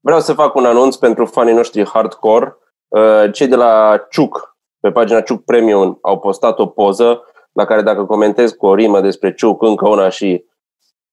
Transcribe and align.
vreau 0.00 0.20
să 0.20 0.32
fac 0.32 0.54
un 0.54 0.64
anunț 0.64 0.96
pentru 0.96 1.26
fanii 1.26 1.54
noștri 1.54 1.88
hardcore. 1.88 2.56
Uh, 2.88 3.32
cei 3.32 3.46
de 3.46 3.56
la 3.56 4.04
Ciuc, 4.10 4.56
pe 4.80 4.90
pagina 4.90 5.20
Ciuc 5.20 5.44
Premium, 5.44 5.98
au 6.02 6.18
postat 6.18 6.58
o 6.58 6.66
poză 6.66 7.22
la 7.52 7.64
care 7.64 7.82
dacă 7.82 8.04
comentezi 8.04 8.56
cu 8.56 8.66
o 8.66 8.74
rimă 8.74 9.00
despre 9.00 9.34
Ciuc, 9.34 9.62
încă 9.62 9.88
una 9.88 10.08
și 10.08 10.44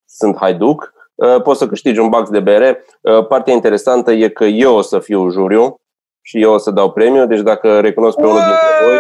sunt 0.06 0.38
haiduc, 0.38 0.94
uh, 1.16 1.42
poți 1.42 1.60
să 1.60 1.68
câștigi 1.68 2.00
un 2.00 2.10
box 2.10 2.30
de 2.30 2.40
bere. 2.40 2.86
Uh, 3.02 3.28
partea 3.28 3.54
interesantă 3.54 4.12
e 4.12 4.30
că 4.30 4.46
eu 4.46 4.76
o 4.76 4.82
să 4.82 5.00
fiu 5.00 5.30
juriu 5.30 5.76
și 6.22 6.42
eu 6.42 6.54
o 6.54 6.58
să 6.58 6.72
dau 6.72 6.92
premiu, 6.92 7.26
deci 7.26 7.42
dacă 7.42 7.80
recunosc 7.80 8.18
pe 8.18 8.26
unul 8.26 8.40
dintre 8.40 8.86
voi, 8.86 8.98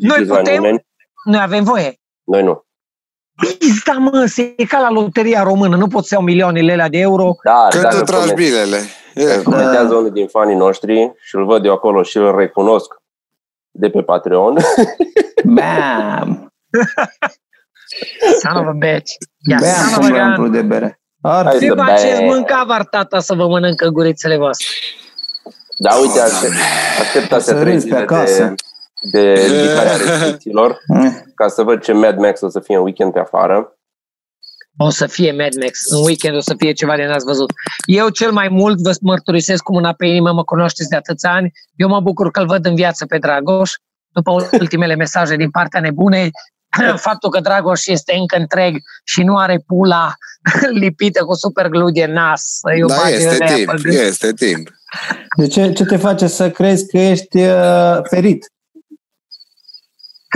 noi 0.00 0.26
putem, 0.26 0.52
nimeni. 0.52 0.86
noi 1.24 1.40
avem 1.42 1.64
voie. 1.64 1.94
Noi 2.24 2.42
nu. 2.42 2.64
Da, 3.84 3.92
mă, 3.92 4.24
se 4.26 4.54
e 4.56 4.64
ca 4.64 4.78
la 4.78 4.90
loteria 4.90 5.42
română, 5.42 5.76
nu 5.76 5.86
pot 5.86 6.04
să 6.04 6.14
iau 6.14 6.22
milioanele 6.22 6.72
alea 6.72 6.88
de 6.88 6.98
euro. 6.98 7.36
Da, 7.44 7.66
Când 7.70 7.88
tu 7.88 8.04
tragi 8.04 8.34
bilele. 8.34 8.78
Yeah. 9.14 9.42
Comentează 9.42 9.88
da. 9.88 9.96
unul 9.96 10.10
din 10.10 10.26
fanii 10.26 10.56
noștri 10.56 11.12
și 11.20 11.34
îl 11.34 11.44
văd 11.44 11.64
eu 11.64 11.72
acolo 11.72 12.02
și 12.02 12.16
îl 12.16 12.36
recunosc 12.36 12.94
de 13.70 13.90
pe 13.90 14.02
Patreon. 14.02 14.56
Bam! 15.56 16.52
Son 18.42 18.56
of 18.56 18.66
a 18.66 18.72
bitch. 18.72 19.10
Yeah, 19.48 19.60
Bam, 19.60 20.02
son 20.02 20.38
of 20.38 20.46
a 20.46 20.48
de 20.48 20.62
bere. 20.62 21.00
Ar 21.20 21.58
Ce 21.58 21.68
faceți 21.68 22.22
mânca 22.22 22.64
var 22.66 22.84
tata 22.84 23.20
să 23.20 23.34
vă 23.34 23.46
mănâncă 23.46 23.88
gurițele 23.88 24.36
voastre? 24.36 24.66
Da, 25.78 25.94
uite, 25.94 26.20
aștept, 26.20 26.52
aștept 27.00 27.32
astea 27.32 27.54
trei 27.54 27.78
zile 27.78 27.96
acasă. 27.96 28.44
de, 28.44 28.54
de 29.10 29.32
ridicarea 29.50 29.96
restricțiilor 29.96 30.78
mm. 30.86 31.32
ca 31.34 31.48
să 31.48 31.62
văd 31.62 31.82
ce 31.82 31.92
Mad 31.92 32.18
Max 32.18 32.40
o 32.40 32.48
să 32.48 32.60
fie 32.60 32.76
în 32.76 32.82
weekend 32.82 33.12
pe 33.12 33.18
afară. 33.18 33.78
O 34.76 34.90
să 34.90 35.06
fie 35.06 35.32
Mad 35.32 35.54
Max. 35.62 35.80
În 35.90 36.04
weekend 36.04 36.36
o 36.36 36.40
să 36.40 36.54
fie 36.58 36.72
ceva 36.72 36.96
de 36.96 37.06
n-ați 37.06 37.24
văzut. 37.24 37.52
Eu 37.84 38.08
cel 38.08 38.32
mai 38.32 38.48
mult 38.48 38.80
vă 38.80 38.96
mărturisesc 39.00 39.62
cu 39.62 39.72
mâna 39.72 39.92
pe 39.92 40.06
inimă, 40.06 40.32
mă 40.32 40.44
cunoașteți 40.44 40.88
de 40.88 40.96
atâția 40.96 41.32
ani. 41.32 41.52
Eu 41.74 41.88
mă 41.88 42.00
bucur 42.00 42.30
că 42.30 42.40
îl 42.40 42.46
văd 42.46 42.66
în 42.66 42.74
viață 42.74 43.06
pe 43.06 43.18
Dragoș. 43.18 43.70
După 44.12 44.48
ultimele 44.60 44.94
mesaje 44.94 45.36
din 45.36 45.50
partea 45.50 45.80
nebunei, 45.80 46.30
faptul 47.06 47.30
că 47.30 47.40
Dragoș 47.40 47.86
este 47.86 48.14
încă 48.18 48.36
întreg 48.36 48.76
și 49.04 49.22
nu 49.22 49.36
are 49.36 49.62
pula 49.66 50.12
lipită 50.82 51.24
cu 51.24 51.34
super 51.34 51.68
glue 51.68 51.90
de 51.92 52.06
nas. 52.06 52.60
Eu 52.78 52.86
da, 52.86 53.08
este 53.08 53.44
timp, 53.54 53.72
este 53.84 54.32
timp. 54.32 54.68
De 55.36 55.46
ce, 55.46 55.72
ce 55.72 55.84
te 55.84 55.96
face 55.96 56.26
să 56.26 56.50
crezi 56.50 56.86
că 56.86 56.98
ești 56.98 57.38
uh, 57.38 57.98
ferit? 58.02 58.52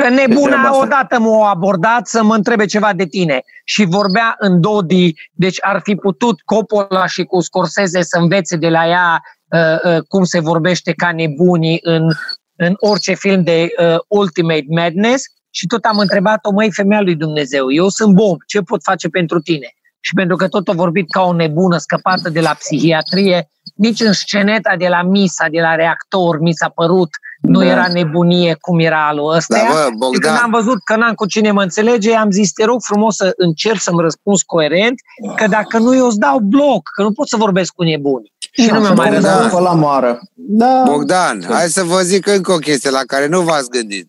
Că 0.02 0.08
nebuna 0.08 0.78
odată 0.78 1.18
m-a 1.18 1.48
abordat 1.48 2.06
să 2.06 2.22
mă 2.22 2.34
întrebe 2.34 2.64
ceva 2.64 2.92
de 2.92 3.06
tine 3.06 3.42
și 3.64 3.84
vorbea 3.84 4.34
în 4.38 4.60
Dodi, 4.60 5.12
deci 5.32 5.56
ar 5.60 5.80
fi 5.84 5.94
putut 5.94 6.41
Coppola 6.41 7.06
și 7.06 7.22
cu 7.22 7.41
Scorsese 7.41 8.02
să 8.02 8.19
învețe 8.19 8.56
de 8.56 8.69
la 8.69 8.86
ea 8.88 9.22
uh, 9.48 9.94
uh, 9.94 10.02
cum 10.08 10.24
se 10.24 10.41
vorbește 10.41 10.92
ca 10.92 11.12
nebunii 11.12 11.78
în, 11.82 12.08
în 12.56 12.74
orice 12.76 13.14
film 13.14 13.42
de 13.42 13.69
uh, 13.78 13.96
Ultimate 14.08 14.64
Madness 14.69 15.24
și 15.50 15.66
tot 15.66 15.84
am 15.84 15.98
întrebat-o, 15.98 16.52
măi, 16.52 16.72
femeia 16.72 17.00
lui 17.00 17.14
Dumnezeu, 17.14 17.72
eu 17.72 17.88
sunt 17.88 18.14
Bob, 18.14 18.36
ce 18.46 18.60
pot 18.60 18.82
face 18.82 19.08
pentru 19.08 19.41
tine? 19.41 19.72
Și 20.00 20.14
pentru 20.14 20.36
că 20.36 20.48
tot 20.48 20.69
a 20.69 20.72
vorbit 20.72 21.10
ca 21.10 21.22
o 21.22 21.32
nebună 21.32 21.76
scăpată 21.76 22.28
de 22.30 22.41
la 22.41 22.54
psihiatrie, 22.58 23.48
nici 23.74 24.00
în 24.00 24.12
sceneta 24.12 24.76
de 24.76 24.88
la 24.88 25.02
Misa, 25.02 25.46
de 25.50 25.60
la 25.60 25.74
reactor, 25.74 26.38
mi 26.41 26.52
s-a 26.52 26.69
părut 26.69 27.08
nu 27.41 27.58
da. 27.58 27.67
era 27.67 27.86
nebunie 27.92 28.56
cum 28.61 28.78
era 28.78 29.08
alul 29.08 29.34
ăsta. 29.34 29.56
Da, 29.56 29.72
bă, 29.72 29.89
Bogdan. 29.97 30.12
Și 30.12 30.19
când 30.19 30.39
am 30.42 30.50
văzut 30.50 30.84
că 30.84 30.97
n-am 30.97 31.14
cu 31.14 31.27
cine 31.27 31.50
mă 31.50 31.62
înțelege, 31.62 32.14
am 32.14 32.31
zis, 32.31 32.53
te 32.53 32.64
rog 32.64 32.81
frumos 32.83 33.17
să 33.17 33.33
încerc 33.36 33.81
să-mi 33.81 34.00
răspuns 34.00 34.42
coerent, 34.42 35.00
că 35.36 35.47
dacă 35.47 35.78
nu, 35.78 35.97
eu 35.97 36.06
îți 36.06 36.19
dau 36.19 36.39
bloc, 36.39 36.89
că 36.94 37.03
nu 37.03 37.12
pot 37.12 37.28
să 37.28 37.36
vorbesc 37.36 37.72
cu 37.72 37.83
nebuni. 37.83 38.33
Și 38.50 38.70
nu 38.70 38.81
mi-a 38.81 38.92
mai 38.92 39.11
răspuns. 39.11 39.53
la 39.53 39.72
moară. 39.72 40.20
Da. 40.34 40.83
Bogdan, 40.86 41.44
hai 41.48 41.69
să 41.69 41.83
vă 41.83 42.00
zic 42.00 42.27
încă 42.27 42.53
o 42.53 42.56
chestie 42.56 42.91
la 42.91 43.03
care 43.06 43.27
nu 43.27 43.41
v-ați 43.41 43.70
gândit. 43.70 44.09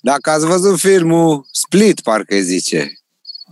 Dacă 0.00 0.30
ați 0.30 0.46
văzut 0.46 0.78
filmul 0.78 1.46
Split, 1.52 2.00
parcă 2.00 2.36
zice. 2.36 2.92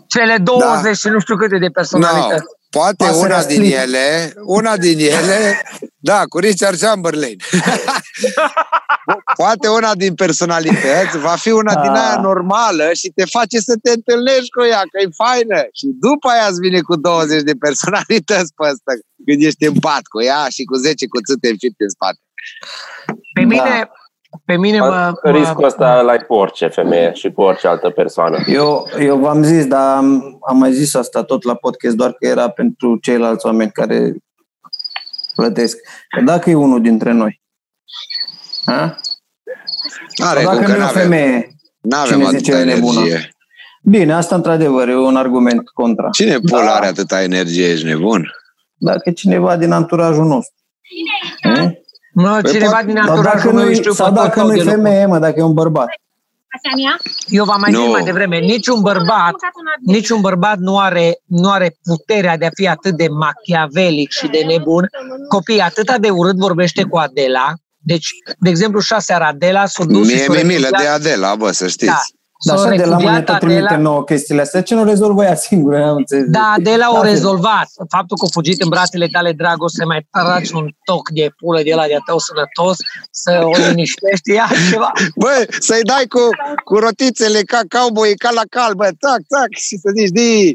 Cele 0.06 0.37
20 0.42 0.82
da. 0.82 0.92
și 0.92 1.08
nu 1.08 1.19
știu 1.19 1.37
câte 1.37 1.58
de 1.58 1.69
personalități. 1.69 2.31
No. 2.31 2.59
Poate 2.70 3.04
Pasărea 3.04 3.26
una 3.26 3.41
Split. 3.41 3.60
din 3.60 3.72
ele, 3.72 4.34
una 4.44 4.76
din 4.76 4.98
ele, 4.98 5.62
da, 6.10 6.25
cu 6.25 6.38
Richard 6.38 6.78
Chamberlain. 6.78 7.36
Poate 9.36 9.69
una 9.69 9.94
din 9.94 10.14
personalități 10.14 11.19
va 11.19 11.36
fi 11.36 11.50
una 11.50 11.75
din 11.82 11.91
aia 11.91 12.16
ah. 12.16 12.22
normală 12.22 12.92
și 12.92 13.12
te 13.14 13.25
face 13.25 13.58
să 13.58 13.75
te 13.82 13.91
întâlnești 13.91 14.50
cu 14.50 14.64
ea, 14.64 14.82
că 14.91 14.97
e 15.00 15.08
faină. 15.25 15.58
Și 15.78 15.86
după 16.06 16.28
aia 16.28 16.47
îți 16.47 16.60
vine 16.60 16.81
cu 16.81 16.97
20 16.97 17.42
de 17.42 17.53
personalități 17.53 18.53
pe 18.56 18.64
ăsta, 18.72 18.92
când 19.26 19.42
ești 19.42 19.66
în 19.66 19.78
pat 19.87 20.04
cu 20.12 20.22
ea 20.22 20.47
și 20.54 20.62
cu 20.64 20.76
10 20.76 21.06
cuțite 21.06 21.48
înfipte 21.48 21.82
în 21.84 21.92
spate. 21.97 22.20
Pe 23.34 23.42
mine, 23.52 23.75
da. 23.78 23.91
Pe 24.44 24.56
mine 24.56 24.78
mă... 24.78 25.12
Riscul 25.22 25.64
ăsta 25.64 26.00
l-ai 26.00 26.18
cu 26.18 26.34
orice 26.34 26.66
femeie 26.66 27.12
și 27.12 27.32
cu 27.32 27.42
orice 27.42 27.66
altă 27.66 27.91
persoană. 27.91 28.38
Eu, 28.46 28.86
eu 28.98 29.18
v-am 29.18 29.42
zis, 29.42 29.66
dar 29.66 29.96
am, 29.96 30.38
am 30.48 30.56
mai 30.56 30.72
zis 30.72 30.94
asta 30.94 31.22
tot 31.22 31.42
la 31.42 31.54
podcast, 31.54 31.96
doar 31.96 32.12
că 32.12 32.26
era 32.26 32.48
pentru 32.48 32.98
ceilalți 33.02 33.46
oameni 33.46 33.70
care 33.70 34.16
plătesc. 35.34 35.78
Că 36.08 36.20
dacă 36.20 36.50
e 36.50 36.54
unul 36.54 36.82
dintre 36.82 37.12
noi, 37.12 37.42
ha? 38.64 38.96
Are, 40.24 40.42
dacă 40.42 40.66
nu 40.66 40.74
e 40.74 40.82
o 40.82 40.86
femeie, 40.86 41.48
cine 42.06 42.28
zice 42.28 42.52
e 42.52 42.64
nebună? 42.64 43.00
Bine, 43.82 44.12
asta 44.12 44.34
într-adevăr 44.34 44.88
e 44.88 44.96
un 44.96 45.16
argument 45.16 45.69
contra. 45.69 46.08
Cine 46.10 46.38
pula 46.38 46.64
da. 46.64 46.74
are 46.74 46.86
atâta 46.86 47.22
energie, 47.22 47.70
ești 47.70 47.86
nebun? 47.86 48.30
Dacă 48.76 49.08
e 49.08 49.12
cineva 49.12 49.56
din 49.56 49.72
anturajul 49.72 50.26
nostru. 50.26 50.54
Cine? 51.40 51.80
Mă, 52.12 52.38
păi 52.43 52.53
cineva 52.53 52.82
din 52.84 52.98
anturajul 52.98 53.53
meu 53.53 53.72
știu 53.72 53.93
Sau 53.93 54.12
dacă 54.12 54.43
nu 54.43 54.54
e 54.54 54.62
femeie, 54.62 55.06
mă, 55.06 55.19
dacă 55.19 55.34
e 55.38 55.43
un 55.43 55.53
bărbat. 55.53 55.88
Eu 57.26 57.44
v-am 57.44 57.60
mai 57.60 57.71
no. 57.71 57.81
zis 57.81 57.91
mai 57.91 58.03
devreme, 58.03 58.38
niciun 58.38 58.81
bărbat, 58.81 59.34
niciun 59.81 60.20
bărbat 60.20 60.59
nu 60.59 60.78
are, 60.78 61.20
nu 61.26 61.50
are 61.50 61.76
puterea 61.82 62.37
de 62.37 62.47
a 62.47 62.50
fi 62.54 62.69
atât 62.69 62.97
de 62.97 63.09
machiavelic 63.09 64.10
și 64.10 64.26
de 64.26 64.38
nebun. 64.47 64.88
Copiii 65.28 65.60
atâta 65.60 65.99
de 65.99 66.10
urât 66.10 66.37
vorbește 66.37 66.82
cu 66.82 66.97
Adela, 66.97 67.53
deci, 67.78 68.09
de 68.38 68.49
exemplu, 68.49 68.81
șase 68.81 69.12
Adela 69.12 69.66
s-a 69.66 69.84
dus 69.84 70.06
Mie 70.06 70.26
mi 70.28 70.43
milă 70.43 70.69
de 70.78 70.87
Adela, 70.87 71.34
bă, 71.34 71.50
să 71.50 71.69
știți. 71.69 71.87
Da. 71.87 72.00
Dar 72.44 72.56
așa 72.56 72.74
de 72.74 72.84
la 72.84 72.96
mâine 72.96 73.22
tot 73.22 73.38
trimite 73.38 73.76
nouă 73.76 74.04
chestiile 74.04 74.40
astea. 74.40 74.62
Ce 74.62 74.74
nu 74.74 74.84
rezolvă 74.84 75.24
ea 75.24 75.34
singură? 75.34 75.96
Da, 76.26 76.54
de 76.58 76.74
la 76.76 76.88
o 76.98 77.02
rezolvat. 77.02 77.68
Faptul 77.88 78.16
că 78.16 78.24
a 78.26 78.32
fugit 78.32 78.62
în 78.62 78.68
brațele 78.68 79.06
tale, 79.06 79.32
dragoste, 79.32 79.84
mai 79.84 80.06
tragi 80.10 80.54
un 80.54 80.68
toc 80.84 81.08
de 81.10 81.30
pulă 81.36 81.62
de 81.62 81.74
la 81.74 81.86
de 81.86 81.98
tău 82.06 82.18
sănătos, 82.18 82.76
să 83.10 83.40
o 83.44 83.56
liniștești, 83.68 84.30
ia 84.32 84.48
ceva. 84.70 84.92
Bă, 85.16 85.46
să-i 85.58 85.82
dai 85.82 86.06
cu, 86.06 86.20
cu 86.64 86.74
rotițele 86.78 87.40
ca 87.42 87.60
cowboy, 87.68 88.14
ca 88.14 88.30
la 88.34 88.42
cal, 88.50 88.74
bă, 88.74 88.84
tac, 88.84 89.20
tac, 89.34 89.50
și 89.66 89.76
să 89.76 89.90
zici, 89.96 90.10
di. 90.18 90.54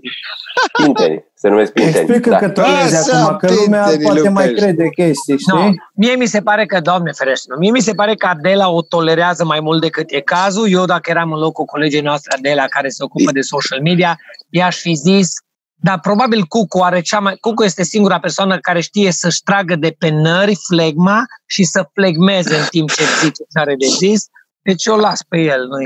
Pinteri, 0.78 1.24
se 1.46 1.52
numesc 1.52 1.72
pinteri. 1.72 1.98
Explică 1.98 2.30
da. 2.30 2.38
că 2.38 2.50
tu 2.50 2.62
acum, 2.62 3.38
că 3.38 3.54
lumea 3.54 3.84
poate 3.84 4.00
Lupești. 4.04 4.28
mai 4.30 4.54
crede 4.54 4.90
chestii, 4.90 5.38
știi? 5.38 5.54
No. 5.54 5.72
Mie 5.94 6.16
mi 6.16 6.26
se 6.26 6.42
pare 6.42 6.66
că, 6.66 6.80
doamne 6.80 7.12
ferește, 7.12 7.48
mie 7.60 7.72
mi 7.72 7.82
se 7.82 7.94
pare 7.94 8.16
că 8.16 8.28
Adela 8.28 8.70
o 8.70 8.82
tolerează 8.82 9.46
mai 9.46 9.60
mult 9.60 9.82
decât 9.82 10.12
e 10.12 10.20
cazul. 10.20 10.68
Eu, 10.70 10.86
dacă 10.86 11.10
eram 11.10 11.32
în 11.32 11.40
locul 11.40 11.66
colegii 11.66 12.02
noastre 12.02 12.36
Adela, 12.38 12.66
care 12.66 12.90
se 12.90 13.04
ocupă 13.04 13.32
de 13.32 13.42
social 13.42 13.82
media, 13.82 14.18
i-aș 14.50 14.78
fi 14.78 14.94
zis, 14.94 15.30
dar 15.76 16.00
probabil 16.00 16.44
Cucu 16.44 16.84
are 16.84 17.02
cea 17.02 17.20
mai... 17.20 17.36
Cucu 17.40 17.64
este 17.64 17.84
singura 17.84 18.20
persoană 18.20 18.58
care 18.58 18.80
știe 18.80 19.12
să-și 19.12 19.44
tragă 19.44 19.76
de 19.76 19.96
pe 20.00 20.10
nări 20.10 20.58
flegma 20.68 21.24
și 21.46 21.64
să 21.64 21.90
flegmeze 21.94 22.56
în 22.56 22.66
timp 22.70 22.92
ce 22.92 23.04
zice 23.20 23.44
ce 23.52 23.60
are 23.60 23.76
de 23.78 23.88
zis. 23.88 24.26
Deci 24.62 24.86
eu 24.86 24.98
las 24.98 25.20
pe 25.30 25.38
el, 25.38 25.68
nu 25.68 25.78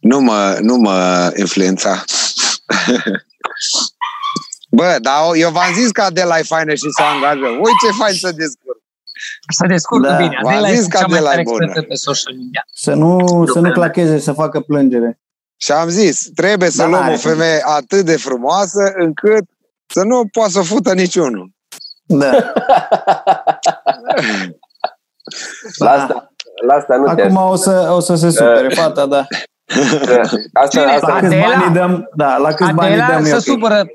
Nu 0.00 0.20
mă, 0.20 0.58
nu 0.60 0.76
mă 0.76 1.32
influența. 1.36 2.04
Bă, 4.70 4.96
dar 5.02 5.14
eu 5.34 5.50
v-am 5.50 5.72
zis 5.74 5.90
că 5.90 6.02
Adela 6.02 6.38
e 6.38 6.42
faină 6.42 6.74
și 6.74 6.86
să 6.98 7.02
angajă. 7.02 7.46
Ui 7.46 7.72
ce 7.82 7.96
fain 7.98 8.14
să 8.14 8.32
descurc. 8.36 8.78
Să 9.48 9.66
descurcă 9.66 10.08
da. 10.08 10.16
bine. 10.16 10.38
Adela 10.44 10.68
este 10.68 10.96
cea 10.96 11.06
mai 11.06 11.20
tare 11.20 11.42
pe 11.88 11.94
social 11.94 12.34
media. 12.34 12.64
Să 12.72 12.94
nu, 12.94 13.44
să 13.52 13.58
nu 13.58 13.72
clacheze, 13.72 14.18
să 14.18 14.32
facă 14.32 14.60
plângere. 14.60 15.20
Și 15.56 15.72
am 15.72 15.88
zis, 15.88 16.30
trebuie 16.34 16.70
să 16.70 16.82
da, 16.82 16.88
luăm 16.88 17.08
o 17.08 17.16
femeie 17.16 17.62
atât 17.64 18.04
de 18.04 18.16
frumoasă 18.16 18.92
încât 18.96 19.44
să 19.86 20.02
nu 20.02 20.28
poată 20.32 20.50
să 20.50 20.60
fută 20.60 20.94
niciunul. 20.94 21.50
Da. 22.06 22.30
la 25.84 25.90
asta, 25.90 26.32
la 26.66 26.74
asta 26.74 26.96
nu 26.96 27.06
Acum 27.06 27.16
te 27.16 27.38
o 27.38 27.56
să, 27.56 27.90
o 27.92 28.00
să 28.00 28.14
se 28.14 28.30
supere 28.30 28.66
uh, 28.66 28.74
fata, 28.74 29.06
da. 29.06 29.26
Asta, 30.52 30.68
Cine? 30.68 30.92
asta, 30.92 31.12
la 31.12 31.20
câți 31.20 31.36
bani 31.36 31.74
dăm, 31.74 32.08
da, 32.14 32.36
la 32.36 32.52
câți 32.52 32.72
bani 32.72 32.96
dăm 32.96 33.24
se 33.24 33.38
supără, 33.38 33.86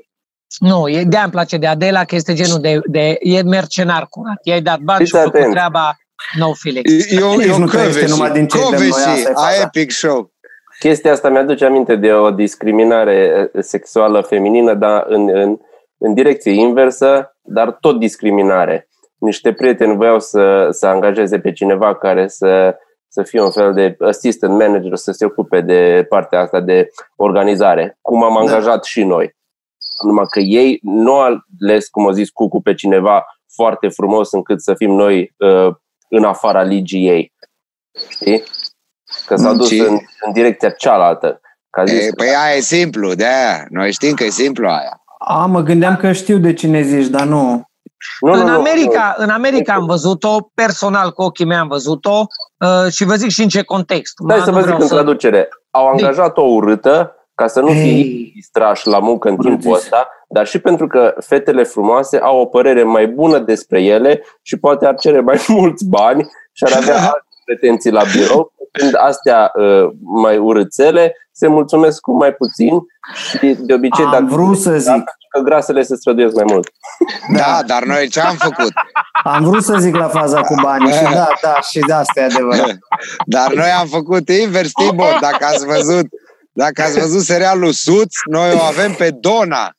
nu, 0.58 0.88
e, 0.88 1.04
de 1.04 1.16
îmi 1.18 1.30
place 1.30 1.56
de 1.56 1.66
Adela, 1.66 2.04
că 2.04 2.14
este 2.14 2.34
genul 2.34 2.60
de, 2.60 2.80
de 2.84 3.16
e 3.20 3.42
mercenar 3.42 4.06
curat. 4.10 4.38
I-ai 4.42 4.60
dat 4.60 4.78
bani 4.78 5.06
și 5.06 5.12
cu 5.12 5.30
treaba 5.50 5.96
no 6.38 6.52
feelings. 6.52 7.10
Eu, 7.10 7.40
eu 7.40 7.58
nu 7.58 7.66
crește 7.66 8.06
numai 8.08 8.30
din 8.30 8.46
ce 8.46 8.58
Covesi, 8.58 9.28
a 9.34 9.62
Epic 9.62 9.90
Show. 9.90 10.30
Chestia 10.78 11.12
asta 11.12 11.28
mi-aduce 11.28 11.64
aminte 11.64 11.96
de 11.96 12.12
o 12.12 12.30
discriminare 12.30 13.50
sexuală 13.60 14.20
feminină, 14.20 14.74
dar 14.74 15.04
în, 15.08 15.28
în, 15.32 15.56
în 15.98 16.14
direcție 16.14 16.52
inversă, 16.52 17.36
dar 17.42 17.70
tot 17.80 17.98
discriminare. 17.98 18.88
niște 19.18 19.52
prieteni 19.52 19.96
voiau 19.96 20.20
să, 20.20 20.68
să 20.70 20.86
angajeze 20.86 21.38
pe 21.38 21.52
cineva 21.52 21.94
care 21.96 22.28
să, 22.28 22.76
să 23.08 23.22
fie 23.22 23.42
un 23.42 23.50
fel 23.50 23.72
de 23.72 23.96
assistant 24.06 24.52
manager, 24.58 24.96
să 24.96 25.12
se 25.12 25.24
ocupe 25.24 25.60
de 25.60 26.06
partea 26.08 26.40
asta 26.40 26.60
de 26.60 26.88
organizare, 27.16 27.98
cum 28.00 28.22
am 28.22 28.34
Da. 28.34 28.40
angajat 28.40 28.84
și 28.84 29.04
noi. 29.04 29.34
Numai 30.02 30.24
că 30.30 30.40
ei 30.40 30.78
nu 30.82 31.12
au 31.12 31.38
ales, 31.60 31.88
cum 31.88 32.08
a 32.08 32.12
zis 32.12 32.30
Cucu, 32.30 32.62
pe 32.62 32.74
cineva 32.74 33.24
foarte 33.54 33.88
frumos 33.88 34.32
încât 34.32 34.62
să 34.62 34.74
fim 34.74 34.90
noi 34.90 35.34
uh, 35.36 35.74
în 36.08 36.24
afara 36.24 36.62
ligii 36.62 37.08
ei. 37.08 37.32
Știi? 38.08 38.42
Că 39.26 39.36
s-au 39.36 39.54
dus 39.54 39.68
Ci- 39.68 39.80
în, 39.80 39.98
în 40.20 40.32
direcția 40.32 40.70
cealaltă. 40.70 41.40
Că 41.70 41.80
a 41.80 41.84
zis, 41.84 42.06
E, 42.06 42.10
păi 42.16 42.26
aia 42.26 42.56
e 42.56 42.60
simplu, 42.60 43.14
de 43.14 43.24
aia. 43.24 43.66
Noi 43.70 43.92
știm 43.92 44.14
că 44.14 44.24
e 44.24 44.30
simplu 44.30 44.68
aia. 44.68 45.00
A, 45.18 45.46
mă 45.46 45.60
gândeam 45.60 45.96
că 45.96 46.12
știu 46.12 46.38
de 46.38 46.52
cine 46.52 46.82
zici, 46.82 47.06
dar 47.06 47.26
nu. 47.26 47.40
nu, 48.20 48.32
în, 48.32 48.38
nu, 48.38 48.46
nu, 48.46 48.54
America, 48.54 49.14
în 49.18 49.28
America 49.28 49.74
am 49.74 49.86
văzut-o, 49.86 50.50
personal 50.54 51.12
cu 51.12 51.22
ochii 51.22 51.44
mei 51.44 51.56
am 51.56 51.68
văzut-o 51.68 52.26
uh, 52.58 52.92
și 52.92 53.04
vă 53.04 53.14
zic 53.14 53.30
și 53.30 53.42
în 53.42 53.48
ce 53.48 53.62
context. 53.62 54.14
Stai 54.24 54.38
Ma, 54.38 54.44
să 54.44 54.50
nu 54.50 54.56
vă 54.56 54.62
zic 54.62 54.74
vreau 54.74 54.88
în 54.88 54.88
traducere. 54.88 55.48
Au 55.70 55.88
angajat 55.88 56.36
o 56.36 56.42
urâtă 56.42 57.15
ca 57.36 57.46
să 57.46 57.60
nu 57.60 57.66
fie 57.68 57.80
Ei. 57.82 58.32
distrași 58.34 58.86
la 58.86 58.98
muncă 58.98 59.28
în 59.28 59.36
timpul 59.36 59.52
Urât 59.70 59.80
zis. 59.80 59.82
ăsta, 59.82 60.08
dar 60.28 60.46
și 60.46 60.58
pentru 60.58 60.86
că 60.86 61.14
fetele 61.26 61.62
frumoase 61.62 62.18
au 62.18 62.38
o 62.40 62.44
părere 62.46 62.82
mai 62.82 63.06
bună 63.06 63.38
despre 63.38 63.82
ele 63.82 64.22
și 64.42 64.56
poate 64.58 64.86
ar 64.86 64.94
cere 64.94 65.20
mai 65.20 65.44
mulți 65.58 65.84
bani 65.88 66.26
și 66.52 66.64
ar 66.64 66.72
avea 66.76 66.94
alte 67.12 67.26
pretenții 67.44 67.90
la 67.90 68.02
birou, 68.16 68.52
când 68.72 68.92
astea 68.98 69.52
uh, 69.54 69.88
mai 70.22 70.36
urâțele 70.38 71.16
se 71.32 71.46
mulțumesc 71.46 72.00
cu 72.00 72.12
mai 72.16 72.32
puțin 72.32 72.80
și 73.28 73.56
de 73.60 73.74
obicei 73.74 74.04
Am 74.04 74.10
dacă 74.10 74.24
vrut 74.28 74.58
să 74.58 74.78
zic. 74.78 75.04
că 75.30 75.40
grasele 75.40 75.82
se 75.82 75.96
străduiesc 75.96 76.34
mai 76.34 76.44
mult. 76.48 76.68
Da, 77.36 77.60
dar 77.66 77.84
noi 77.84 78.08
ce 78.08 78.20
am 78.20 78.34
făcut? 78.38 78.72
Am 79.24 79.44
vrut 79.44 79.62
să 79.64 79.76
zic 79.78 79.96
la 79.96 80.08
faza 80.08 80.40
cu 80.40 80.54
banii 80.62 80.92
și 80.92 81.02
da, 81.02 81.28
da, 81.42 81.60
și 81.70 81.78
de 81.86 81.92
asta 81.92 82.20
e 82.20 82.24
adevărat. 82.24 82.78
Dar 83.26 83.52
noi 83.54 83.68
am 83.80 83.86
făcut 83.86 84.28
invers, 84.28 84.70
Tibor. 84.72 85.18
Dacă 85.20 85.44
ați 85.44 85.66
văzut, 85.66 86.06
dacă 86.56 86.82
ați 86.82 86.98
văzut 87.00 87.22
serialul 87.22 87.72
Suț, 87.72 88.14
noi 88.30 88.52
o 88.52 88.60
avem 88.62 88.92
pe 88.92 89.10
Dona. 89.10 89.70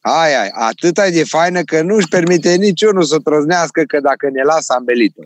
Aia, 0.00 0.40
ai, 0.40 0.50
atât 0.54 0.94
de 0.94 1.24
faină 1.24 1.62
că 1.62 1.82
nu-și 1.82 2.08
permite 2.08 2.54
niciunul 2.54 3.02
să 3.02 3.14
o 3.14 3.18
trăznească 3.30 3.82
că 3.86 4.00
dacă 4.00 4.28
ne 4.32 4.42
lasă 4.42 4.72
ambelită. 4.78 5.20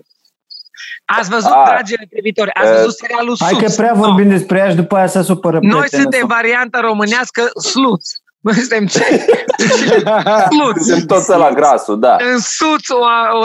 Ați 1.05 1.29
văzut, 1.29 1.51
Ah. 1.51 1.63
dragi 1.67 1.95
televizitori, 2.09 2.51
ați 2.55 2.69
Eh, 2.69 2.75
văzut 2.77 2.97
serialul 2.97 3.37
Hai 3.39 3.51
că 3.53 3.59
Suits? 3.59 3.75
prea 3.77 3.93
vorbim 3.93 4.29
despre 4.29 4.59
ea 4.59 4.69
și 4.69 4.75
după 4.75 4.97
aia 4.97 5.07
se 5.07 5.23
supără 5.23 5.59
Noi 5.61 5.69
prietenul 5.71 6.03
suntem 6.03 6.19
sau- 6.21 6.29
varianta 6.29 6.81
românească 6.81 7.43
sluț. 7.71 8.09
Noi 8.41 8.55
suntem 8.55 8.87
ce? 8.87 9.05
Sluț. 10.51 10.77
Suntem 10.87 11.07
toți 11.07 11.29
la 11.29 11.51
grasul, 11.53 12.01
da. 12.01 12.17
În 12.33 12.39
Suț 12.39 12.89
o, 12.89 12.99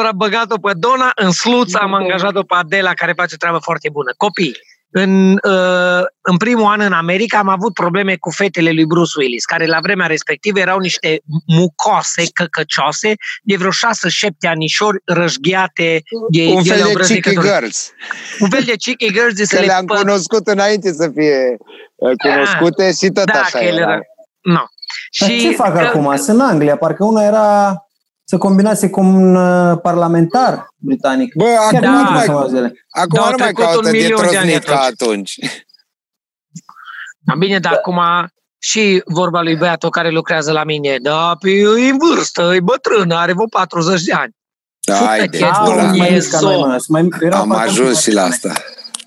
o 0.08 0.10
băgat-o 0.16 0.58
pe 0.58 0.72
Dona, 0.78 1.12
în 1.16 1.32
Sluț 1.32 1.74
am 1.74 1.94
angajat-o 1.94 2.44
pe 2.44 2.56
Adela, 2.56 2.94
care 2.94 3.14
face 3.16 3.34
o 3.34 3.38
treabă 3.38 3.58
foarte 3.58 3.90
bună. 3.92 4.14
Copii, 4.18 4.56
în, 4.92 5.32
uh, 5.32 6.04
în 6.22 6.38
primul 6.38 6.66
an 6.66 6.80
în 6.80 6.92
America 6.92 7.38
am 7.38 7.48
avut 7.50 7.74
probleme 7.74 8.16
cu 8.16 8.30
fetele 8.32 8.72
lui 8.72 8.86
Bruce 8.86 9.12
Willis, 9.20 9.46
care 9.46 9.66
la 9.66 9.80
vremea 9.82 10.08
respectivă 10.08 10.60
erau 10.60 10.80
niște 10.80 11.22
mucoase, 11.46 12.24
căcăcioase, 12.34 13.14
de 13.44 13.56
vreo 13.56 13.70
șase-șapte 13.72 14.48
anișori 14.48 14.98
rășghiate 15.06 16.02
de 16.30 16.44
Un 16.46 16.64
de 16.64 16.70
fel 16.70 16.78
de 16.78 16.84
cheeky 16.84 16.90
obrăznicători. 16.92 17.48
girls. 17.48 17.92
Un 18.40 18.50
fel 18.50 18.64
de 18.66 18.74
cheeky 18.84 19.12
girls 19.14 19.34
de 19.34 19.46
să 19.46 19.56
Că 19.56 19.62
le 19.62 19.68
le-am 19.68 19.84
pă- 19.84 20.00
cunoscut 20.00 20.48
înainte 20.48 20.94
să 20.94 21.12
fie 21.16 21.58
uh, 21.96 22.12
cunoscute 22.18 22.92
și 22.94 23.08
tot 23.12 23.26
da, 23.26 23.40
așa 23.40 23.58
că 23.58 23.64
ele 23.64 23.80
era. 23.80 23.92
era. 23.92 24.00
No. 24.42 24.62
Dar 25.20 25.30
ce 25.30 25.52
fac 25.52 25.74
că- 25.74 25.80
acum? 25.80 26.16
Sunt 26.16 26.40
în 26.40 26.46
Anglia. 26.46 26.78
Parcă 26.78 27.04
una 27.04 27.24
era 27.24 27.76
să 28.30 28.38
combinase 28.38 28.90
cu 28.90 29.00
un 29.00 29.36
uh, 29.36 29.78
parlamentar 29.82 30.68
britanic. 30.76 31.34
Bă, 31.36 31.44
Chiar 31.44 31.66
acum 31.66 31.80
Da. 31.80 31.90
nu 31.90 31.98
nu 32.04 32.10
mai, 32.12 32.26
mai 32.28 32.48
zile. 32.50 32.86
acum 32.90 33.10
Da, 33.14 33.22
au 33.26 33.30
nu 33.32 33.36
mai 33.40 33.52
trecut 33.54 33.64
un 33.64 33.70
caută 33.72 33.90
de 33.92 33.98
milion 33.98 34.20
de 34.30 34.38
ani 34.38 34.50
trosnit 34.50 34.64
ca 34.64 34.80
atunci. 34.80 35.40
atunci. 35.42 35.64
Da, 37.20 37.36
Bine, 37.36 37.60
dar 37.60 37.74
acum 37.74 38.00
și 38.60 39.02
vorba 39.06 39.42
lui 39.42 39.56
băiatul 39.56 39.90
care 39.90 40.10
lucrează 40.10 40.52
la 40.52 40.64
mine, 40.64 40.98
da, 41.02 41.36
pe, 41.40 41.50
e 41.50 41.90
în 41.90 41.98
vârstă, 41.98 42.52
e 42.56 42.60
bătrână, 42.60 43.16
are 43.16 43.34
vreo 43.34 43.46
40 43.50 44.04
de 44.04 44.14
ani. 44.14 44.36
Haide, 45.06 45.38
Ești 45.38 45.50
A, 45.52 45.62
bun, 45.66 45.72
ăla. 45.78 45.92
mai 45.92 46.08
e 46.10 46.14
mici 46.14 46.28
ca 46.28 46.40
noi, 46.40 46.54
zo. 46.54 46.60
mă. 46.60 46.78
Sunt 46.78 46.88
mai- 46.88 47.08
erau 47.22 47.42
am 47.42 47.48
parcă 47.50 47.64
ajuns 47.70 48.02
și 48.02 48.12
la 48.12 48.22
mai- 48.22 48.30
asta. 48.30 48.54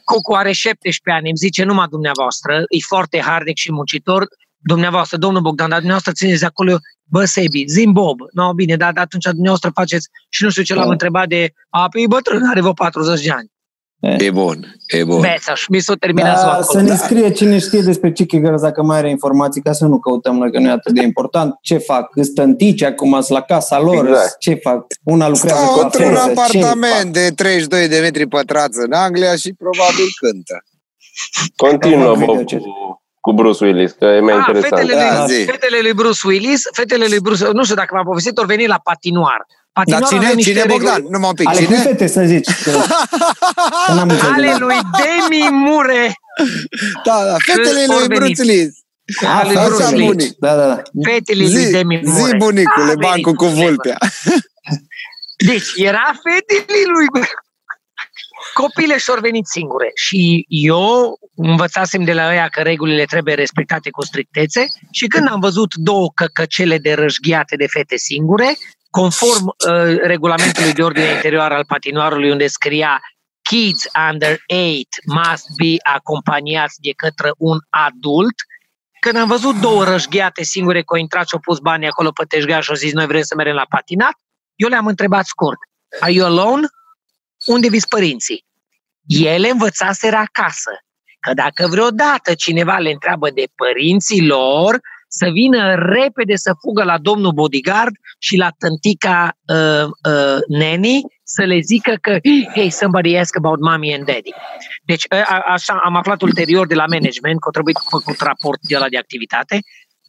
Cucu 0.05 0.35
are 0.35 0.53
17 0.53 1.11
ani, 1.21 1.29
îmi 1.29 1.37
zice 1.37 1.65
numai 1.65 1.87
dumneavoastră, 1.91 2.55
e 2.69 2.77
foarte 2.89 3.21
harnic 3.21 3.57
și 3.57 3.73
muncitor, 3.73 4.27
dumneavoastră, 4.63 5.17
domnul 5.17 5.41
Bogdan, 5.43 5.69
dar 5.69 5.79
dumneavoastră 5.79 6.13
țineți 6.13 6.41
de 6.41 6.47
acolo, 6.47 6.77
bă, 7.05 7.25
Sebi, 7.25 7.65
zim 7.69 7.93
Bob. 7.93 8.19
No, 8.33 8.53
bine, 8.53 8.77
dar 8.77 8.93
dar 8.93 9.05
atunci 9.05 9.25
dumneavoastră 9.25 9.71
faceți 9.75 10.09
și 10.29 10.43
nu 10.45 10.51
știu 10.51 10.63
ce 10.63 10.75
l-am 10.75 10.85
Da. 10.87 10.91
întrebat 10.93 11.29
de, 11.29 11.53
a, 11.71 11.89
pe 11.89 12.01
e 12.01 12.07
bătrân, 12.07 12.49
are 12.51 12.61
vreo 12.61 12.73
40 12.73 13.25
de 13.25 13.31
ani. 13.31 13.51
E 14.19 14.31
bun, 14.31 14.75
e 14.87 15.05
bun. 15.05 15.21
Beța, 15.21 15.55
și 15.55 15.65
mi 15.71 15.81
s-a 15.81 15.95
terminat 15.95 16.35
Da, 16.35 16.41
ziua 16.41 16.55
să 16.63 16.69
acolo. 16.79 16.83
ne 16.83 16.97
scrie 16.97 17.31
cine 17.33 17.59
știe 17.59 17.81
despre 17.81 18.13
Chicky 18.13 18.39
Girls 18.41 18.61
dacă 18.61 18.83
mai 18.83 18.99
are 18.99 19.11
informații, 19.11 19.63
ca 19.63 19.73
să 19.73 19.87
nu 19.87 19.99
căutăm 19.99 20.37
noi, 20.37 20.53
că 20.53 20.59
nu 20.59 20.69
e 20.69 20.71
atât 20.71 20.95
de 20.95 21.03
important. 21.03 21.55
Ce 21.63 21.79
fac? 21.79 22.11
Stântici 22.23 22.83
acum 22.83 23.11
sunt 23.13 23.29
la 23.29 23.41
casa 23.41 23.81
lor? 23.81 24.07
Exact. 24.09 24.39
Ce 24.39 24.55
fac? 24.55 24.87
Una 25.05 25.29
lucrează 25.29 25.63
Stau 25.63 25.75
cu 25.75 25.81
într-un 25.85 26.15
afeză, 26.17 26.33
ce 26.51 26.59
apartament 26.59 27.13
de 27.13 27.29
32 27.35 27.89
de 27.89 27.99
metri 28.01 28.27
pătrați 28.27 28.79
în 28.85 28.93
Anglia 28.93 29.37
și 29.37 29.53
probabil 29.59 30.05
cântă. 30.21 30.65
Continuă, 31.57 32.15
Fac 32.17 32.25
Bob, 32.25 32.39
videochat. 32.39 32.61
cu, 32.61 33.00
cu 33.21 33.33
Bruce 33.33 33.65
Willis, 33.65 33.93
că 33.99 34.05
e 34.05 34.21
mai 34.21 34.33
Ah, 34.35 34.39
interesant. 34.47 34.81
fetele, 34.81 34.95
Da, 35.03 35.25
lui, 35.27 35.35
zi. 35.35 35.45
fetele 35.45 35.79
lui 35.81 35.93
Bruce 35.93 36.21
Willis, 36.27 36.63
fetele 36.73 37.07
lui 37.09 37.21
Bruce, 37.21 37.51
nu 37.53 37.63
știu 37.65 37.75
dacă 37.75 37.91
v-am 37.95 38.05
povestit, 38.05 38.39
ori 38.39 38.47
veni 38.47 38.67
la 38.67 38.81
patinoar. 38.85 39.47
Dar 39.47 39.85
Patinoar 39.85 40.09
cine, 40.09 40.19
avea 40.21 40.35
niște 40.35 40.51
cine 40.51 40.63
reguli- 40.63 40.85
Bogdan? 40.85 41.03
Numai 41.11 41.29
un 41.29 41.35
pic, 41.35 41.49
Ale 41.49 41.57
cui 41.57 41.67
cine? 41.67 41.79
fete 41.79 42.07
să 42.07 42.23
zici? 42.27 42.49
Că, 42.65 42.71
că 43.87 43.93
n-am 43.95 44.09
înțeles. 44.09 44.33
Ale 44.33 44.57
lui 44.59 44.79
Demi 45.01 45.49
Mure. 45.51 46.15
Da, 47.05 47.25
da, 47.25 47.37
fetele 47.47 47.85
Ori 47.89 47.99
lui 47.99 48.07
venit. 48.19 48.19
Bruce 48.37 48.43
Willis. 48.43 48.75
A, 49.27 49.43
lui 49.45 49.57
așa 49.57 49.67
Bruce 49.69 49.83
bunic. 49.85 49.99
Willis. 50.09 50.17
bunic. 50.17 50.37
Da, 50.39 50.55
da, 50.57 50.67
da. 50.67 50.83
Fetele 51.11 51.43
lui 51.43 51.57
Zi, 51.57 51.71
Demi 51.71 52.01
Mure. 52.05 52.23
zi 52.31 52.37
bunicule, 52.37 52.83
A 52.83 52.87
venit 52.87 53.01
bancul 53.01 53.35
cu 53.35 53.45
un 53.45 53.55
vulpea. 53.55 53.99
Deci, 55.47 55.69
era 55.77 56.13
fetele 56.25 56.79
lui... 56.95 57.07
Copile 58.55 58.99
și-au 58.99 59.21
venit 59.21 59.47
singure 59.47 59.91
și 59.95 60.45
eu 60.49 61.19
învățasem 61.35 62.05
de 62.05 62.13
la 62.13 62.29
ăia 62.29 62.49
că 62.49 62.61
regulile 62.61 63.05
trebuie 63.05 63.35
respectate 63.35 63.91
cu 63.91 64.05
strictețe 64.05 64.65
și 64.91 65.07
când 65.07 65.29
am 65.29 65.41
văzut 65.41 65.75
două 65.75 66.11
căcăcele 66.15 66.79
de 66.79 66.93
rășghiate 66.93 67.57
de 67.57 67.67
fete 67.67 67.97
singure, 67.97 68.57
conform 68.91 69.47
uh, 69.47 69.97
regulamentului 70.03 70.73
de 70.73 70.83
ordine 70.83 71.11
interioară 71.11 71.55
al 71.55 71.65
patinoarului 71.65 72.31
unde 72.31 72.47
scria 72.47 73.01
Kids 73.43 73.85
under 74.11 74.31
8 74.31 74.87
must 75.05 75.47
be 75.57 75.77
acompaniați 75.95 76.81
de 76.81 76.93
către 76.97 77.31
un 77.37 77.59
adult, 77.71 78.35
când 79.01 79.17
am 79.17 79.29
văzut 79.29 79.61
două 79.61 79.85
rășghiate 79.85 80.43
singure 80.43 80.83
că 80.83 80.95
au 80.95 81.01
intrat 81.01 81.27
și 81.27 81.35
au 81.35 81.41
pus 81.41 81.59
banii 81.59 81.89
acolo 81.89 82.11
pe 82.11 82.25
teșgea 82.25 82.61
și 82.61 82.71
au 82.71 82.77
zis 82.77 82.93
noi 82.93 83.07
vrem 83.07 83.23
să 83.23 83.35
mergem 83.35 83.55
la 83.55 83.67
patinat, 83.69 84.15
eu 84.55 84.69
le-am 84.69 84.87
întrebat 84.87 85.25
scurt, 85.27 85.59
are 86.01 86.13
you 86.13 86.27
alone? 86.27 86.67
Unde 87.47 87.69
vis 87.69 87.87
părinții? 87.87 88.45
Ele 89.07 89.49
învățaseră 89.49 90.17
acasă 90.17 90.71
că 91.21 91.35
dacă 91.35 91.67
vreodată 91.67 92.35
cineva 92.35 92.79
le 92.79 92.91
întreabă 92.91 93.31
de 93.31 93.45
părinții 93.55 94.27
lor, 94.27 94.81
să 95.09 95.29
vină 95.33 95.75
repede 95.75 96.37
să 96.37 96.53
fugă 96.61 96.85
la 96.85 96.99
domnul 96.99 97.33
bodyguard 97.33 97.95
și 98.19 98.37
la 98.37 98.51
tântica 98.59 99.39
uh, 99.47 99.85
uh, 99.85 100.39
Nanny 100.49 101.03
să 101.23 101.43
le 101.45 101.59
zică 101.61 101.95
că 102.01 102.19
hey, 102.55 102.71
somebody 102.71 103.17
ask 103.17 103.37
about 103.37 103.61
mommy 103.61 103.95
and 103.95 104.05
daddy. 104.05 104.33
Deci 104.83 105.05
a, 105.09 105.17
a, 105.17 105.43
așa 105.47 105.81
am 105.85 105.97
aflat 105.97 106.23
ulterior 106.23 106.67
de 106.67 106.75
la 106.75 106.87
management 106.87 107.41
că 107.41 107.49
a 107.49 107.51
trebuit 107.51 107.79
făcut 107.91 108.19
raport 108.21 108.61
de 108.61 108.77
la 108.77 108.89
de 108.89 108.97
activitate. 108.97 109.59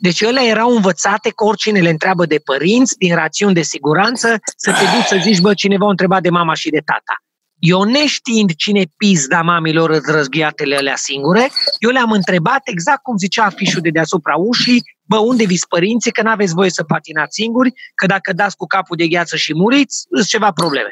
Deci 0.01 0.21
ele 0.21 0.41
erau 0.45 0.75
învățate 0.75 1.29
că 1.29 1.43
oricine 1.43 1.79
le 1.79 1.89
întreabă 1.89 2.25
de 2.25 2.37
părinți, 2.43 2.97
din 2.97 3.15
rațiuni 3.15 3.53
de 3.53 3.61
siguranță, 3.61 4.39
să 4.55 4.71
te 4.71 4.83
duci 4.95 5.05
să 5.05 5.17
zici, 5.21 5.39
bă, 5.39 5.53
cineva 5.53 5.85
a 5.85 5.89
întrebat 5.89 6.21
de 6.21 6.29
mama 6.29 6.53
și 6.53 6.69
de 6.69 6.79
tata. 6.85 7.15
Eu 7.59 7.83
neștiind 7.83 8.55
cine 8.55 8.83
pizda 8.97 9.41
mamilor 9.41 9.89
îți 9.89 10.11
răzghiatele 10.11 10.75
alea 10.75 10.95
singure, 10.95 11.49
eu 11.79 11.89
le-am 11.89 12.11
întrebat 12.11 12.61
exact 12.63 13.01
cum 13.03 13.17
zicea 13.17 13.43
afișul 13.45 13.81
de 13.81 13.89
deasupra 13.89 14.35
ușii, 14.35 14.83
bă, 15.01 15.17
unde 15.17 15.45
vis 15.45 15.65
părinții, 15.65 16.11
că 16.11 16.21
n-aveți 16.21 16.53
voie 16.53 16.69
să 16.69 16.83
patinați 16.83 17.35
singuri, 17.35 17.71
că 17.95 18.05
dacă 18.05 18.33
dați 18.33 18.55
cu 18.55 18.65
capul 18.65 18.97
de 18.97 19.07
gheață 19.07 19.35
și 19.35 19.53
muriți, 19.55 20.05
sunt 20.15 20.27
ceva 20.27 20.51
probleme. 20.51 20.89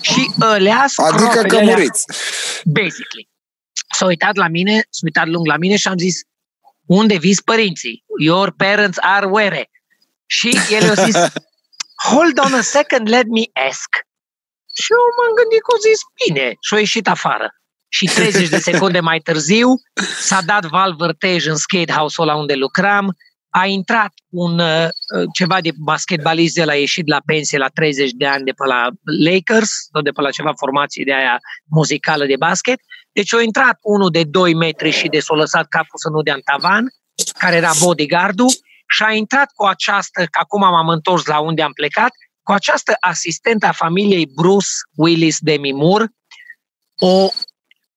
Și 0.00 0.30
ălea, 0.40 0.80
Adică 0.96 1.16
scroafele 1.16 1.48
că 1.48 1.56
alea- 1.56 1.74
muriți. 1.74 2.04
basically. 2.64 3.28
S-a 3.96 4.06
uitat 4.06 4.36
la 4.36 4.48
mine, 4.48 4.72
s-a 4.90 5.00
uitat 5.02 5.26
lung 5.26 5.46
la 5.46 5.56
mine 5.56 5.76
și 5.76 5.88
am 5.88 5.98
zis, 5.98 6.20
unde 6.86 7.16
vis 7.16 7.40
părinții? 7.40 8.04
Your 8.18 8.54
parents 8.56 8.98
are 9.00 9.26
where? 9.26 9.70
Și 10.26 10.58
el 10.70 10.90
a 10.90 10.94
zis, 10.94 11.16
hold 12.10 12.38
on 12.44 12.54
a 12.54 12.60
second, 12.60 13.08
let 13.08 13.26
me 13.26 13.44
ask. 13.68 13.88
Și 14.82 14.92
eu 14.92 14.98
m-am 15.16 15.34
gândit 15.40 15.62
că 15.62 15.70
a 15.74 15.78
zis, 15.88 16.00
bine, 16.24 16.56
și 16.60 16.74
a 16.74 16.78
ieșit 16.78 17.08
afară. 17.08 17.48
Și 17.88 18.04
30 18.04 18.48
de 18.48 18.58
secunde 18.58 19.00
mai 19.00 19.18
târziu 19.18 19.68
s-a 20.20 20.40
dat 20.40 20.64
val 20.64 20.94
vârtej 20.94 21.46
în 21.46 21.56
skate 21.56 21.92
house-ul 21.92 22.28
ăla 22.28 22.38
unde 22.38 22.54
lucram, 22.54 23.16
a 23.50 23.66
intrat 23.66 24.12
un 24.28 24.58
uh, 24.58 24.88
ceva 25.32 25.60
de 25.60 25.70
basketbalist 25.76 26.54
de 26.54 26.64
la 26.64 26.74
ieșit 26.74 27.06
la 27.06 27.20
pensie 27.24 27.58
la 27.58 27.68
30 27.68 28.10
de 28.10 28.26
ani 28.26 28.44
de 28.44 28.50
pe 28.50 28.66
la 28.66 28.88
Lakers, 29.02 29.70
sau 29.92 30.02
de 30.02 30.10
pe 30.10 30.20
la 30.20 30.30
ceva 30.30 30.52
formație 30.56 31.04
de 31.04 31.14
aia 31.14 31.38
muzicală 31.70 32.26
de 32.26 32.36
basket. 32.36 32.78
Deci 33.14 33.34
a 33.34 33.40
intrat 33.40 33.78
unul 33.82 34.10
de 34.10 34.24
2 34.24 34.54
metri 34.54 34.90
și 34.90 35.08
de 35.08 35.20
s-a 35.20 35.34
lăsat 35.34 35.68
capul 35.68 35.98
să 35.98 36.08
nu 36.08 36.22
dea 36.22 36.34
în 36.34 36.40
tavan, 36.40 36.84
care 37.38 37.56
era 37.56 37.70
bodyguardul, 37.80 38.50
și 38.94 39.02
a 39.02 39.12
intrat 39.12 39.50
cu 39.54 39.64
această, 39.64 40.20
că 40.20 40.38
acum 40.40 40.60
m-am 40.60 40.88
întors 40.88 41.24
la 41.26 41.38
unde 41.40 41.62
am 41.62 41.72
plecat, 41.72 42.10
cu 42.42 42.52
această 42.52 42.96
asistentă 43.00 43.66
a 43.66 43.72
familiei 43.72 44.30
Bruce 44.34 44.68
Willis 44.94 45.38
de 45.38 45.56
Mimur, 45.56 46.08
o, 46.98 47.28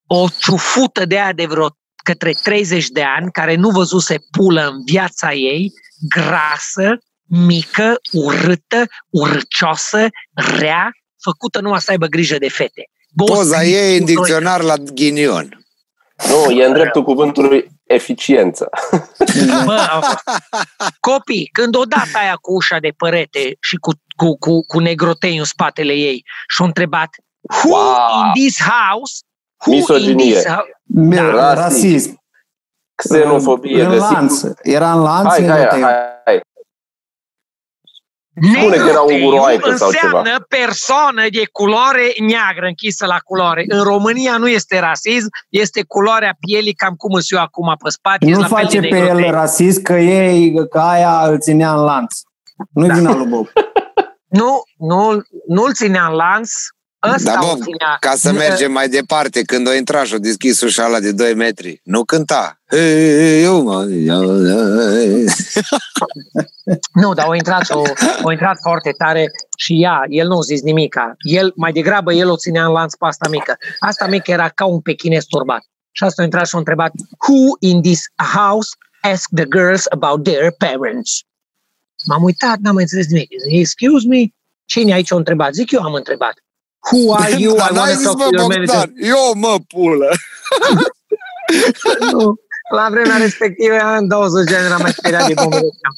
o 0.08 0.28
ciufută 0.40 1.06
de 1.06 1.20
aia 1.20 1.34
de 1.34 1.46
vreo 1.46 1.68
către 2.04 2.32
30 2.44 2.88
de 2.88 3.04
ani, 3.04 3.32
care 3.32 3.56
nu 3.56 3.70
văzuse 3.70 4.18
pulă 4.32 4.68
în 4.68 4.84
viața 4.86 5.34
ei, 5.34 5.72
grasă, 6.10 6.98
mică, 7.26 8.00
urâtă, 8.12 8.86
urcioasă, 9.10 10.08
rea, 10.34 10.92
făcută 11.22 11.60
numai 11.62 11.82
să 11.82 11.92
aibă 11.92 12.06
grijă 12.06 12.38
de 12.38 12.50
fete. 12.50 12.84
Boss, 13.18 13.32
Poza 13.32 13.64
ei 13.64 13.98
în 13.98 14.06
dicționar 14.06 14.62
la 14.62 14.76
ghinion. 14.76 15.66
Nu, 16.30 16.52
e 16.52 16.66
în 16.66 16.74
dreptul 16.74 17.04
cuvântului 17.04 17.68
eficiență. 17.84 18.70
Bă, 19.66 20.00
copii, 21.10 21.50
când 21.52 21.76
odată 21.76 22.10
aia 22.14 22.36
cu 22.42 22.54
ușa 22.54 22.80
de 22.80 22.90
părete 22.98 23.58
și 23.60 23.76
cu, 23.76 23.92
cu, 24.16 24.38
cu, 24.38 24.66
cu 24.66 24.80
negrotei 24.80 25.38
în 25.38 25.44
spatele 25.44 25.94
ei 25.94 26.24
și-a 26.48 26.66
întrebat 26.66 27.10
Who 27.42 27.70
wow. 27.70 28.26
in 28.26 28.44
this 28.44 28.58
house? 28.62 29.14
Who 29.66 29.76
Misoginie. 29.76 30.26
in 30.26 30.32
this 30.32 30.46
house? 30.46 30.70
Da, 31.36 31.54
rasism. 31.54 32.22
Xenofobie. 32.96 33.84
În 33.84 33.96
lanț. 33.96 34.42
Era 34.62 34.94
în 34.94 35.02
lanț. 35.02 35.28
Hai, 35.28 35.48
hai, 35.48 35.68
hai, 35.68 35.82
hai. 36.26 36.42
Spune 38.42 38.76
că 38.76 38.90
era 38.90 39.02
unguroaică 39.02 39.76
sau 39.76 39.92
ceva. 39.92 40.18
înseamnă 40.18 40.46
persoană 40.48 41.22
de 41.32 41.44
culoare 41.52 42.14
neagră 42.28 42.66
închisă 42.66 43.06
la 43.06 43.18
culoare. 43.24 43.64
În 43.68 43.84
România 43.84 44.38
nu 44.38 44.48
este 44.48 44.80
rasism, 44.80 45.30
este 45.50 45.84
culoarea 45.88 46.36
pielii 46.40 46.74
cam 46.74 46.94
cum 46.94 47.14
îți 47.14 47.34
eu 47.34 47.40
acum 47.40 47.76
pe 47.84 47.90
spate. 47.90 48.26
Nu 48.26 48.40
la 48.40 48.48
fel 48.48 48.58
face 48.58 48.80
de 48.80 48.88
pe 48.88 48.98
el 48.98 49.04
negrotei. 49.04 49.32
rasist 49.32 49.82
că 49.82 49.94
ei, 49.94 50.68
că 50.70 50.80
aia 50.80 51.22
îl 51.28 51.40
ținea 51.40 51.74
în 51.74 51.84
lanț. 51.84 52.20
Nu-i 52.74 52.90
vina 52.90 53.16
lui 53.16 53.26
Bob. 53.26 53.48
Nu, 54.28 54.62
nu, 54.78 55.22
nu-l 55.48 55.74
ținea 55.74 56.06
în 56.06 56.14
lanț, 56.14 56.52
ăsta 57.16 57.34
Da, 57.34 57.40
o 57.42 57.56
bă, 57.56 57.64
ținea. 57.64 57.98
ca 58.00 58.16
să 58.16 58.32
mergem 58.44 58.72
mai 58.72 58.90
departe, 58.90 59.42
când 59.42 59.68
o 59.68 59.74
intra 59.74 60.04
și 60.04 60.14
o 60.14 60.18
deschis 60.18 60.62
ușa 60.62 60.84
ala 60.84 61.00
de 61.00 61.12
2 61.12 61.34
metri, 61.34 61.82
nu 61.84 62.04
cânta. 62.04 62.62
Hei, 62.70 63.44
eu, 63.44 63.62
mă, 63.64 63.84
Nu, 66.94 67.14
dar 67.14 67.26
au 67.26 67.34
intrat, 67.34 67.70
o, 67.70 67.84
au 68.24 68.30
intrat 68.32 68.58
foarte 68.62 68.92
tare 68.98 69.32
și 69.58 69.82
ea, 69.84 70.04
el 70.08 70.28
nu 70.28 70.38
a 70.38 70.42
zis 70.42 70.62
nimica. 70.62 71.16
El, 71.18 71.54
mai 71.56 71.72
degrabă, 71.72 72.14
el 72.14 72.30
o 72.30 72.38
ținea 72.38 72.66
în 72.66 72.72
lanț 72.72 72.94
pe 72.96 73.06
asta 73.06 73.30
mică. 73.30 73.58
Asta 73.80 74.08
mică 74.08 74.32
era 74.32 74.50
ca 74.50 74.66
un 74.66 74.80
pechinez 74.80 75.24
turbat. 75.26 75.64
Și 75.92 76.04
asta 76.04 76.22
a 76.22 76.26
intrat 76.26 76.48
și 76.48 76.56
a 76.56 76.58
întrebat, 76.58 76.92
Who 77.28 77.56
in 77.60 77.82
this 77.82 78.02
house 78.36 78.70
ask 79.02 79.30
the 79.36 79.46
girls 79.46 79.84
about 79.90 80.24
their 80.24 80.52
parents? 80.58 81.22
M-am 82.06 82.24
uitat, 82.24 82.58
n-am 82.58 82.74
mai 82.74 82.84
înțeles 82.84 83.08
nimic. 83.08 83.30
Zic, 83.50 83.60
Excuse 83.60 84.08
me? 84.08 84.24
Cine 84.66 84.94
aici 84.94 85.12
a 85.12 85.16
întrebat? 85.16 85.54
Zic, 85.54 85.72
eu 85.72 85.82
am 85.82 85.94
întrebat. 85.94 86.34
Who 86.92 87.14
are 87.20 87.36
you? 87.38 87.56
Dar 87.56 87.72
I 87.72 87.74
n-ai 87.74 87.88
want 87.88 87.98
zis, 87.98 88.08
to 88.08 88.14
talk 88.14 88.18
mă, 88.18 88.30
to 88.30 88.36
your 88.38 88.48
manager. 88.48 88.76
Bogdan, 88.76 88.94
eu, 88.98 89.34
mă, 89.36 89.58
pulă. 89.68 90.10
Nu. 92.12 92.36
La 92.76 92.88
vremea 92.92 93.18
respectivă, 93.18 93.76
în 93.98 94.08
20 94.08 94.50
de 94.50 94.56
ani, 94.56 94.66
eram 94.66 94.82
mai 94.82 94.92
speriat 94.92 95.28
de 95.28 95.34
bombe 95.34 95.56
de 95.56 95.70
ceam. 95.82 95.96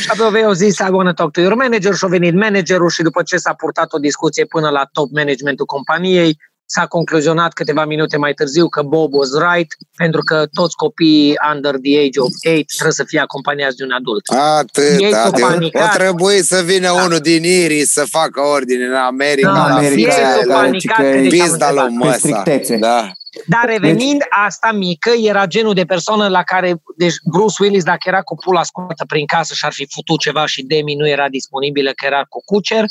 Și 0.00 0.08
apoi 0.10 0.44
au 0.44 0.52
zis, 0.52 0.78
I 0.78 0.90
want 0.90 1.08
to 1.08 1.14
talk 1.14 1.32
to 1.32 1.40
your 1.40 1.54
manager 1.54 1.94
și 1.94 2.04
a 2.04 2.08
venit 2.08 2.34
managerul 2.34 2.90
și 2.90 3.02
după 3.02 3.22
ce 3.22 3.36
s-a 3.36 3.54
purtat 3.54 3.92
o 3.92 3.98
discuție 3.98 4.44
până 4.44 4.68
la 4.70 4.88
top 4.92 5.10
managementul 5.10 5.66
companiei, 5.66 6.38
s-a 6.74 6.86
concluzionat 6.86 7.52
câteva 7.52 7.84
minute 7.84 8.16
mai 8.16 8.32
târziu 8.32 8.68
că 8.68 8.82
Bob 8.82 9.14
was 9.14 9.28
right, 9.52 9.72
pentru 9.96 10.20
că 10.22 10.46
toți 10.52 10.76
copiii 10.76 11.34
under 11.54 11.74
the 11.82 11.98
age 11.98 12.20
of 12.20 12.28
8 12.58 12.66
trebuie 12.72 12.92
să 12.92 13.04
fie 13.06 13.20
acompaniați 13.20 13.76
de 13.76 13.84
un 13.84 13.90
adult. 13.90 14.24
Atât, 14.58 15.00
Ei 15.00 15.12
s-au 15.12 15.26
atât. 15.26 15.42
O 15.42 15.46
panicat. 15.46 15.94
trebuie 15.94 16.42
să 16.42 16.62
vină 16.64 16.90
unul 16.90 17.18
din 17.18 17.42
Iris 17.44 17.90
să 17.90 18.04
facă 18.10 18.40
ordine 18.40 18.84
în 18.84 18.94
America. 18.94 19.52
Da, 19.52 19.66
la 19.68 19.74
America, 19.74 19.94
fiecare- 19.94 20.22
ei 20.36 20.42
s-au 20.44 20.48
la- 20.48 20.54
panicat 20.60 20.96
că 20.96 21.02
că 21.02 21.08
e 21.08 21.20
deci 21.28 21.40
am 21.40 21.46
Pizda 21.46 21.72
lui 21.72 21.82
întrebat. 21.82 21.90
măsa. 21.90 22.10
Restrictețe. 22.12 22.76
Da. 22.76 23.10
Dar 23.46 23.64
revenind, 23.66 24.20
asta 24.46 24.70
mică 24.72 25.10
era 25.22 25.46
genul 25.46 25.74
de 25.74 25.84
persoană 25.84 26.28
la 26.28 26.42
care, 26.42 26.82
deci 26.96 27.14
Bruce 27.32 27.54
Willis, 27.62 27.84
dacă 27.84 28.00
era 28.04 28.20
cu 28.22 28.34
pula 28.44 28.62
scoată 28.62 29.04
prin 29.06 29.26
casă 29.26 29.54
și 29.54 29.64
ar 29.64 29.72
fi 29.72 29.86
futut 29.94 30.18
ceva 30.20 30.46
și 30.46 30.62
Demi 30.62 30.94
nu 30.94 31.08
era 31.08 31.28
disponibilă, 31.28 31.90
că 31.90 32.06
era 32.06 32.22
cu 32.28 32.42
cucer, 32.44 32.84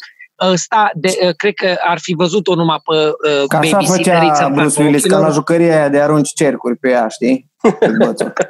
ăsta, 0.52 0.90
de, 0.94 1.18
uh, 1.22 1.36
cred 1.36 1.54
că 1.54 1.76
ar 1.84 2.00
fi 2.00 2.14
văzut-o 2.14 2.56
numai 2.56 2.82
pe 2.86 2.96
uh, 2.96 3.48
Ca 3.48 3.58
așa 3.58 3.72
babysitterița 3.72 4.34
făcea 4.34 4.48
pe 4.48 4.54
Bruce 4.62 4.82
Willis, 4.82 5.02
ca 5.02 5.08
ochilor. 5.08 5.28
la 5.28 5.34
jucăria 5.34 5.76
aia 5.76 5.90
de 5.90 6.00
arunci 6.02 6.34
cercuri 6.34 6.76
pe 6.78 6.90
ea, 6.90 7.08
știi? 7.08 7.52
Pe 7.80 7.92
bățul. 8.06 8.34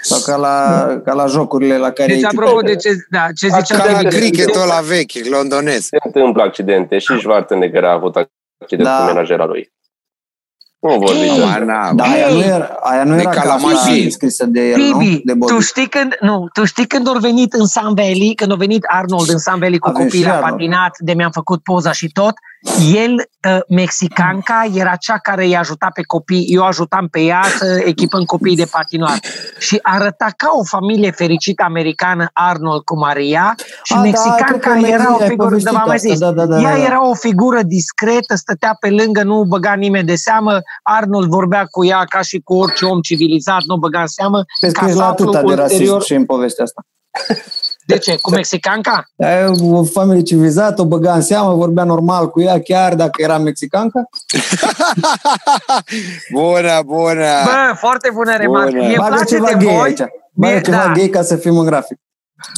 Sau 0.00 0.18
ca 0.20 0.36
la, 0.36 0.86
ca 1.04 1.12
la 1.12 1.26
jocurile 1.26 1.76
la 1.76 1.90
care 1.90 2.08
Deci, 2.12 2.22
ei 2.22 2.24
apropo 2.24 2.60
de 2.60 2.76
ce, 2.76 2.90
da, 3.10 3.26
ce 3.36 3.48
zicea 3.48 3.76
Ca 3.76 3.84
la 3.84 3.92
David, 3.92 4.10
cricketul 4.10 4.66
la 4.66 4.80
vechi, 4.80 5.28
londonez. 5.30 5.84
Se 5.84 5.96
întâmplă 6.04 6.42
accidente 6.42 6.98
și 6.98 7.18
Schwarzenegger 7.18 7.84
a 7.84 7.92
avut 7.92 8.16
accident 8.60 8.88
Da. 8.88 8.96
cu 8.98 9.04
menajera 9.04 9.44
lui. 9.44 9.72
Nu 10.82 10.98
vor 10.98 11.14
Ei, 11.14 11.28
zice. 11.28 11.40
Ma, 11.40 11.58
na, 11.58 11.92
Da, 11.92 12.04
aia 12.04 12.28
nu 12.28 12.40
era, 12.40 12.64
aia 12.82 13.04
nu 13.04 13.14
E 13.16 13.20
era 13.20 13.30
ca 13.30 13.40
ca 13.40 13.46
la 13.46 13.52
așa 13.54 13.66
mașini. 13.66 14.10
scrisă 14.10 14.46
de 14.46 14.60
el, 14.70 14.80
nu? 14.80 14.96
Bibi, 14.98 15.20
De 15.24 15.34
Bobby. 15.34 15.52
tu 15.54 15.60
știi 15.60 15.88
când, 15.88 16.16
nu, 16.20 16.48
tu 16.52 16.64
știi 16.64 16.86
când 16.86 17.08
au 17.08 17.18
venit 17.18 17.52
în 17.52 17.66
Sun 17.66 17.94
Valley, 17.94 18.32
când 18.34 18.52
a 18.52 18.54
venit 18.54 18.84
Arnold 18.88 19.28
în 19.28 19.38
Sun 19.38 19.58
Valley 19.58 19.78
cu 19.78 19.88
Avem 19.88 20.02
copiii 20.02 20.22
și 20.22 20.28
la 20.28 20.34
Arnold. 20.34 20.50
patinat, 20.52 20.96
de 20.98 21.12
mi-am 21.14 21.30
făcut 21.30 21.62
poza 21.62 21.92
și 21.92 22.08
tot, 22.12 22.32
el, 22.94 23.12
uh, 23.14 23.60
mexicanca, 23.68 24.70
era 24.74 24.96
cea 24.96 25.18
care 25.18 25.44
îi 25.44 25.56
ajuta 25.56 25.88
pe 25.94 26.02
copii, 26.02 26.46
eu 26.48 26.62
ajutam 26.62 27.08
pe 27.08 27.20
ea 27.20 27.42
să 27.58 27.82
echipăm 27.84 28.24
copiii 28.24 28.56
de 28.56 28.68
patinoar. 28.70 29.18
Și 29.58 29.78
arăta 29.82 30.28
ca 30.36 30.50
o 30.54 30.64
familie 30.64 31.10
fericită 31.10 31.62
americană 31.66 32.30
Arnold 32.32 32.82
cu 32.82 32.98
Maria 32.98 33.54
și 33.82 33.92
A, 33.92 33.96
da, 33.96 34.02
mexicanca 34.02 34.44
cred 34.44 34.60
că 34.60 34.74
mi-ai 34.74 34.90
era 34.90 35.02
zis, 35.02 35.18
o 35.18 35.22
ai 35.22 35.28
figură, 35.28 35.48
povestit 35.48 35.70
de 35.70 35.76
v-am 35.76 35.86
mai 35.86 35.96
asta, 35.96 36.08
zis, 36.08 36.18
da, 36.18 36.32
da, 36.32 36.46
da, 36.46 36.60
ea 36.60 36.70
da, 36.70 36.76
da. 36.76 36.84
era 36.84 37.08
o 37.08 37.14
figură 37.14 37.62
discretă, 37.62 38.34
stătea 38.34 38.76
pe 38.80 38.90
lângă, 38.90 39.22
nu 39.22 39.44
băga 39.44 39.74
nimeni 39.74 40.06
de 40.06 40.14
seamă, 40.14 40.60
Arnold 40.82 41.28
vorbea 41.28 41.64
cu 41.64 41.84
ea 41.84 42.04
ca 42.04 42.20
și 42.20 42.40
cu 42.44 42.54
orice 42.54 42.84
om 42.84 43.00
civilizat, 43.00 43.62
nu 43.66 43.76
băga 43.76 44.00
în 44.00 44.06
seamă. 44.06 44.44
Vezi 44.60 44.74
că 44.74 44.80
ca 44.80 44.86
ești 44.86 44.98
să 44.98 45.04
la 45.04 45.10
aflu 45.10 45.28
atâta 45.28 45.46
de 45.48 45.54
rasism 45.54 45.82
ulterior- 45.82 46.02
și 46.02 46.14
în 46.14 46.24
povestea 46.24 46.64
asta. 46.64 46.82
De 47.86 47.98
ce? 47.98 48.18
Cu 48.20 48.30
mexicanca? 48.30 49.04
Aia 49.18 49.38
e 49.40 49.44
o 49.62 49.84
familie 49.84 50.22
civilizată, 50.22 50.82
o 50.82 50.86
băga 50.86 51.14
în 51.14 51.20
seamă, 51.20 51.54
vorbea 51.54 51.84
normal 51.84 52.30
cu 52.30 52.40
ea, 52.40 52.60
chiar 52.60 52.94
dacă 52.94 53.22
era 53.22 53.38
mexicancă. 53.38 54.08
Bună, 56.32 56.80
bună! 56.84 57.24
Bă, 57.44 57.74
foarte 57.76 58.10
bună 58.14 58.36
remarcă. 58.36 58.70
Bună. 58.70 58.86
Mie 58.86 58.96
Bagă 58.96 59.14
place 59.14 59.34
ceva 59.34 59.46
de 59.46 59.54
gay 59.64 59.74
voi. 59.74 59.82
aici. 59.84 59.98
Bagă 60.32 60.52
Mie- 60.52 60.60
ceva 60.60 60.76
da. 60.86 60.92
gay 60.92 61.08
ca 61.08 61.22
să 61.22 61.36
fim 61.36 61.58
în 61.58 61.64
grafic. 61.64 61.98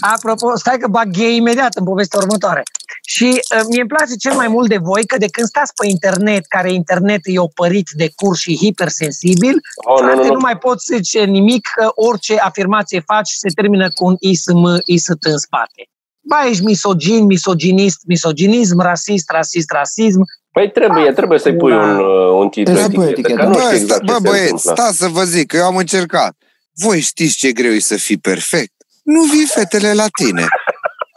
Apropo, 0.01 0.57
stai 0.57 0.79
că 0.79 0.89
bag 0.89 1.11
gay 1.11 1.37
imediat 1.37 1.75
în 1.75 1.85
povestea 1.85 2.19
următoare. 2.23 2.63
Și 3.07 3.25
uh, 3.25 3.61
mie 3.69 3.81
îmi 3.81 3.89
place 3.89 4.15
cel 4.19 4.33
mai 4.35 4.49
mult 4.49 4.69
de 4.69 4.77
voi 4.77 5.07
că 5.07 5.19
de 5.19 5.27
când 5.29 5.47
stați 5.47 5.73
pe 5.75 5.87
internet, 5.87 6.47
care 6.47 6.73
internet 6.73 7.21
e 7.25 7.39
opărit 7.39 7.89
de 7.93 8.13
curs 8.17 8.39
și 8.41 8.57
hipersensibil, 8.57 9.61
Oh, 9.87 10.01
nu, 10.01 10.07
frate, 10.07 10.21
nu, 10.21 10.27
nu, 10.27 10.33
nu. 10.33 10.39
mai 10.41 10.57
poți 10.59 10.85
zice 10.95 11.25
nimic, 11.25 11.67
că 11.75 11.91
orice 11.95 12.37
afirmație 12.39 13.01
faci 13.07 13.31
se 13.31 13.49
termină 13.55 13.89
cu 13.95 14.05
un 14.05 14.17
ism, 14.21 14.81
ism 14.85 15.17
în 15.21 15.39
spate. 15.39 15.89
Ba, 16.21 16.47
ești 16.49 16.65
misogin, 16.65 17.25
misoginist, 17.25 17.99
misoginism, 18.07 18.81
rasist, 18.81 19.31
rasist, 19.31 19.71
rasism. 19.71 20.25
Păi 20.53 20.71
trebuie, 20.71 21.13
trebuie 21.13 21.39
să-i 21.39 21.57
pui 21.57 21.73
un, 21.73 21.97
uh, 21.99 22.39
un 22.41 22.49
titlu 22.49 22.75
Trebuie 22.75 22.83
să 22.85 22.91
pui 22.91 23.05
etichetă, 23.05 23.21
etichetă. 23.33 23.41
că 23.43 23.47
nu 23.49 23.53
Bă, 23.55 23.61
știu 23.61 23.87
sta, 23.87 23.95
exact 23.95 24.05
bă 24.05 24.13
ce 24.13 24.19
se 24.23 24.29
băieți, 24.29 24.51
întâmplă. 24.53 24.73
stați 24.83 24.97
să 24.99 25.09
vă 25.09 25.25
zic 25.25 25.47
că 25.47 25.57
eu 25.57 25.65
am 25.65 25.77
încercat. 25.77 26.37
Voi 26.77 27.01
știți 27.01 27.37
ce 27.37 27.53
greu 27.53 27.73
e 27.73 27.79
să 27.79 27.97
fii 27.97 28.17
perfect? 28.19 28.73
Nu 29.05 29.23
vin 29.23 29.47
fetele 29.47 29.93
la 29.93 30.07
tine. 30.25 30.47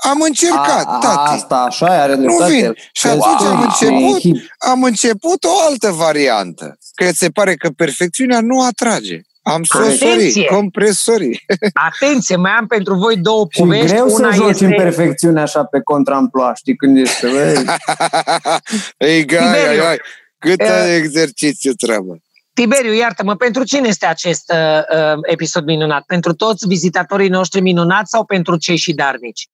Am 0.09 0.21
încercat, 0.21 0.85
A, 0.85 0.97
tati. 1.01 1.31
Asta, 1.33 1.55
așa, 1.55 1.85
are 2.01 2.15
Nu 2.15 2.21
dreptate. 2.21 2.51
vin. 2.53 2.73
Și 2.91 3.07
atunci 3.07 3.41
am 3.41 3.55
Vezi, 3.59 3.83
început, 3.83 4.15
e 4.17 4.19
hip. 4.19 4.35
am 4.57 4.83
început 4.83 5.43
o 5.43 5.59
altă 5.69 5.91
variantă. 5.91 6.77
Că 6.95 7.09
se 7.13 7.29
pare 7.29 7.55
că 7.55 7.69
perfecțiunea 7.69 8.41
nu 8.41 8.61
atrage. 8.65 9.21
Am 9.41 9.63
Atenție! 9.69 10.07
sosorii, 10.07 10.45
compresorii. 10.45 11.45
Atenție, 11.73 12.35
mai 12.35 12.51
am 12.51 12.67
pentru 12.67 12.95
voi 12.95 13.17
două 13.17 13.47
Și 13.49 13.59
povești. 13.61 13.87
greu 13.87 14.07
să 14.09 14.15
Una 14.21 14.31
joci 14.31 14.49
este... 14.49 14.65
în 14.65 14.75
perfecțiune 14.75 15.41
așa 15.41 15.63
pe 15.63 15.79
contramploa, 15.81 16.53
știi, 16.53 16.75
când 16.75 16.97
ești 16.97 17.19
că, 17.21 17.27
băi, 17.27 17.65
Ei, 18.97 19.25
gai, 19.25 19.45
ai, 19.47 19.59
Tiberiu. 19.59 19.83
ai. 19.83 19.97
Cât 20.39 20.59
Eh. 20.61 20.95
exercițiu 20.95 21.73
trebuie. 21.73 22.21
Tiberiu, 22.59 22.93
iartă-mă, 22.93 23.35
pentru 23.35 23.63
cine 23.63 23.87
este 23.87 24.05
acest 24.05 24.53
uh, 24.53 24.97
uh, 25.13 25.19
episod 25.21 25.65
minunat? 25.65 26.03
Pentru 26.03 26.33
toți 26.33 26.67
vizitatorii 26.67 27.29
noștri 27.29 27.61
minunați 27.61 28.09
sau 28.09 28.25
pentru 28.25 28.57
cei 28.57 28.75
și 28.75 28.93
darnici? 28.93 29.47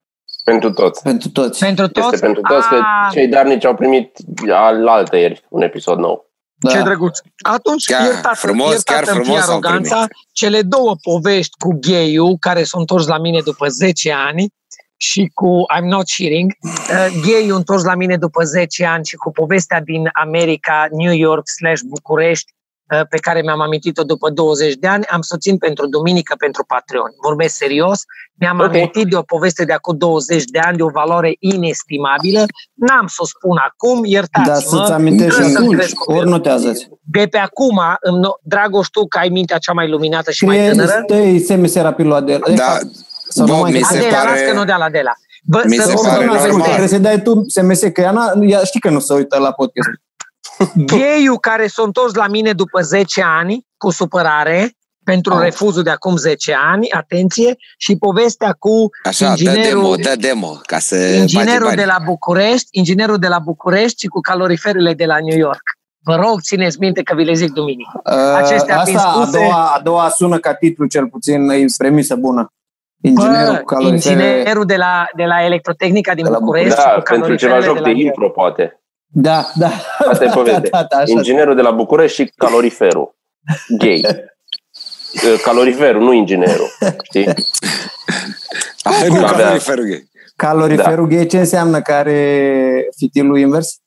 Pentru 0.43 0.71
toți. 0.71 1.01
pentru 1.01 1.29
toți. 1.29 1.59
Pentru 1.59 1.83
Este 1.83 1.99
toți? 1.99 2.21
pentru 2.21 2.41
toți 2.41 2.67
că 2.67 2.75
Ah, 2.75 3.11
cei 3.11 3.27
darnici 3.27 3.65
au 3.65 3.75
primit 3.75 4.17
al 4.51 4.87
altă 4.87 5.17
ieri 5.17 5.45
un 5.49 5.61
episod 5.61 5.97
nou. 5.97 6.31
Da. 6.55 6.69
Ce 6.69 6.81
drăguț. 6.81 7.19
Atunci, 7.41 7.85
chiar 7.85 8.05
iertată, 8.05 8.35
frumos, 8.35 8.71
iertată 8.71 9.03
chiar 9.05 9.15
frumos 9.15 9.47
aroganța, 9.47 10.05
cele 10.31 10.61
două 10.61 10.95
povești 11.01 11.57
cu 11.57 11.77
gay 11.79 12.15
care 12.39 12.63
sunt 12.63 12.81
întors 12.81 13.07
la 13.07 13.17
mine 13.17 13.39
după 13.41 13.67
10 13.67 14.11
ani 14.11 14.53
și 14.97 15.31
cu 15.33 15.65
I'm 15.75 15.85
not 15.85 16.05
cheating, 16.17 16.51
uh, 16.61 17.21
gay 17.25 17.47
întors 17.47 17.83
la 17.83 17.95
mine 17.95 18.17
după 18.17 18.43
10 18.43 18.85
ani 18.85 19.05
și 19.05 19.15
cu 19.15 19.31
povestea 19.31 19.81
din 19.81 20.09
America, 20.13 20.87
New 20.91 21.13
York 21.13 21.47
slash 21.47 21.81
București, 21.85 22.51
Uh, 22.51 22.62
pe 23.09 23.17
care 23.17 23.41
mi-am 23.41 23.61
amintit-o 23.61 24.03
după 24.03 24.29
20 24.29 24.73
de 24.73 24.87
ani, 24.87 25.05
am 25.05 25.21
soțin 25.21 25.57
pentru 25.57 25.87
duminică 25.87 26.35
pentru 26.37 26.63
Patreon. 26.67 27.09
Vorbesc 27.21 27.55
serios, 27.55 27.99
mi-am 28.33 28.59
okay. 28.59 28.67
amintit 28.67 29.07
de 29.07 29.15
o 29.15 29.21
poveste 29.21 29.65
de 29.65 29.73
acum 29.73 29.97
20 29.97 30.43
de 30.43 30.59
ani, 30.59 30.77
de 30.77 30.83
o 30.83 30.89
valoare 30.89 31.35
inestimabilă. 31.39 32.45
N-am 32.73 33.07
să 33.07 33.15
o 33.17 33.25
spun 33.25 33.57
acum, 33.67 34.05
iertați-mă. 34.05 34.53
Dar 34.53 34.61
să-ți 34.61 34.91
amintești 34.91 35.41
atunci, 35.41 35.91
ori 36.05 36.29
notează 36.29 36.71
De 37.01 37.27
pe 37.27 37.37
acum, 37.37 37.81
Dragoș, 38.41 38.87
tu 38.87 39.07
că 39.07 39.17
ai 39.17 39.29
mintea 39.29 39.57
cea 39.57 39.73
mai 39.73 39.89
luminată 39.89 40.31
și 40.31 40.45
Scrie, 40.45 40.59
mai 40.59 40.69
tânără. 40.69 41.03
Stai 41.07 41.39
SMS 41.47 41.75
rapid 41.75 42.05
la 42.05 42.15
Adela. 42.15 42.47
Da, 42.55 42.77
Sau 43.27 43.45
Bob, 43.45 43.65
mi 43.65 43.81
se 43.81 43.97
Adela, 43.97 44.17
pare... 44.17 44.29
las 44.29 44.49
că 44.49 44.53
nu 44.57 44.65
dea 44.65 44.77
la 44.77 44.85
Adela. 44.85 45.11
Bă, 45.45 45.61
mi 45.65 45.75
se 45.75 45.93
pare 46.03 46.25
normal. 46.25 46.61
Trebuie 46.61 46.87
să 46.87 46.97
dai 46.97 47.21
tu 47.21 47.43
SMS, 47.47 47.79
că 47.79 48.01
ea, 48.01 48.33
ea 48.41 48.63
știi 48.63 48.79
că 48.79 48.89
nu 48.89 48.99
se 48.99 49.13
uită 49.13 49.37
la 49.39 49.51
podcast. 49.51 49.89
Gayul 50.95 51.37
care 51.39 51.67
s-a 51.67 51.83
întors 51.85 52.13
la 52.13 52.27
mine 52.27 52.53
după 52.53 52.81
10 52.81 53.23
ani 53.23 53.67
cu 53.77 53.89
supărare 53.89 54.71
pentru 55.03 55.33
oh. 55.33 55.39
refuzul 55.39 55.83
de 55.83 55.89
acum 55.89 56.15
10 56.15 56.55
ani, 56.71 56.91
atenție, 56.91 57.55
și 57.77 57.95
povestea 57.95 58.55
cu 58.59 58.89
Așa, 59.03 59.27
inginerul, 59.27 59.61
dă 59.61 59.69
demo, 59.69 59.95
dă 59.95 60.15
demo, 60.19 60.59
ca 60.65 60.79
să 60.79 60.95
inginerul 60.95 61.71
de 61.75 61.85
la 61.85 61.97
București, 62.05 62.67
inginerul 62.71 63.17
de 63.17 63.27
la 63.27 63.39
București 63.39 63.99
și 63.99 64.07
cu 64.07 64.19
caloriferele 64.19 64.93
de 64.93 65.05
la 65.05 65.17
New 65.19 65.37
York. 65.37 65.61
Vă 66.05 66.15
rog, 66.15 66.41
țineți 66.41 66.79
minte 66.79 67.01
că 67.01 67.15
vi 67.15 67.23
le 67.23 67.33
zic 67.33 67.51
duminică. 67.51 68.01
Uh, 68.03 68.35
Acestea 68.35 68.79
asta, 68.79 68.99
spuse, 68.99 69.37
a, 69.37 69.41
doua, 69.41 69.73
a 69.75 69.79
doua 69.83 70.09
sună 70.09 70.37
ca 70.37 70.53
titlu, 70.53 70.85
cel 70.85 71.07
puțin, 71.07 71.49
e 71.49 71.65
premisă 71.77 72.15
bună. 72.15 72.47
Inginerul, 73.01 73.63
bă, 73.65 73.87
inginerul 73.87 74.65
de 74.65 74.75
la, 74.75 75.05
de 75.15 75.23
la 75.23 75.43
Electrotehnica 75.43 76.13
din 76.13 76.27
București. 76.31 76.75
Da, 76.75 77.01
pentru 77.03 77.35
ceva 77.35 77.59
joc 77.59 77.75
de, 77.75 77.81
de 77.93 78.01
intro, 78.01 78.29
poate. 78.29 78.82
Da, 79.13 79.51
da. 79.55 79.71
Asta 80.09 80.23
e 80.23 80.29
povestea. 80.33 80.59
Da, 80.59 80.69
da, 80.69 80.87
da, 80.89 80.97
așa. 80.97 81.11
Inginerul 81.11 81.55
de 81.55 81.61
la 81.61 81.71
București 81.71 82.21
și 82.21 82.31
caloriferul. 82.35 83.15
Gay. 83.77 84.05
Caloriferul, 85.45 86.01
nu 86.01 86.11
inginerul. 86.13 86.67
Știi? 87.03 87.27
Ah, 88.83 89.07
nu 89.07 89.25
caloriferul 89.25 89.85
gay. 89.85 90.09
Caloriferul 90.35 91.09
da. 91.09 91.15
gay 91.15 91.25
ce 91.25 91.39
înseamnă? 91.39 91.81
Care 91.81 92.87
fitilul 92.97 93.37
invers? 93.37 93.82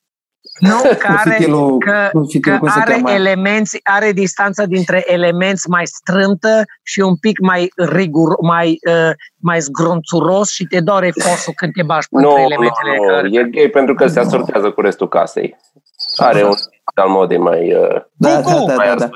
Nu, 0.58 0.82
care 0.98 1.34
fitilul, 1.36 1.78
că, 1.78 2.10
fitilul, 2.28 2.58
că 2.58 2.72
are 2.74 3.02
elemente, 3.04 3.80
are 3.82 4.12
distanța 4.12 4.64
dintre 4.64 5.04
elemente 5.06 5.60
mai 5.68 5.86
strântă 5.86 6.64
și 6.82 7.00
un 7.00 7.16
pic 7.16 7.40
mai 7.40 7.68
rigur, 7.74 8.40
mai, 8.40 8.78
uh, 8.88 9.10
mai 9.36 9.60
zgronțuros 9.60 10.50
și 10.50 10.64
te 10.64 10.80
doare 10.80 11.12
fosul 11.18 11.52
când 11.56 11.72
te 11.72 11.82
bași 11.82 12.08
pe 12.08 12.20
no, 12.20 12.38
elementele. 12.38 12.96
Nu, 12.96 13.28
no, 13.28 13.40
e 13.40 13.48
gay 13.50 13.68
pentru 13.68 13.94
că 13.94 14.06
se 14.06 14.20
asortează 14.20 14.70
cu 14.70 14.80
restul 14.80 15.08
casei. 15.08 15.56
Are 16.16 16.44
un 16.44 16.54
al 16.94 17.08
modei 17.08 17.38
mai, 17.38 17.74
uh, 17.74 18.02
da, 18.12 18.40
Cucu, 18.40 18.50
da, 18.50 18.64
da, 18.66 18.74
mai 18.74 18.96
da, 18.96 19.08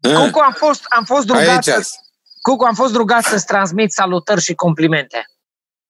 da. 0.00 0.24
Cucu, 0.24 0.38
am 0.38 0.52
fost, 0.52 0.84
am 0.88 1.04
fost 1.04 1.28
rugat 1.28 1.64
să, 1.64 1.80
Cucu, 2.42 2.64
am 2.64 2.74
fost 2.74 2.94
rugat 2.94 3.22
să-ți 3.22 3.46
transmit 3.46 3.92
salutări 3.92 4.40
și 4.40 4.54
complimente. 4.54 5.24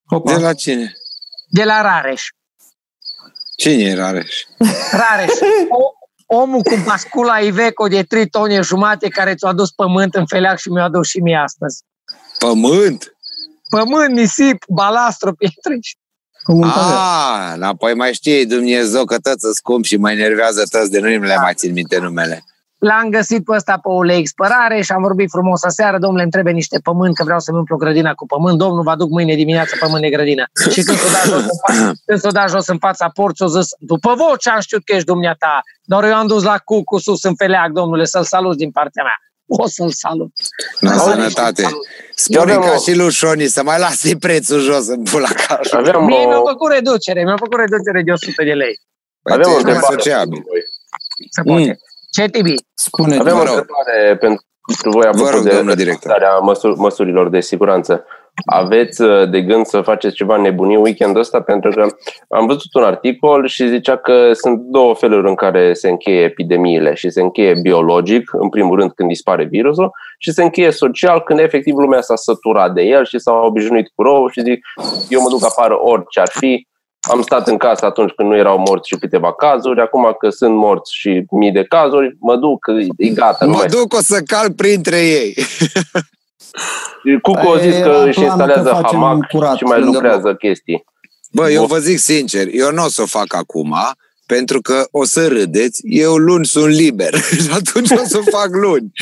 Opa. 0.08 0.32
De 0.32 0.42
la 0.42 0.52
cine? 0.52 0.92
De 1.48 1.64
la 1.64 1.82
Rareș. 1.82 2.22
Cine 3.56 3.82
e 3.82 3.94
Rareș? 3.94 4.42
Rareș. 5.02 5.32
O, 5.68 5.92
omul 6.26 6.62
cu 6.62 6.75
bascula 6.84 7.38
Iveco 7.38 7.87
de 7.87 8.02
3 8.02 8.28
tone 8.28 8.61
jumate 8.61 9.08
care 9.08 9.34
ți-a 9.34 9.49
adus 9.49 9.70
pământ 9.70 10.14
în 10.14 10.26
feleac 10.26 10.58
și 10.58 10.68
mi-a 10.68 10.84
adus 10.84 11.08
și 11.08 11.18
mie 11.18 11.37
astăzi. 11.37 11.82
Pământ? 12.38 13.16
Pământ, 13.68 14.16
nisip, 14.16 14.64
balastru, 14.68 15.34
pietrici. 15.38 15.96
Ah, 16.62 17.56
apoi 17.61 17.94
mai 17.94 18.12
știi 18.12 18.46
Dumnezeu 18.46 19.04
că 19.04 19.18
tăți 19.18 19.46
scump 19.52 19.84
și 19.84 19.96
mă 19.96 20.11
enervează 20.11 20.62
tăți 20.70 20.90
de 20.90 21.00
nu 21.00 21.06
le 21.06 21.37
mai 21.37 21.55
țin 21.55 21.72
minte 21.72 21.98
numele. 21.98 22.44
L-am 22.88 23.09
găsit 23.11 23.44
pe 23.44 23.53
ăsta 23.53 23.73
pe 23.73 23.88
o 23.88 24.03
lei 24.03 24.27
spărare 24.27 24.81
și 24.81 24.92
am 24.92 25.03
vorbit 25.03 25.29
frumos 25.31 25.62
aseară, 25.62 25.99
domnule, 25.99 26.23
îmi 26.23 26.31
trebuie 26.31 26.53
niște 26.53 26.79
pământ, 26.83 27.16
că 27.16 27.25
vreau 27.25 27.38
să-mi 27.40 27.59
umplu 27.59 27.77
grădina 27.77 28.14
cu 28.14 28.27
pământ, 28.27 28.59
domnul, 28.59 28.83
vă 28.83 28.90
aduc 28.90 29.11
mâine 29.11 29.35
dimineață 29.35 29.77
pământ 29.81 30.03
de 30.03 30.11
grădină. 30.11 30.44
Și 30.70 30.83
când 30.83 30.99
s-o 30.99 31.09
da 31.12 31.23
jos, 31.25 31.47
când 32.07 32.20
s-o 32.20 32.31
da 32.31 32.47
jos 32.47 32.66
în 32.66 32.79
fața 32.79 33.09
porții, 33.09 33.44
o 33.44 33.49
zis, 33.49 33.68
după 33.79 34.14
voce 34.16 34.51
am 34.51 34.61
știut 34.61 34.85
că 34.85 34.92
ești 34.94 35.07
dumneata, 35.07 35.61
dar 35.83 36.05
eu 36.05 36.14
am 36.14 36.27
dus 36.27 36.42
la 36.42 36.59
cucu 36.59 36.99
sus 36.99 37.25
în 37.25 37.35
feleac, 37.35 37.70
domnule, 37.70 38.05
să-l 38.05 38.25
salut 38.25 38.57
din 38.57 38.70
partea 38.70 39.03
mea. 39.03 39.18
O 39.47 39.66
să-l 39.66 39.90
salut. 39.90 40.33
La 40.81 40.97
sănătate. 40.97 41.68
Spune 42.14 42.55
ca 42.55 42.77
și 42.77 42.94
lui 42.94 43.11
Șoni 43.11 43.47
să 43.47 43.62
mai 43.62 43.79
lase 43.79 44.16
prețul 44.16 44.61
jos 44.61 44.87
în 44.87 45.03
pula 45.03 45.29
cașă. 45.29 46.01
Mie 46.01 46.27
mi-a 46.27 46.42
făcut 46.47 46.73
reducere, 46.73 47.25
mi-a 47.25 47.37
făcut 47.37 47.59
reducere 47.59 48.03
de 48.03 48.11
100 48.11 48.44
de 48.44 48.53
lei. 48.53 48.81
Păi 49.23 49.33
Avem 49.35 49.53
o 49.53 49.57
întrebare. 49.57 50.01
Se 51.31 51.42
poate. 51.42 51.62
Mm. 51.64 51.77
Ce, 52.14 52.29
Tibi? 52.29 52.55
Spune, 52.74 53.16
Avem 53.16 53.37
o 53.37 53.40
întrebare 53.40 54.16
pentru 54.20 54.44
voi 54.90 55.07
apropo 55.07 55.40
de 55.74 55.83
respectarea 55.85 56.38
măsur- 56.38 56.77
măsurilor 56.77 57.29
de 57.29 57.40
siguranță. 57.40 58.05
Aveți 58.44 59.03
uh, 59.03 59.31
de 59.31 59.40
gând 59.42 59.66
să 59.66 59.81
faceți 59.81 60.14
ceva 60.14 60.37
nebunii 60.37 60.77
weekendul 60.77 61.20
ăsta? 61.20 61.40
Pentru 61.40 61.70
că 61.70 61.87
am 62.29 62.46
văzut 62.46 62.74
un 62.74 62.83
articol 62.83 63.46
și 63.46 63.68
zicea 63.68 63.96
că 63.96 64.33
sunt 64.33 64.59
două 64.59 64.94
feluri 64.94 65.29
în 65.29 65.35
care 65.35 65.72
se 65.72 65.88
încheie 65.88 66.22
epidemiile 66.22 66.94
și 66.94 67.11
se 67.11 67.20
încheie 67.20 67.55
biologic, 67.62 68.31
în 68.33 68.48
primul 68.48 68.79
rând 68.79 68.92
când 68.92 69.09
dispare 69.09 69.44
virusul, 69.44 69.90
și 70.18 70.33
se 70.33 70.42
încheie 70.42 70.70
social 70.70 71.20
când 71.22 71.38
efectiv 71.38 71.77
lumea 71.77 72.00
s-a 72.00 72.16
săturat 72.16 72.72
de 72.72 72.83
el 72.83 73.05
și 73.05 73.18
s-a 73.18 73.33
obișnuit 73.33 73.90
cu 73.94 74.03
rău 74.03 74.29
și 74.29 74.40
zic 74.40 74.59
eu 75.09 75.20
mă 75.20 75.29
duc 75.29 75.44
afară 75.44 75.74
orice 75.81 76.20
ar 76.20 76.29
fi, 76.29 76.66
am 77.11 77.23
stat 77.23 77.49
în 77.49 77.57
casă 77.57 77.85
atunci 77.85 78.12
când 78.12 78.29
nu 78.29 78.37
erau 78.37 78.59
morți 78.59 78.88
și 78.88 78.97
câteva 78.97 79.35
cazuri, 79.35 79.81
acum 79.81 80.17
că 80.19 80.31
sunt 80.31 80.55
morți 80.57 80.95
și 80.95 81.25
mii 81.31 81.53
de 81.53 81.64
cazuri, 81.64 82.17
mă 82.21 82.37
duc, 82.37 82.67
e 82.97 83.09
gata. 83.09 83.47
Mă 83.47 83.64
duc, 83.71 83.95
o 83.95 84.01
să 84.01 84.21
cal 84.27 84.53
printre 84.53 85.01
ei. 85.01 85.35
Cucu 87.23 87.49
a 87.49 87.59
zis 87.59 87.77
că 87.77 88.05
își 88.07 88.21
instalează 88.23 88.81
hamac 88.83 89.27
și 89.57 89.64
mai 89.64 89.81
lucrează 89.81 90.35
chestii. 90.35 90.85
Bă, 91.33 91.51
eu 91.51 91.64
vă 91.64 91.79
zic 91.79 91.99
sincer, 91.99 92.47
eu 92.53 92.71
nu 92.71 92.85
o 92.85 92.88
să 92.88 93.03
o 93.03 93.07
fac 93.07 93.35
acum, 93.35 93.77
pentru 94.27 94.61
că 94.61 94.85
o 94.90 95.05
să 95.05 95.29
râdeți, 95.29 95.81
eu 95.85 96.17
luni 96.17 96.47
sunt 96.47 96.75
liber 96.75 97.14
și 97.43 97.51
atunci 97.53 97.90
o 97.90 98.05
să 98.05 98.21
fac 98.31 98.49
luni. 98.51 98.93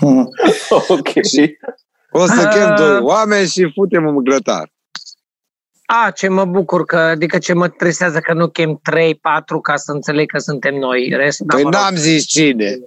ok. 0.88 1.08
O 2.10 2.26
să 2.26 2.48
chem 2.54 2.74
doi 2.76 2.98
oameni 2.98 3.48
și 3.48 3.72
futem 3.74 4.06
un 4.06 4.24
grătar. 4.24 4.72
A, 5.92 6.10
ce 6.10 6.28
mă 6.28 6.44
bucur, 6.44 6.84
că, 6.84 6.96
adică 6.96 7.38
ce 7.38 7.52
mă 7.52 7.68
tresează 7.68 8.18
că 8.18 8.32
nu 8.32 8.48
chem 8.48 8.80
3, 8.82 9.14
4 9.14 9.60
ca 9.60 9.76
să 9.76 9.92
înțeleg 9.92 10.30
că 10.30 10.38
suntem 10.38 10.74
noi. 10.74 11.12
Rest, 11.16 11.42
păi 11.46 11.62
n-am 11.62 11.94
zis 11.94 12.24
cine. 12.24 12.78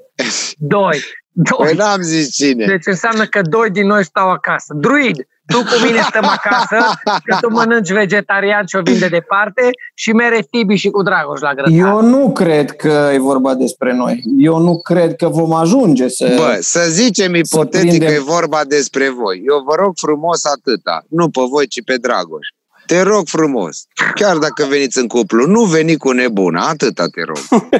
Doi. 0.57 0.99
Doi. 1.31 1.65
Păi 1.65 1.75
n-am 1.75 2.01
zis 2.01 2.35
cine. 2.35 2.65
Deci 2.65 2.85
înseamnă 2.85 3.25
că 3.25 3.41
doi 3.41 3.69
din 3.69 3.87
noi 3.87 4.03
stau 4.03 4.29
acasă. 4.29 4.73
Druid, 4.77 5.15
tu 5.45 5.57
cu 5.57 5.85
mine 5.85 6.01
stăm 6.01 6.25
acasă, 6.25 6.99
că 7.23 7.37
tu 7.41 7.49
mănânci 7.49 7.91
vegetarian 7.91 8.65
și 8.65 8.75
o 8.75 8.81
vin 8.81 8.99
de 8.99 9.07
departe 9.07 9.69
și 9.93 10.11
mere 10.11 10.47
Tibi 10.51 10.75
și 10.75 10.89
cu 10.89 11.01
Dragoș 11.01 11.39
la 11.39 11.53
grătar. 11.53 11.71
Eu 11.73 12.01
nu 12.01 12.31
cred 12.31 12.71
că 12.71 13.09
e 13.13 13.19
vorba 13.19 13.53
despre 13.53 13.93
noi. 13.93 14.21
Eu 14.37 14.57
nu 14.57 14.81
cred 14.81 15.15
că 15.15 15.27
vom 15.27 15.53
ajunge 15.53 16.07
să... 16.07 16.33
Bă, 16.35 16.57
să 16.59 16.85
zicem 16.89 17.35
ipotetic 17.35 17.89
prindem... 17.89 18.07
că 18.07 18.13
e 18.13 18.19
vorba 18.19 18.61
despre 18.67 19.09
voi. 19.09 19.41
Eu 19.47 19.63
vă 19.67 19.75
rog 19.75 19.93
frumos 19.95 20.45
atâta. 20.45 21.05
Nu 21.09 21.29
pe 21.29 21.41
voi, 21.49 21.67
ci 21.67 21.83
pe 21.83 21.95
Dragoș. 21.97 22.47
Te 22.85 23.01
rog 23.01 23.27
frumos, 23.27 23.85
chiar 24.15 24.37
dacă 24.37 24.65
veniți 24.65 24.97
în 24.97 25.07
cuplu, 25.07 25.45
nu 25.45 25.63
veni 25.63 25.97
cu 25.97 26.11
nebuna, 26.11 26.67
atâta 26.67 27.05
te 27.07 27.21
rog. 27.23 27.37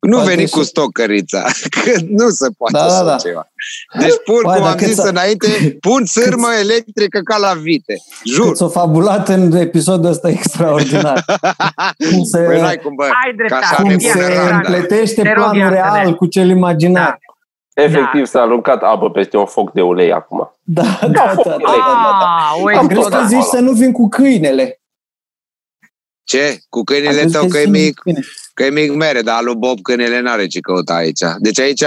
Nu 0.00 0.16
poate 0.16 0.34
veni 0.34 0.48
cu 0.48 0.62
stocărița, 0.62 1.42
că 1.74 1.90
nu 2.08 2.28
se 2.28 2.48
poate 2.56 2.72
da, 2.72 2.84
așa 2.84 3.04
da, 3.04 3.10
da. 3.10 3.16
ceva. 3.16 3.50
Deci 3.98 4.14
pun, 4.24 4.40
Pai, 4.42 4.58
cum 4.58 4.66
am 4.66 4.78
zis 4.78 4.96
înainte, 4.96 5.76
pun 5.80 6.04
sârmă 6.04 6.48
electrică 6.60 7.20
ca 7.24 7.36
la 7.36 7.52
vite. 7.52 7.94
Jur. 8.24 8.46
Cât 8.46 8.56
s-o 8.56 8.68
fabulat 8.68 9.28
în 9.28 9.52
episodul 9.52 10.10
ăsta 10.10 10.28
extraordinar. 10.28 11.24
cum 12.10 12.24
se, 12.24 12.38
păi 12.38 12.60
n-ai 12.60 12.76
cum, 12.76 12.94
bă, 12.94 13.02
Ai 13.02 13.34
dreptate, 13.36 13.82
cum 13.82 13.98
se 13.98 14.38
împletește 14.52 15.32
planul 15.34 15.68
real 15.68 16.14
cu 16.14 16.26
cel 16.26 16.48
imaginar. 16.48 17.18
Da. 17.20 17.27
Efectiv 17.82 18.20
da. 18.20 18.24
s-a 18.24 18.40
aruncat 18.40 18.82
apă 18.82 19.10
peste 19.10 19.36
un 19.36 19.46
foc 19.46 19.72
de 19.72 19.82
ulei 19.82 20.12
acum. 20.12 20.54
Da, 20.62 20.98
da, 21.00 21.06
da. 21.06 21.08
da, 21.08 21.34
da, 21.44 21.56
da, 21.56 22.18
da. 22.20 22.78
Am 22.78 22.86
crezut 22.86 23.12
că 23.12 23.24
zici 23.26 23.42
să 23.42 23.60
nu 23.60 23.72
vin 23.72 23.92
cu 23.92 24.08
câinele. 24.08 24.80
Ce? 26.24 26.58
Cu 26.68 26.82
câinele 26.82 27.24
tău 27.24 27.46
că 27.46 27.58
e 27.58 27.66
mic? 27.66 28.02
Că 28.54 28.64
e 28.64 28.70
mic 28.70 28.92
mere, 28.94 29.22
dar 29.22 29.42
lui 29.42 29.54
Bob 29.54 29.80
câinele 29.80 30.20
n-are 30.20 30.46
ce 30.46 30.60
căuta 30.60 30.94
aici. 30.94 31.20
Deci 31.38 31.60
aici 31.60 31.82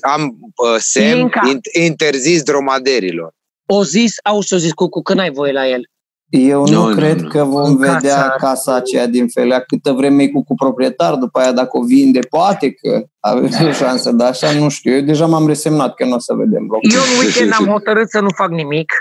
am 0.00 0.36
uh, 0.56 0.76
semn 0.78 1.30
interzis 1.72 2.42
dromaderilor. 2.42 3.34
O 3.66 3.82
zis, 3.82 4.14
au 4.22 4.40
să 4.40 4.56
zis 4.56 4.72
cu, 4.72 4.88
cu 4.88 5.02
că 5.02 5.14
n-ai 5.14 5.30
voie 5.30 5.52
la 5.52 5.68
el. 5.68 5.90
Eu 6.30 6.66
nu, 6.66 6.88
Nu, 6.88 6.94
cred 6.94 7.16
nu, 7.16 7.22
nu. 7.22 7.28
că 7.28 7.44
vom 7.44 7.64
În 7.64 7.76
vedea 7.76 7.98
casa- 8.16 8.34
casa 8.38 8.74
aceea 8.74 9.06
din 9.06 9.28
felea 9.28 9.60
câtă 9.60 9.92
vreme 9.92 10.22
e 10.22 10.28
cu, 10.28 10.44
cu 10.44 10.54
proprietar, 10.54 11.14
după 11.14 11.38
aia 11.38 11.52
dacă 11.52 11.68
o 11.78 11.82
vinde, 11.84 12.18
poate 12.18 12.72
că 12.72 13.02
avem 13.20 13.50
o 13.68 13.72
șansă, 13.82 14.12
dar 14.12 14.28
așa 14.28 14.52
nu 14.52 14.68
știu. 14.68 14.92
Eu 14.94 15.00
deja 15.00 15.26
m-am 15.26 15.46
resemnat 15.46 15.94
că 15.94 16.04
nu 16.04 16.14
o 16.14 16.18
să 16.18 16.34
vedem 16.34 16.66
loc. 16.70 16.94
Eu 16.94 17.00
în 17.00 17.24
weekend 17.24 17.52
am 17.58 17.66
hotărât 17.66 18.10
să 18.10 18.20
nu 18.20 18.28
fac 18.34 18.48
nimic, 18.50 18.92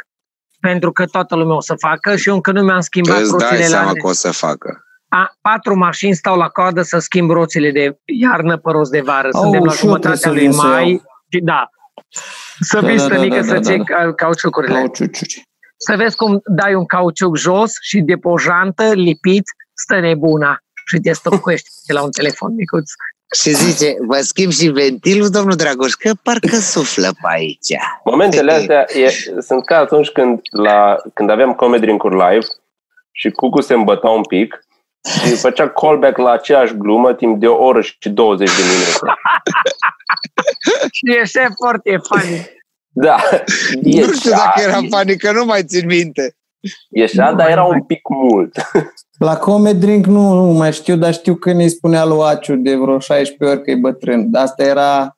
pentru 0.60 0.92
că 0.92 1.06
toată 1.06 1.36
lumea 1.36 1.56
o 1.56 1.62
să 1.62 1.76
facă 1.78 2.16
și 2.16 2.30
eu 2.30 2.36
încă 2.36 2.52
nu 2.52 2.62
mi-am 2.64 2.80
schimbat 2.80 3.20
Îți 3.20 3.32
dai 3.38 3.40
roțile 3.50 3.64
seama 3.68 3.86
la... 3.92 3.92
că 4.02 4.08
o 4.08 4.12
să 4.14 4.32
facă. 4.32 4.84
A, 5.08 5.32
patru 5.42 5.76
mașini 5.78 6.14
stau 6.16 6.38
la 6.38 6.48
coadă 6.48 6.82
să 6.82 7.00
schimb 7.00 7.30
roțile 7.32 7.72
de 7.72 7.98
iarnă 8.22 8.58
pe 8.58 8.72
roți 8.72 8.92
de 8.92 9.02
vară. 9.02 9.30
Au, 9.32 9.42
Suntem 9.42 9.64
la 9.64 9.72
și 9.72 9.78
eu 9.84 9.88
jumătatea 9.88 10.18
trebuie 10.20 10.44
lui 10.44 10.54
să 10.54 10.62
vin 10.62 10.70
să 10.70 10.76
mai. 10.76 10.90
iau. 10.90 11.02
Și 11.32 11.40
da. 11.44 11.70
Să 12.60 12.80
Da, 12.82 12.88
vii 12.88 12.98
da, 12.98 13.04
stănică 13.04 13.36
da, 13.36 13.42
da, 13.42 13.48
să 13.48 13.54
da, 13.54 13.60
ții 13.62 13.78
da. 13.78 13.84
ca- 13.84 14.14
cauciucurile. 14.14 14.74
Cauciuciuci. 14.74 15.42
Să 15.86 15.96
vezi 15.96 16.16
cum 16.16 16.42
dai 16.46 16.74
un 16.74 16.86
cauciuc 16.86 17.38
jos 17.38 17.72
și 17.82 18.00
de 18.00 18.16
pe 18.16 18.28
o 18.28 18.38
jantă 18.38 18.94
lipit 18.94 19.44
stă 19.74 20.00
nebuna 20.00 20.58
și 20.86 21.00
te 21.00 21.14
stăpcuiești 21.14 21.70
de 21.88 21.94
la 21.94 22.04
un 22.04 22.12
telefon 22.12 22.54
micuț. 22.56 22.92
Și 23.36 23.54
zice, 23.54 23.96
vă 24.08 24.20
schimb 24.22 24.52
și 24.52 24.68
ventilul, 24.68 25.30
domnul 25.30 25.56
Dragoș, 25.56 25.92
că 25.92 26.12
parcă 26.24 26.56
suflă 26.56 27.08
pe 27.22 27.28
aici. 27.28 27.76
Momentele 28.04 28.52
astea 28.52 28.86
e, 28.94 29.10
sunt 29.42 29.66
ca 29.66 29.78
atunci 29.78 30.10
când, 30.10 30.40
la, 30.52 30.98
când 31.14 31.30
aveam 31.30 31.54
comedy 31.54 31.86
drink 31.86 32.04
live 32.04 32.46
și 33.12 33.30
Cucu 33.30 33.62
se 33.62 33.74
îmbăta 33.74 34.10
un 34.10 34.24
pic 34.24 34.60
și 35.26 35.36
făcea 35.36 35.70
callback 35.70 36.18
la 36.18 36.32
aceeași 36.32 36.78
glumă 36.78 37.14
timp 37.14 37.40
de 37.40 37.48
o 37.48 37.64
oră 37.64 37.82
și 37.82 38.10
20 38.10 38.48
de 38.48 38.62
minute. 38.62 39.20
Și 40.96 41.04
ieșea 41.18 41.50
foarte 41.58 42.00
funny. 42.08 42.59
Da, 43.02 43.16
nu 43.82 44.12
știu 44.14 44.30
dacă 44.30 44.62
era 44.62 44.76
ieșea, 44.76 44.88
panică, 44.90 45.32
nu 45.32 45.46
mai 45.46 45.64
țin 45.64 45.86
minte. 45.86 46.36
ieșea, 46.90 47.34
dar 47.34 47.50
era 47.50 47.64
un 47.64 47.84
pic 47.84 48.00
mult. 48.10 48.56
La 49.28 49.38
Comedy 49.38 49.80
Drink 49.80 50.06
nu, 50.06 50.34
nu 50.34 50.52
mai 50.52 50.74
știu, 50.74 50.96
dar 50.96 51.14
știu 51.14 51.36
că 51.36 51.52
ne 51.54 51.68
spunea 51.68 52.06
lui 52.06 52.22
Aciu 52.24 52.56
de 52.56 52.76
vreo 52.76 53.00
16 53.00 53.58
ori 53.58 53.64
că 53.64 53.72
e 53.72 53.76
bătrân. 53.76 54.32
Dar 54.32 54.44
asta 54.44 54.64
era 54.64 55.18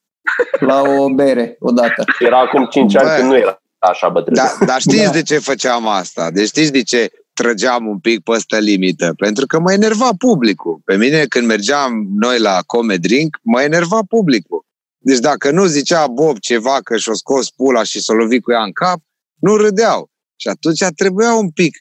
la 0.59 0.81
o 0.81 1.09
bere 1.13 1.55
odată. 1.59 2.03
Era 2.19 2.39
acum 2.39 2.65
5 2.65 2.95
ani 2.95 3.07
Bă. 3.07 3.15
când 3.17 3.29
nu 3.29 3.37
era 3.37 3.61
așa 3.79 4.09
bătrân. 4.09 4.35
Da, 4.35 4.65
dar 4.65 4.79
știți 4.87 5.03
Da. 5.03 5.09
de 5.11 5.21
ce 5.21 5.37
făceam 5.37 5.87
asta? 5.87 6.31
Deci 6.31 6.47
știți 6.47 6.71
de 6.71 6.81
ce 6.81 7.09
trăgeam 7.33 7.87
un 7.87 7.99
pic 7.99 8.23
pe 8.23 8.31
ăsta 8.31 8.57
limită? 8.57 9.13
Pentru 9.17 9.45
că 9.45 9.59
mă 9.59 9.71
enerva 9.71 10.09
publicul. 10.17 10.79
Pe 10.85 10.95
mine, 10.95 11.25
când 11.25 11.45
mergeam 11.47 12.07
noi 12.19 12.39
la 12.39 12.59
Comedy 12.65 13.07
Drink, 13.07 13.37
mă 13.41 13.61
enerva 13.61 13.99
publicul. 14.09 14.65
Deci 15.03 15.19
dacă 15.19 15.51
nu 15.51 15.65
zicea 15.65 16.07
Bob 16.07 16.37
ceva 16.37 16.79
că 16.83 16.97
și-o 16.97 17.13
scos 17.13 17.49
pula 17.49 17.83
și 17.83 18.01
s-o 18.01 18.13
lovi 18.13 18.39
cu 18.39 18.51
ea 18.51 18.63
în 18.63 18.71
cap, 18.71 18.99
nu 19.39 19.55
râdeau. 19.55 20.09
Și 20.35 20.47
atunci 20.47 20.85
trebuia 20.95 21.33
un 21.33 21.49
pic 21.49 21.77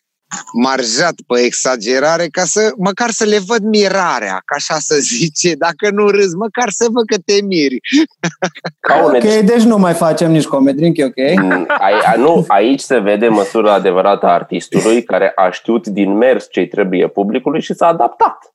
marjat 0.53 1.15
pe 1.27 1.41
exagerare 1.41 2.27
ca 2.27 2.45
să, 2.45 2.73
măcar 2.77 3.11
să 3.11 3.25
le 3.25 3.39
văd 3.47 3.63
mirarea, 3.63 4.43
ca 4.45 4.55
așa 4.55 4.79
să 4.79 4.97
zice. 5.17 5.55
Dacă 5.55 5.91
nu 5.91 6.09
râzi, 6.09 6.37
măcar 6.37 6.69
să 6.69 6.87
văd 6.93 7.07
că 7.07 7.17
te 7.25 7.43
miri. 7.43 7.79
Ca 8.89 9.05
un 9.05 9.15
Ok, 9.15 9.45
deci 9.45 9.63
nu 9.63 9.79
mai 9.79 9.95
facem 9.95 10.31
nici 10.31 10.47
Comedy 10.47 10.79
Drink, 10.79 10.97
e 10.97 11.05
ok? 11.05 11.43
Mm, 11.43 11.67
Ai, 11.79 11.93
a, 12.05 12.17
nu, 12.17 12.45
aici 12.49 12.81
se 12.81 12.99
vede 12.99 13.29
măsura 13.29 13.73
adevărată 13.73 14.27
a 14.27 14.33
artistului 14.33 15.03
care 15.03 15.33
a 15.35 15.51
știut 15.51 15.87
din 15.87 16.17
mers 16.17 16.47
ce 16.51 16.67
trebuie 16.67 17.09
publicului 17.09 17.61
și 17.61 17.75
s-a 17.75 17.87
adaptat. 17.87 18.50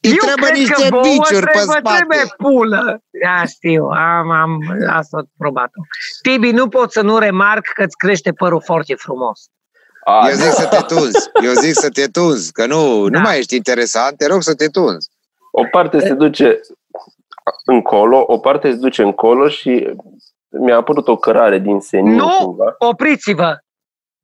Îi 0.00 0.10
Eu 0.10 0.16
trebuie 0.26 0.50
cred 0.50 0.58
niște 0.58 0.82
că 0.82 0.88
vouă 0.90 1.02
biciuri 1.02 1.44
pe 1.44 1.50
trebuie, 1.50 1.76
spate. 1.80 1.96
trebuie 1.96 2.24
pulă. 2.36 3.02
Da, 3.24 3.44
știu, 3.44 3.84
am, 3.86 4.30
am 4.30 4.58
asta 4.90 5.22
probat-o. 5.38 5.80
Tibi, 6.22 6.50
nu 6.50 6.68
pot 6.68 6.92
să 6.92 7.00
nu 7.02 7.18
remarc 7.18 7.64
că 7.74 7.82
îți 7.82 7.96
crește 7.96 8.32
părul 8.32 8.62
foarte 8.64 8.94
frumos. 8.94 9.40
A, 10.04 10.28
Eu 10.28 10.34
zic 10.34 10.52
să 10.52 10.66
te 10.66 10.94
tunzi. 10.94 11.30
Eu 11.44 11.52
zic 11.52 11.74
să 11.74 11.88
te 11.90 12.06
tunzi, 12.06 12.52
că 12.52 12.66
nu, 12.66 13.08
Da. 13.08 13.18
nu 13.18 13.24
mai 13.24 13.38
ești 13.38 13.56
interesant, 13.56 14.16
te 14.16 14.26
rog 14.26 14.42
să 14.42 14.54
te 14.54 14.66
tunzi. 14.66 15.08
O 15.50 15.64
parte 15.70 16.00
se 16.00 16.12
duce 16.12 16.60
încolo, 17.64 18.24
o 18.26 18.38
parte 18.38 18.70
se 18.70 18.76
duce 18.76 19.02
încolo 19.02 19.48
și 19.48 19.94
mi-a 20.48 20.76
apărut 20.76 21.08
o 21.08 21.16
cărare 21.16 21.58
din 21.58 21.80
senin 21.80 22.14
Nu! 22.14 22.28
cumva. 22.38 22.74
Opriți-vă! 22.78 23.56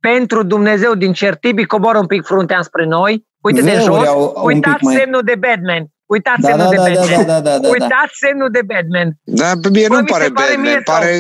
Pentru 0.01 0.42
Dumnezeu 0.42 0.94
din 0.94 1.12
cer, 1.12 1.37
Tibi 1.37 1.64
coboară 1.66 1.99
un 1.99 2.07
pic 2.07 2.25
fruntea 2.25 2.62
spre 2.62 2.85
noi. 2.85 3.25
Uite 3.46 3.61
de 3.61 3.70
Veuri 3.70 3.85
jos. 3.85 4.06
au- 4.06 4.32
au 4.37 4.44
un 4.44 4.52
Uitați 4.52 4.76
pic 4.76 4.85
mai- 4.87 4.96
semnul 4.96 5.22
de 5.30 5.35
Batman. 5.44 5.85
Uitați 6.06 6.40
Da, 6.40 6.48
semnul 6.48 6.64
da, 6.64 6.70
de 6.70 6.76
da, 6.76 6.82
da, 6.82 6.90
Batman. 7.00 7.26
da, 7.26 7.32
da, 7.40 7.40
da, 7.50 7.59
da. 7.59 7.68
Uitați 7.68 8.14
semnul 8.24 8.50
de 8.50 8.62
Batman. 8.72 9.09
Dar 9.40 9.52
pe 9.62 9.68
mie 9.70 9.87
Bă, 9.88 9.94
nu 9.94 10.00
mi 10.00 10.06
se 10.09 10.12
pare 10.12 10.28
pare 10.28 10.46
Batman, 10.46 10.61
mie 10.61 10.82
sau- 10.85 10.94
pare 10.94 11.11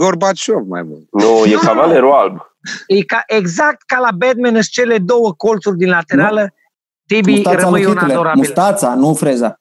Gorbaciov 0.00 0.62
mai 0.68 0.82
mult. 0.82 1.04
Nu, 1.10 1.44
e 1.44 1.54
Nu, 1.54 1.60
nu, 1.60 1.66
cavalerul 1.68 2.12
alb. 2.12 2.36
E 2.86 3.02
ca, 3.04 3.22
exact 3.26 3.82
ca 3.86 3.98
la 3.98 4.10
Batman 4.22 4.52
sunt 4.52 4.64
cele 4.78 4.98
două 4.98 5.32
colțuri 5.34 5.76
din 5.76 5.88
laterală. 5.88 6.54
Tibi 7.06 7.30
Mustața 7.30 7.58
rămâi 7.60 7.82
lui 7.82 7.90
un 7.90 7.96
Hitler. 7.96 8.10
adorabil. 8.16 8.38
Mustața, 8.40 8.94
nu 8.94 9.14
freza. 9.14 9.60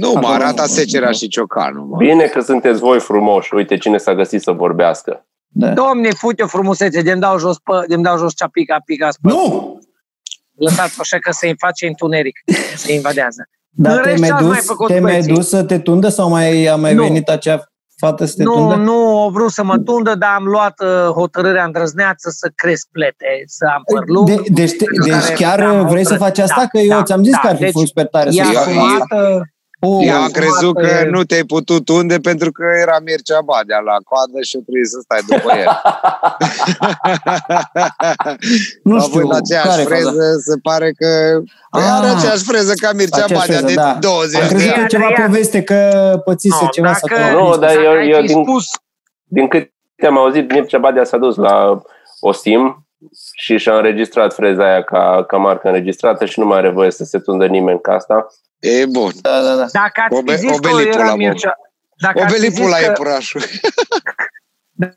Nu, 0.00 0.12
mă 0.12 0.18
Acolo 0.18 0.32
arată 0.32 0.60
nu- 0.60 0.66
Secerea 0.66 1.08
nu. 1.08 1.14
și 1.14 1.28
Ciocanu. 1.28 1.84
Mă. 1.84 1.96
Bine 1.96 2.24
că 2.26 2.40
sunteți 2.40 2.80
voi 2.80 3.00
frumoși. 3.00 3.54
Uite 3.54 3.76
cine 3.76 3.96
s-a 3.98 4.14
găsit 4.14 4.42
să 4.42 4.50
vorbească. 4.52 5.26
Da. 5.50 5.68
Domne, 5.72 6.10
fute 6.10 6.42
o 6.42 6.46
frumusețe, 6.46 7.02
de-mi 7.02 7.20
dau 7.20 7.38
jos, 7.38 7.58
pe, 7.58 7.72
de-mi 7.88 8.02
dau 8.02 8.18
jos 8.18 8.34
cea 8.36 8.48
pica, 8.48 8.76
pica, 8.84 9.10
spă. 9.10 9.28
Nu! 9.28 9.77
Lăsați-o 10.58 11.00
așa 11.00 11.18
că 11.18 11.32
se 11.32 11.48
înface 11.48 11.86
întuneric, 11.86 12.38
se 12.76 12.92
invadează. 12.94 13.42
Dar 13.70 13.96
În 13.96 14.02
te-ai 14.02 14.14
rest, 14.14 14.20
mai 14.20 14.28
ce 14.28 14.34
ați 14.34 14.44
mai 14.44 14.56
dus, 14.56 14.66
făcut 14.66 14.86
te 14.86 14.92
mai 15.00 15.10
băieții? 15.10 15.34
dus 15.34 15.48
să 15.48 15.62
te 15.62 15.78
tundă 15.78 16.08
sau 16.08 16.28
mai 16.28 16.64
a 16.66 16.76
mai 16.76 16.94
Nu. 16.94 17.02
venit 17.02 17.28
acea 17.28 17.62
fată 18.00 18.24
să 18.24 18.34
te 18.36 18.42
Nu, 18.42 18.52
tundă? 18.52 18.74
nu 18.74 19.18
au 19.18 19.30
vrut 19.30 19.50
să 19.50 19.62
mă 19.64 19.78
tundă, 19.78 20.14
dar 20.14 20.30
am 20.34 20.44
luat 20.44 20.80
uh, 20.82 21.10
hotărârea 21.12 21.64
îndrăzneață 21.64 22.30
să 22.30 22.50
cresc 22.54 22.86
plete, 22.92 23.42
să 23.46 23.66
am 23.74 23.82
păr 23.94 24.02
lung. 24.06 24.26
De, 24.26 24.34
deci, 24.48 24.70
te, 24.76 24.84
Pentru 24.84 25.02
deci 25.04 25.12
care 25.20 25.34
chiar 25.34 25.60
am 25.60 25.86
vrei 25.86 26.04
să 26.04 26.12
hotărât. 26.12 26.34
faci 26.36 26.38
asta? 26.44 26.60
Da, 26.60 26.66
că 26.66 26.78
eu 26.78 26.88
da, 26.88 27.02
ți-am 27.02 27.22
zis 27.22 27.32
da. 27.32 27.38
că 27.38 27.46
ar 27.48 27.56
fi 27.56 27.62
Deci, 27.62 27.72
fost 27.72 27.86
super 27.86 28.06
tare 28.06 28.28
E 28.28 28.32
să 28.32 28.42
faci 28.42 28.54
eu- 28.54 28.60
asumată, 28.60 29.42
Oh, 29.80 30.04
Eu 30.06 30.14
am 30.14 30.22
asumat, 30.22 30.30
crezut 30.30 30.74
că 30.74 30.86
uh, 31.04 31.10
nu 31.10 31.24
te-ai 31.24 31.42
putut 31.44 31.84
tunde 31.84 32.18
pentru 32.18 32.52
că 32.52 32.64
era 32.82 32.96
Mircea 33.04 33.40
Badea 33.44 33.78
la 33.78 33.96
coadă 34.10 34.38
și 34.42 34.56
trebuie 34.56 34.84
să 34.94 34.98
stai 35.06 35.20
după 35.32 35.50
el. 35.62 35.68
nu 38.88 38.94
Având 38.94 39.12
știu, 39.12 39.28
aceeași 39.40 39.68
care 39.68 39.82
freză, 39.82 40.10
freză? 40.10 40.38
se 40.50 40.56
pare 40.62 40.90
că 41.00 41.10
Păi 41.70 41.82
Ah, 41.82 41.88
are 41.98 42.06
aceeași 42.06 42.44
freză 42.44 42.72
ca 42.82 42.92
Mircea 42.92 43.24
aceeași 43.24 43.46
Badea 43.46 43.58
freză, 43.60 43.66
de 43.66 43.74
da. 43.74 43.96
20 44.00 44.40
Am 44.42 44.48
de 44.48 44.54
crezut 44.54 44.68
că 44.72 44.74
ani. 44.74 44.84
e 44.84 44.86
ceva 44.86 45.06
Adrian. 45.06 45.26
poveste 45.30 45.62
că 45.62 45.80
pățise 46.24 46.58
Nu, 46.64 46.68
ceva 46.70 46.92
să 46.94 47.06
dacă, 47.10 47.36
Nu, 47.38 47.48
dar 47.50 47.58
dacă 47.58 47.80
eu- 47.80 47.90
ai 47.90 48.08
eu 48.10 48.20
fi 48.20 48.26
din- 48.26 48.42
spus, 48.44 48.64
Din 49.24 49.48
câte 49.48 50.06
am 50.06 50.18
auzit, 50.18 50.52
Mircea 50.52 50.78
Badea 50.78 51.04
s-a 51.04 51.16
dus 51.16 51.36
la 51.36 51.82
OSIM 52.20 52.86
și 53.36 53.58
și-a 53.58 53.76
înregistrat 53.76 54.34
freza 54.34 54.64
aia 54.64 54.82
ca, 54.82 55.24
ca 55.28 55.36
marcă 55.36 55.66
înregistrată 55.68 56.24
și 56.24 56.40
nu 56.40 56.46
mai 56.46 56.58
are 56.58 56.70
voie 56.70 56.90
să 56.90 57.04
se 57.04 57.18
tundă 57.18 57.46
nimeni 57.46 57.80
ca 57.80 57.92
asta. 57.94 58.26
E 58.60 58.86
bun. 58.86 59.12
Da, 59.20 59.40
da, 59.42 59.54
da. 59.54 59.66
dacă 59.72 60.02
ați 60.04 60.14
Obe- 60.16 60.32
fi 60.32 60.38
zis 60.38 60.50
că 60.50 60.68
obelipul 60.68 60.92
era 61.00 61.04
la 61.04 61.14
Mircea, 61.14 61.52
dacă 62.00 62.20
ați, 62.22 62.32
fi 62.32 62.38
Obelipul 62.38 62.64
zis 62.64 62.72
la 62.72 62.76
că, 62.76 62.82
iepurașul. 62.84 63.40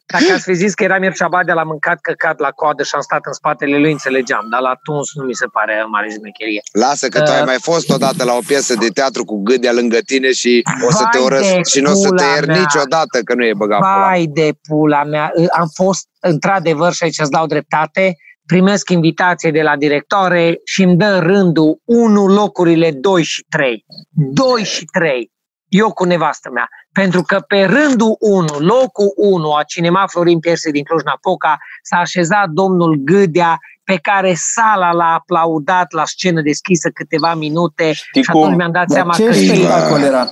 dacă 0.05 0.33
ați 0.33 0.43
fi 0.43 0.53
zis 0.53 0.73
că 0.73 0.83
era 0.83 0.97
Mircea 0.99 1.27
Badea, 1.27 1.53
l-am 1.53 1.67
mâncat 1.67 1.99
căcat 2.01 2.39
la 2.39 2.49
coadă 2.49 2.83
și 2.83 2.91
am 2.95 3.01
stat 3.01 3.19
în 3.25 3.33
spatele 3.33 3.77
lui, 3.77 3.91
înțelegeam, 3.91 4.47
dar 4.51 4.61
la 4.61 4.73
tuns 4.83 5.09
nu 5.13 5.23
mi 5.25 5.33
se 5.33 5.45
pare 5.45 5.83
mare 5.87 6.07
zmecherie. 6.09 6.61
Lasă 6.71 7.07
că 7.07 7.21
tu 7.21 7.31
ai 7.31 7.39
Uh, 7.39 7.45
mai 7.45 7.57
fost 7.61 7.89
odată 7.89 8.23
la 8.23 8.33
o 8.33 8.39
piesă 8.47 8.73
de 8.75 8.87
teatru 8.87 9.25
cu 9.25 9.41
gâdea 9.43 9.71
lângă 9.71 9.97
tine 10.05 10.31
și 10.31 10.61
o 10.87 10.91
să 10.91 11.03
te 11.11 11.17
Vai 11.17 11.25
urăsc 11.25 11.53
de 11.53 11.61
și 11.69 11.79
nu 11.79 11.91
o 11.91 11.93
să 11.93 12.01
te 12.09 12.15
pula 12.15 12.33
iert 12.33 12.45
mea. 12.47 12.59
niciodată 12.59 13.21
că 13.23 13.33
nu 13.33 13.45
e 13.45 13.53
băgat 13.53 13.79
pula. 13.79 13.99
Vai 14.07 14.25
de 14.25 14.51
pula 14.67 15.03
mea, 15.03 15.31
am 15.57 15.67
fost 15.73 16.07
într-adevăr 16.19 16.93
și 16.93 17.03
aici 17.03 17.19
îți 17.19 17.31
dau 17.31 17.45
dreptate, 17.45 18.15
primesc 18.51 18.89
invitație 18.89 19.51
de 19.51 19.61
la 19.61 19.75
directoare 19.75 20.59
și 20.65 20.83
îmi 20.83 20.97
dă 20.97 21.19
rândul 21.19 21.79
1 21.85 22.27
locurile 22.27 22.91
2 22.91 23.23
și 23.23 23.45
3. 23.49 23.85
2 24.09 24.63
și 24.63 24.85
3. 24.85 25.31
Eu 25.67 25.91
cu 25.91 26.03
nevastă 26.03 26.49
mea. 26.53 26.67
Pentru 26.91 27.21
că 27.21 27.39
pe 27.39 27.63
rândul 27.63 28.15
1, 28.19 28.45
locul 28.59 29.13
1 29.15 29.51
a 29.51 29.63
Cinema 29.63 30.05
Florin 30.07 30.39
Pierse 30.39 30.71
din 30.71 30.83
Cluj-Napoca 30.83 31.57
s-a 31.81 31.97
așezat 31.97 32.49
domnul 32.49 32.95
Gâdea 32.95 33.57
pe 33.83 33.97
care 34.01 34.33
sala 34.35 34.91
l-a 34.91 35.13
aplaudat 35.13 35.91
la 35.91 36.05
scenă 36.05 36.41
deschisă 36.41 36.89
câteva 36.89 37.33
minute 37.33 37.91
Știi 37.91 38.23
și 38.23 38.29
atunci 38.29 38.45
cum? 38.45 38.55
mi-am 38.55 38.71
dat 38.71 38.87
Dar 38.87 38.95
seama 38.95 39.13
ce 39.13 39.25
că 39.25 39.33
spectacol 39.33 40.01
era? 40.01 40.29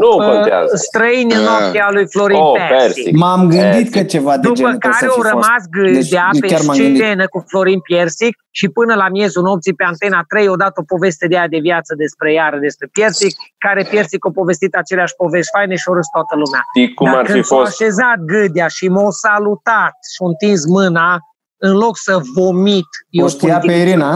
Nu 0.00 0.16
uh, 0.16 0.24
contează. 0.32 0.76
străini 0.76 1.32
în 1.34 1.40
Uh, 1.40 1.46
noaptea 1.48 1.88
lui 1.90 2.06
Florin 2.08 2.36
oh, 2.40 2.52
Persic. 2.68 2.78
Persic. 2.94 3.16
M-am 3.16 3.40
gândit 3.48 3.86
Eh, 3.86 3.90
că 3.94 4.02
ceva 4.14 4.32
de 4.34 4.40
După 4.48 4.54
genul 4.54 4.76
trebuie 4.76 4.92
care 4.98 5.06
să 5.06 5.12
au 5.14 5.14
fi 5.14 5.20
fost. 5.20 5.32
rămas 5.32 5.62
gâdea 5.78 6.28
Deci, 6.32 6.40
pe 6.40 6.46
chiar 6.46 6.62
m-am 6.66 6.76
gândit. 6.76 6.96
scenă 7.02 7.24
cu 7.34 7.44
Florin 7.48 7.80
Piersic 7.80 8.34
și 8.50 8.66
până 8.68 8.94
la 8.94 9.08
miezul 9.08 9.42
nopții 9.42 9.74
pe 9.74 9.84
Antena 9.84 10.20
3 10.28 10.48
o 10.48 10.56
dat 10.56 10.74
o 10.78 10.82
poveste 10.82 11.26
de 11.26 11.36
aia 11.38 11.48
de 11.48 11.58
viață 11.68 11.94
despre 12.04 12.32
iară, 12.32 12.56
despre 12.58 12.86
Piersic, 12.92 13.34
care 13.66 13.82
Piersic 13.90 14.26
a 14.26 14.30
povestit 14.40 14.74
aceleași 14.74 15.14
povești 15.22 15.50
faine 15.56 15.74
și 15.74 15.88
o 15.90 15.94
râs 15.94 16.06
toată 16.12 16.34
lumea. 16.42 16.62
Știi 16.74 16.94
cum 16.94 17.06
Dar 17.06 17.16
ar 17.20 17.24
fi 17.26 17.32
când 17.32 17.44
s-a 17.44 17.54
fost? 17.56 17.70
așezat 17.80 18.16
gâdea 18.32 18.66
și 18.76 18.88
m-a 18.88 19.06
salutat 19.10 19.94
și 20.12 20.18
a 20.22 20.26
întins 20.32 20.66
mâna, 20.66 21.18
în 21.66 21.72
loc 21.84 21.94
să 22.06 22.20
vomit, 22.36 22.90
O 23.22 23.28
știa 23.28 23.58
pe 23.58 23.72
Irina? 23.72 24.12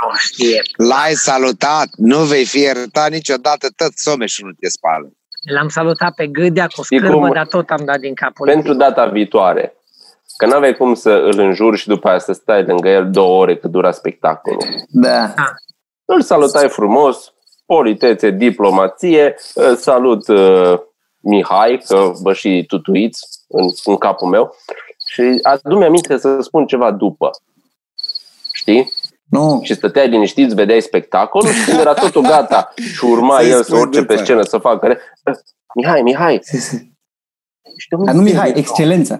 Nu 0.00 0.16
știe. 0.28 0.62
L-ai 0.76 1.12
salutat, 1.12 1.88
nu 1.96 2.18
vei 2.18 2.44
fi 2.44 2.58
iertat 2.58 3.10
niciodată, 3.10 3.68
tot 3.76 3.92
someșul 3.94 4.46
nu 4.46 4.52
te 4.60 4.68
spală. 4.68 5.10
L-am 5.54 5.68
salutat 5.68 6.14
pe 6.14 6.26
gâdea 6.26 6.66
cu 6.66 6.82
Știi 6.82 6.98
scârbă, 6.98 7.18
cum? 7.18 7.32
dar 7.32 7.46
tot 7.46 7.70
am 7.70 7.84
dat 7.84 7.98
din 7.98 8.14
capul. 8.14 8.46
Pentru 8.46 8.74
data 8.74 9.06
viitoare, 9.06 9.74
Că 10.40 10.46
n-aveai 10.46 10.74
cum 10.74 10.94
să 10.94 11.10
îl 11.10 11.38
înjuri 11.38 11.78
și 11.78 11.86
după 11.88 12.08
aia 12.08 12.18
să 12.18 12.32
stai 12.32 12.64
lângă 12.64 12.88
el 12.88 13.10
două 13.10 13.40
ore 13.40 13.56
cât 13.56 13.70
dura 13.70 13.90
spectacolul. 13.90 14.62
Da. 14.88 15.34
Îl 16.04 16.22
salutai 16.22 16.68
frumos, 16.68 17.32
politețe, 17.66 18.30
diplomație, 18.30 19.34
uh, 19.54 19.72
salut 19.76 20.28
uh, 20.28 20.78
Mihai, 21.18 21.82
că 21.86 22.10
vă 22.22 22.32
și 22.32 22.64
tutuiți 22.66 23.26
în, 23.48 23.66
în 23.84 23.96
capul 23.96 24.28
meu 24.28 24.56
și 25.06 25.38
adu-mi 25.42 25.84
aminte 25.84 26.18
să 26.18 26.40
spun 26.40 26.66
ceva 26.66 26.90
după. 26.90 27.30
Știi? 28.52 28.92
Nu. 29.24 29.60
Și 29.64 29.74
stăteai 29.74 30.08
liniștit, 30.08 30.50
vedeai 30.52 30.80
spectacolul 30.82 31.52
și 31.52 31.64
când 31.64 31.78
era 31.80 31.94
totul 31.94 32.22
gata 32.22 32.72
și 32.94 33.04
urma 33.04 33.38
Să-i 33.40 33.50
el 33.50 33.56
să 33.56 33.62
spui 33.62 33.78
urce 33.80 33.98
pe 34.04 34.12
după. 34.12 34.22
scenă 34.24 34.42
să 34.42 34.58
facă... 34.58 34.86
re- 34.86 34.98
Mihai, 35.74 36.02
Mihai, 36.02 36.34
ești 37.76 37.94
un 37.94 38.04
Dar 38.04 38.14
nu 38.14 38.20
Mihai, 38.22 38.46
geniu." 38.46 38.58
excelența. 38.60 39.18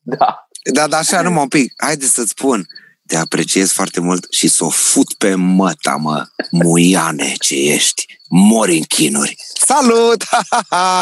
Da. 0.00 0.48
Da, 0.72 0.86
dar 0.86 1.00
așa, 1.00 1.22
numai 1.22 1.42
un 1.42 1.48
pic. 1.48 1.72
Haide 1.76 2.04
să-ți 2.04 2.28
spun. 2.28 2.66
Te 3.08 3.16
apreciez 3.16 3.72
foarte 3.72 4.00
mult 4.00 4.26
și 4.30 4.48
să 4.48 4.64
o 4.64 4.68
fut 4.68 5.14
pe 5.14 5.34
măta, 5.34 5.96
mă, 6.00 6.26
muiane 6.50 7.32
ce 7.38 7.54
ești. 7.54 8.06
Mori 8.30 8.76
în 8.76 8.82
chinuri. 8.82 9.36
Salut! 9.54 10.24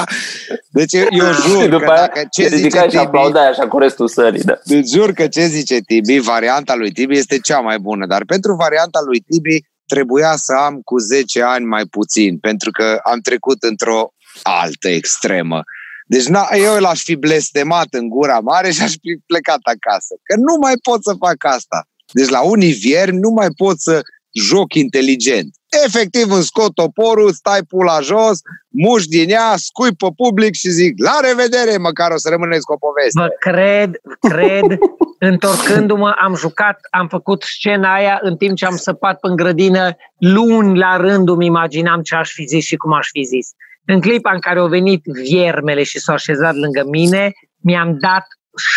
deci 0.78 0.92
eu, 0.92 1.06
eu 1.10 1.32
jur 1.32 1.62
și 1.62 1.68
că 1.68 1.68
după 1.68 1.90
aia 1.90 2.00
dacă 2.00 2.26
ce 2.30 2.42
te 2.42 2.48
zice 2.48 2.56
ridicai 2.56 2.82
și 2.82 2.88
Tibi, 2.88 3.02
aplaudai 3.02 3.48
așa 3.48 3.68
cu 3.68 3.78
restul 3.78 4.08
sării. 4.08 4.42
Da. 4.42 4.58
deci 4.64 4.88
jur 4.88 5.12
că 5.12 5.26
ce 5.26 5.46
zice 5.46 5.80
Tibi, 5.80 6.18
varianta 6.18 6.74
lui 6.74 6.92
Tibi 6.92 7.18
este 7.18 7.38
cea 7.38 7.60
mai 7.60 7.78
bună, 7.78 8.06
dar 8.06 8.24
pentru 8.24 8.54
varianta 8.54 8.98
lui 9.06 9.20
Tibi 9.20 9.58
trebuia 9.86 10.36
să 10.36 10.52
am 10.52 10.80
cu 10.84 10.98
10 10.98 11.42
ani 11.42 11.64
mai 11.64 11.84
puțin, 11.84 12.38
pentru 12.38 12.70
că 12.70 13.00
am 13.02 13.20
trecut 13.20 13.62
într-o 13.62 14.08
altă 14.42 14.88
extremă. 14.88 15.62
Deci 16.06 16.26
na, 16.26 16.48
eu 16.56 16.78
l-aș 16.78 17.02
fi 17.02 17.14
blestemat 17.16 17.86
în 17.90 18.08
gura 18.08 18.40
mare 18.40 18.70
și 18.70 18.82
aș 18.82 18.90
fi 18.90 19.20
plecat 19.26 19.60
acasă. 19.62 20.14
Că 20.22 20.36
nu 20.36 20.56
mai 20.60 20.74
pot 20.82 21.02
să 21.02 21.14
fac 21.18 21.44
asta. 21.44 21.86
Deci 22.12 22.28
la 22.28 22.40
unii 22.40 22.72
vieri 22.72 23.12
nu 23.12 23.30
mai 23.30 23.48
pot 23.56 23.80
să 23.80 24.00
joc 24.32 24.74
inteligent. 24.74 25.48
Efectiv 25.84 26.32
îmi 26.32 26.42
scot 26.42 26.74
toporul, 26.74 27.32
stai 27.32 27.62
pula 27.68 28.00
jos, 28.00 28.38
muș 28.68 29.04
din 29.04 29.30
ea, 29.30 29.54
scui 29.56 29.92
pe 29.94 30.06
public 30.16 30.54
și 30.54 30.68
zic 30.68 30.94
la 31.02 31.28
revedere, 31.28 31.76
măcar 31.76 32.10
o 32.10 32.16
să 32.16 32.28
rămâneți 32.28 32.64
cu 32.64 32.72
o 32.72 32.76
poveste. 32.76 33.20
Vă 33.20 33.28
cred, 33.38 33.90
cred, 34.20 34.78
întorcându-mă, 35.30 36.14
am 36.18 36.34
jucat, 36.34 36.78
am 36.90 37.08
făcut 37.08 37.42
scena 37.42 37.94
aia 37.94 38.18
în 38.22 38.36
timp 38.36 38.56
ce 38.56 38.66
am 38.66 38.76
săpat 38.76 39.18
în 39.20 39.36
grădină, 39.36 39.96
luni 40.18 40.78
la 40.78 40.96
rând 40.96 41.28
îmi 41.28 41.46
imaginam 41.46 42.02
ce 42.02 42.14
aș 42.14 42.32
fi 42.32 42.44
zis 42.44 42.64
și 42.64 42.76
cum 42.76 42.92
aș 42.92 43.08
fi 43.10 43.22
zis. 43.22 43.48
În 43.84 44.00
clipa 44.00 44.32
în 44.32 44.40
care 44.40 44.58
au 44.58 44.68
venit 44.68 45.02
viermele 45.04 45.82
și 45.82 45.98
s-au 45.98 46.14
așezat 46.14 46.54
lângă 46.54 46.84
mine, 46.90 47.32
mi-am 47.62 47.96
dat 48.00 48.26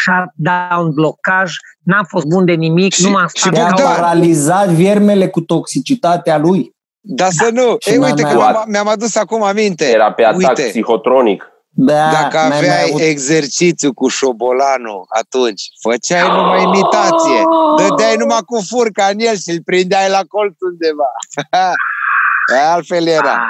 shutdown, 0.04 0.92
blocaj, 0.94 1.52
n-am 1.84 2.06
fost 2.08 2.26
bun 2.26 2.46
de 2.46 2.52
nimic, 2.54 2.94
Și- 2.94 3.04
nu 3.04 3.10
m-am 3.10 3.28
și 3.34 3.42
stat 3.42 3.54
Te-a 3.54 3.64
ca 3.66 3.70
Bogdan, 3.70 3.86
o- 3.92 3.96
paralizat 3.96 4.68
viermele 4.68 5.28
cu 5.28 5.42
toxicitatea 5.42 6.38
lui. 6.38 6.72
Dar 7.02 7.30
să 7.32 7.50
nu. 7.54 7.76
Și 7.80 7.90
Ei, 7.90 7.98
n-am 7.98 8.10
uite 8.10 8.22
că 8.22 8.28
mai- 8.28 8.36
mi-am, 8.52 8.64
mi-am 8.68 8.88
adus 8.88 9.16
acum 9.16 9.44
aminte. 9.44 9.90
Era 9.92 10.12
pe 10.12 10.24
atac 10.24 10.38
Uite, 10.38 10.62
psihotronic. 10.64 11.44
Da, 11.72 12.10
dacă 12.12 12.38
n-ai 12.38 12.48
mai 12.48 12.58
aveai 12.58 12.84
avut- 12.90 13.02
exercițiu 13.02 13.94
cu 13.94 14.08
șobolanul 14.08 15.06
atunci, 15.20 15.64
făceai 15.82 16.28
numai 16.28 16.64
imitație. 16.64 17.40
Dădeai 17.78 18.16
numai 18.18 18.40
cu 18.46 18.62
furca 18.68 19.06
în 19.12 19.20
el 19.20 19.36
și 19.36 19.50
îl 19.50 19.62
prindeai 19.66 20.10
la 20.10 20.22
colț 20.28 20.56
undeva. 20.60 21.10
Altfel 22.74 23.08
era. 23.08 23.44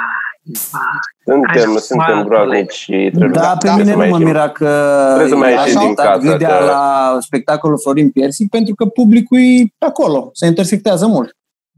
Suntem, 1.24 1.64
Hai, 1.72 1.80
suntem 1.80 2.16
mă, 2.16 2.22
groaznici 2.24 2.72
și 2.72 3.10
trebuie, 3.14 3.40
Da, 3.40 3.56
pe 3.60 3.66
da, 3.66 3.72
mine 3.72 3.84
să 3.84 3.90
nu 3.90 3.96
mai 3.96 4.08
mă 4.08 4.12
ieșim. 4.12 4.26
mira 4.26 4.48
că 4.48 5.04
Trebuie 5.08 5.28
să 5.28 5.36
mai 5.36 5.50
ieșim 5.52 5.76
așa 5.78 5.86
din 5.86 5.94
dat 5.94 6.06
casă, 6.06 6.18
gâdea 6.26 6.58
că- 6.58 6.64
la 6.64 7.16
spectacolul 7.20 7.78
Florin 7.82 8.10
Piersic 8.10 8.48
pentru 8.50 8.74
că 8.74 8.84
publicul 8.84 9.38
e 9.38 9.64
acolo, 9.78 10.30
se 10.32 10.46
intersectează 10.46 11.06
mult. 11.06 11.30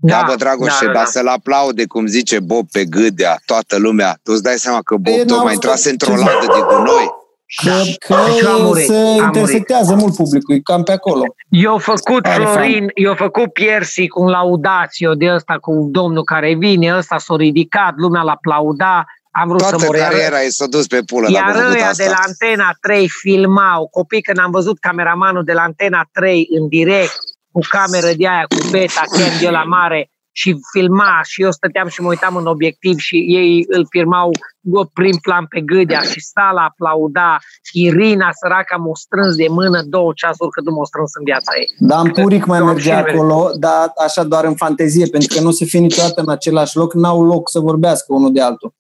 Da, 0.05 0.23
bă, 0.27 0.35
Dragoșe, 0.39 0.85
da, 0.87 0.93
dar 0.93 1.03
da. 1.05 1.11
să-l 1.11 1.27
aplaude, 1.27 1.87
cum 1.87 2.07
zice 2.07 2.41
Bob 2.41 2.67
pe 2.73 2.85
gâdea, 2.85 3.39
toată 3.47 3.79
lumea. 3.79 4.19
Tu 4.23 4.33
îți 4.33 4.43
dai 4.43 4.57
seama 4.57 4.81
că 4.85 4.95
Bob 4.95 5.07
Ei, 5.07 5.17
n-au 5.17 5.25
tocmai 5.27 5.45
stat- 5.55 5.55
intrase 5.55 5.91
într-o 5.91 6.13
ce- 6.13 6.19
ladă 6.19 6.47
de 6.47 6.75
gunoi. 6.75 7.11
Că, 7.57 7.71
că 7.99 8.15
Deci 8.27 8.43
eu 8.43 8.51
am 8.51 8.63
murit, 8.63 8.87
se 8.87 8.97
am 8.97 9.25
intersectează 9.25 9.95
mult 9.95 10.15
publicul, 10.15 10.55
e 10.55 10.59
cam 10.59 10.83
pe 10.83 10.93
acolo. 10.93 11.23
Eu 11.49 11.79
făcut 11.79 12.27
Are 12.27 12.45
Florin, 12.45 12.91
eu 12.95 13.15
făcut 13.15 13.53
Piersi 13.53 14.09
cu 14.09 14.23
un 14.23 14.29
laudațiu 14.29 15.15
de 15.15 15.33
ăsta 15.35 15.59
cu 15.61 15.89
domnul 15.91 16.25
care 16.25 16.55
vine, 16.55 16.97
ăsta 16.97 17.19
s-a 17.19 17.35
ridicat, 17.37 17.93
lumea 17.97 18.23
l-aplauda, 18.23 19.05
am 19.31 19.49
vrut 19.49 19.61
Toată 19.61 19.79
să 19.79 19.87
mor. 19.87 19.97
Iar, 19.97 20.11
cariera 20.11 20.41
e 20.41 20.49
s-a 20.49 20.67
dus 20.67 20.87
pe 20.87 21.01
pulă 21.07 21.29
dacă 21.31 21.45
iar 21.47 21.57
a 21.57 21.61
făcut 21.61 21.75
ăia 21.75 21.89
asta. 21.89 22.05
de 22.05 22.09
la 22.11 22.17
Antena 22.27 22.71
3 22.81 23.09
filmau, 23.09 23.89
copii 23.89 24.23
când 24.23 24.39
am 24.39 24.51
văzut 24.51 24.79
cameramanul 24.79 25.45
de 25.45 25.53
la 25.53 25.63
Antena 25.63 26.09
3 26.13 26.47
în 26.51 26.69
direct, 26.69 27.19
cu 27.53 27.61
cameră 27.69 28.11
de 28.17 28.29
aia, 28.29 28.45
cu 28.49 28.69
beta, 28.71 29.03
cam 29.11 29.39
de 29.41 29.51
la 29.51 29.63
mare, 29.63 30.11
și 30.33 30.57
filma 30.73 31.21
și 31.23 31.43
eu 31.43 31.51
stăteam 31.51 31.89
și 31.89 32.01
mă 32.01 32.09
uitam 32.09 32.37
în 32.37 32.47
obiectiv 32.47 32.99
și 32.99 33.17
ei 33.17 33.65
îl 33.69 33.87
filmau 33.91 34.31
bă, 34.61 34.85
prin 34.93 35.17
plan 35.17 35.47
pe 35.47 35.61
gâdea 35.61 36.01
și 36.01 36.21
sala 36.21 36.63
aplauda. 36.65 37.39
Irina, 37.73 38.29
săraca, 38.43 38.77
m-a 38.77 38.91
strâns 38.95 39.35
de 39.37 39.47
mână 39.49 39.83
două 39.83 40.13
ceasuri 40.15 40.51
cât 40.51 40.65
nu 40.65 40.73
m-a 40.75 40.85
strâns 40.85 41.11
în 41.19 41.25
viața 41.25 41.53
ei. 41.57 41.67
Dan 41.79 42.11
Puric 42.11 42.45
mai 42.45 42.59
Eu 42.59 42.67
am 42.67 42.73
mergea 42.73 42.97
și 42.99 43.05
nimeni. 43.05 43.19
acolo, 43.19 43.51
dar 43.59 43.93
așa 44.07 44.23
doar 44.25 44.45
în 44.45 44.55
fantezie, 44.55 45.07
pentru 45.07 45.35
că 45.35 45.41
nu 45.41 45.51
se 45.51 45.65
fie 45.65 45.79
niciodată 45.81 46.21
în 46.21 46.29
același 46.31 46.77
loc, 46.77 46.95
n-au 46.95 47.25
loc 47.25 47.51
să 47.51 47.59
vorbească 47.61 48.15
unul 48.15 48.33
de 48.33 48.41
altul. 48.41 48.75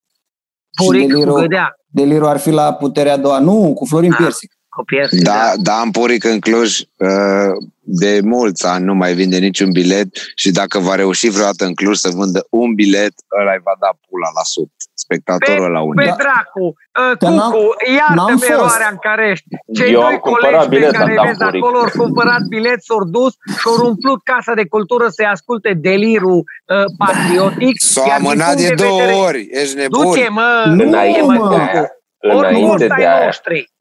Și 0.81 0.85
Puric 0.87 1.03
cu 1.03 1.09
Deliru, 1.09 1.33
gâdea, 1.35 1.75
Deliru 1.87 2.27
ar 2.27 2.39
fi 2.39 2.51
la 2.51 2.73
puterea 2.75 3.13
a 3.13 3.17
doua. 3.17 3.39
Nu, 3.39 3.73
cu 3.75 3.85
Florin 3.87 4.11
Ah. 4.13 4.17
Piersic. 4.19 4.53
Cu 4.77 4.85
Piersi. 4.85 5.23
Da, 5.23 5.53
da, 5.57 5.73
am 5.81 5.91
puric 5.91 6.25
în 6.25 6.39
Cluj 6.41 6.79
uh, 6.81 7.53
de 7.81 8.21
mulți 8.25 8.67
ani 8.67 8.85
nu 8.85 8.95
mai 8.95 9.13
vinde 9.15 9.39
niciun 9.39 9.71
bilet 9.73 10.09
și 10.35 10.51
dacă 10.51 10.79
va 10.79 10.95
reuși 10.95 11.29
vreodată 11.29 11.65
în 11.65 11.75
Cluj 11.75 11.97
să 11.97 12.09
vândă 12.15 12.47
un 12.51 12.75
bilet, 12.75 13.13
ăla 13.41 13.53
îi 13.53 13.61
va 13.65 13.75
da 13.81 13.91
pula 14.09 14.29
la 14.35 14.43
sub. 14.43 14.69
Spectatorul 14.95 15.71
la 15.71 15.81
unul. 15.83 15.95
Pe 16.03 16.05
Da. 16.05 16.17
dracu, 16.23 16.65
uh, 16.67 17.17
Că 17.19 17.29
n-am- 17.29 17.51
Cucu, 17.51 17.63
n-am 17.87 17.97
iartă-mi 17.99 18.39
fost. 18.39 18.51
eroarea 18.51 18.89
în 18.91 18.97
care 19.09 19.29
ești. 19.31 19.47
Cei 19.79 19.93
Eu 19.93 20.01
doi 20.01 20.11
am 20.13 20.17
cumpărat 20.27 20.51
colegi 20.53 20.69
pe 20.69 20.75
bilet 20.77 20.93
la 20.93 20.99
care 20.99 21.15
Dan 21.15 21.27
vezi 21.27 21.39
Puric. 21.39 21.63
acolo 21.65 21.79
au 21.79 21.91
cumpărat 22.03 22.43
bilet, 22.55 22.79
s-au 22.89 23.05
dus 23.17 23.33
și 23.61 23.67
au 23.71 23.87
umplut 23.91 24.21
Casa 24.33 24.55
de 24.61 24.67
Cultură 24.75 25.07
să-i 25.17 25.27
asculte 25.37 25.71
delirul 25.89 26.41
uh, 26.43 26.85
patriotic. 27.03 27.75
S-a 27.83 28.03
iar 28.07 28.19
din 28.19 28.27
amânat 28.27 28.55
punct 28.55 28.69
de 28.69 28.75
două 28.85 28.99
vedere- 29.01 29.17
ori, 29.29 29.41
ești 29.61 29.77
nebun. 29.77 30.05
Du-te, 30.05 30.27
mă, 30.39 30.49
Nu, 30.67 30.85
du-te, 30.85 31.21
mă, 31.23 31.33
mă. 31.33 31.49
Cucu. 31.49 31.87
Înainte 32.25 32.47
Oricum, 32.47 32.77
de 32.77 32.87
ai 32.91 33.05
aia, 33.05 33.25
noștri. 33.25 33.72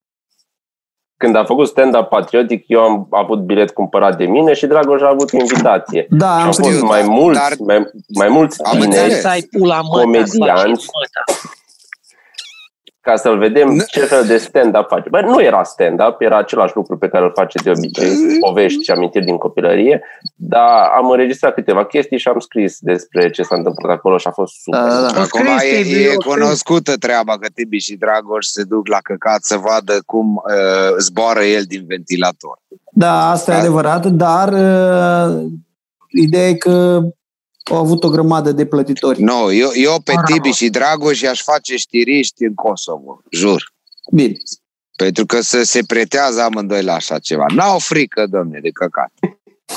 Când 1.22 1.36
a 1.36 1.44
făcut 1.44 1.68
stand-up 1.68 2.08
patriotic, 2.10 2.64
eu 2.68 2.80
am 2.82 3.08
avut 3.10 3.40
bilet 3.40 3.72
cumpărat 3.72 4.18
de 4.18 4.26
mine 4.26 4.54
și 4.54 4.66
Dragoș 4.66 5.02
a 5.02 5.10
avut 5.14 5.32
invitație. 5.32 6.08
Da, 6.10 6.26
Și 6.26 6.40
am 6.40 6.46
au 6.46 6.52
știu, 6.52 6.64
fost 6.64 6.80
dar- 6.80 6.90
mai 6.90 7.04
mulți, 7.20 7.40
dar- 7.40 7.54
mai, 7.60 7.78
mai 8.08 8.28
mulți 8.28 8.64
Am 8.64 8.72
tineri 8.72 8.86
înțeles. 8.92 9.22
Să 9.22 9.28
ai 9.28 9.42
pula 9.58 9.80
mă, 9.82 10.00
Comedianți. 10.00 10.86
Ca 13.02 13.16
să-l 13.16 13.38
vedem 13.38 13.70
Nu- 13.74 13.84
ce 13.88 14.00
fel 14.00 14.24
de 14.26 14.38
stand-up 14.38 14.86
face. 14.88 15.10
Bă, 15.10 15.22
nu 15.22 15.42
era 15.42 15.64
stand-up, 15.64 16.16
era 16.22 16.38
același 16.38 16.76
lucru 16.76 16.98
pe 16.98 17.08
care 17.08 17.24
îl 17.24 17.32
face 17.36 17.58
de 17.64 17.70
obicei, 17.78 18.40
povești 18.40 18.84
și 18.84 18.92
amintiri 18.92 19.26
din 19.26 19.38
copilărie, 19.38 20.02
dar 20.36 20.90
am 20.98 21.10
înregistrat 21.10 21.54
câteva 21.54 21.86
chestii 21.86 22.18
și 22.18 22.28
am 22.28 22.40
scris 22.40 22.78
despre 22.80 23.30
ce 23.30 23.44
s-a 23.44 23.56
întâmplat 23.56 23.92
acolo 23.98 24.18
și 24.18 24.28
a 24.28 24.32
fost 24.32 24.54
super. 24.62 24.80
Da, 24.80 24.88
da, 24.88 25.12
da. 25.12 25.22
Acum 25.22 25.46
scris, 25.58 25.72
e, 25.72 25.82
Tibi, 25.82 25.94
e 25.94 26.04
eu 26.04 26.12
scris. 26.12 26.34
cunoscută 26.34 26.96
treaba 26.96 27.38
că 27.38 27.48
Tibi 27.54 27.78
și 27.78 27.96
Dragoș 27.96 28.46
se 28.46 28.64
duc 28.64 28.88
la 28.88 28.98
căcat 29.04 29.44
să 29.44 29.58
vadă 29.58 30.00
cum 30.06 30.36
uh, 30.36 30.96
zboară 30.98 31.44
el 31.44 31.64
din 31.68 31.84
ventilator. 31.88 32.58
Da, 32.92 33.30
asta 33.30 33.52
e 33.52 33.54
Da. 33.54 33.60
adevărat, 33.60 34.06
dar 34.06 34.54
uh, 34.54 35.44
ideea 36.22 36.48
e 36.48 36.54
că 36.54 37.00
au 37.72 37.78
avut 37.78 38.04
o 38.04 38.10
grămadă 38.10 38.52
de 38.52 38.66
plătitori. 38.66 39.22
Nu, 39.22 39.52
eu, 39.52 39.70
eu 39.74 39.96
pe 40.04 40.12
Bravo. 40.14 40.26
Tibi 40.34 40.50
și 40.50 40.70
Dragoș 40.70 41.22
i-aș 41.22 41.42
face 41.42 41.76
știriști 41.78 42.44
în 42.44 42.54
Kosovo, 42.54 43.22
jur. 43.30 43.64
Bine. 44.12 44.34
Pentru 44.96 45.26
că 45.26 45.42
să 45.42 45.64
se 45.64 45.80
pretează 45.88 46.42
amândoi 46.42 46.84
la 46.84 46.94
așa 46.94 47.20
ceva. 47.20 47.46
N-au 47.56 47.80
frică, 47.80 48.26
domne, 48.30 48.60
de 48.62 48.70
căcat. 48.70 49.12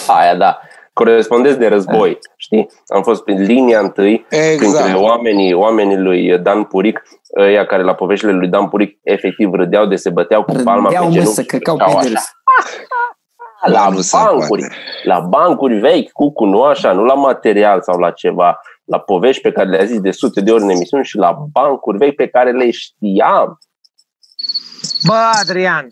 Aia, 0.07 0.35
da. 0.37 0.61
Corespondenți 0.93 1.59
de 1.59 1.67
război, 1.67 2.19
știi? 2.37 2.67
Am 2.87 3.03
fost 3.03 3.23
prin 3.23 3.43
linia 3.43 3.81
întâi, 3.81 4.27
printre 4.29 4.53
Exact. 4.67 4.95
oamenii, 5.01 5.53
oamenii 5.53 5.97
lui 5.97 6.39
Dan 6.39 6.65
Puric, 6.65 7.03
ăia 7.41 7.67
care 7.67 7.83
la 7.83 7.95
poveștile 7.95 8.33
lui 8.33 8.49
Dan 8.49 8.69
Puric 8.69 8.99
efectiv 9.03 9.53
râdeau 9.53 9.87
de 9.87 9.97
se 9.97 10.11
băteau 10.11 10.45
cu 10.45 10.53
palma 10.65 10.89
Râdeau, 10.89 11.03
pe 11.03 11.09
mă, 11.09 11.15
genunchi. 11.15 11.35
să 11.35 11.43
căcau 11.43 11.77
făceau 11.77 11.99
pe 12.01 12.07
așa. 12.07 12.21
râs. 13.65 13.75
La 13.75 13.89
Nu 13.89 14.01
se 14.01 14.17
bancuri, 14.17 14.61
poate. 14.61 14.77
la 15.05 15.21
bancuri 15.21 15.75
vechi, 15.79 16.11
cu 16.13 16.45
nu 16.45 16.63
așa, 16.63 16.93
nu 16.93 17.05
la 17.05 17.15
material 17.15 17.83
sau 17.83 17.99
la 17.99 18.11
ceva, 18.11 18.61
la 18.85 18.99
povești 18.99 19.43
pe 19.43 19.53
care 19.53 19.69
le-a 19.69 19.85
zis 19.85 20.01
de 20.01 20.11
sute 20.11 20.41
de 20.41 20.53
ori 20.53 20.63
în 20.63 20.69
emisiuni 20.71 21.05
și 21.05 21.17
la 21.17 21.33
bancuri 21.53 21.99
vechi 21.99 22.15
pe 22.17 22.27
care 22.29 22.51
le 22.53 22.71
știam. 22.71 23.59
Bă, 25.07 25.31
Adrian, 25.41 25.85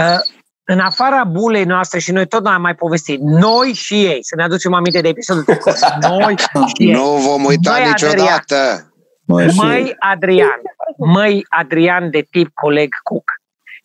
uh, 0.00 0.20
în 0.64 0.78
afara 0.78 1.24
bulei 1.24 1.64
noastre 1.64 1.98
și 1.98 2.12
noi 2.12 2.26
tot 2.26 2.46
am 2.46 2.60
mai 2.60 2.74
povestit, 2.74 3.20
noi 3.20 3.72
și 3.72 4.04
ei, 4.04 4.18
să 4.24 4.34
ne 4.36 4.42
aducem 4.42 4.74
aminte 4.74 5.00
de 5.00 5.08
episodul 5.08 5.42
trecut, 5.42 5.74
noi 6.00 6.34
și 6.76 6.86
ei. 6.88 6.92
Nu 6.92 7.04
vom 7.04 7.44
uita 7.44 7.72
Băi, 7.72 7.84
niciodată. 7.86 8.84
Mă, 9.26 9.46
și- 9.46 9.56
Măi 9.56 9.94
Adrian, 9.98 10.60
măi 10.98 11.44
Adrian 11.48 12.10
de 12.10 12.26
tip 12.30 12.50
coleg 12.54 12.88
Cook, 13.02 13.24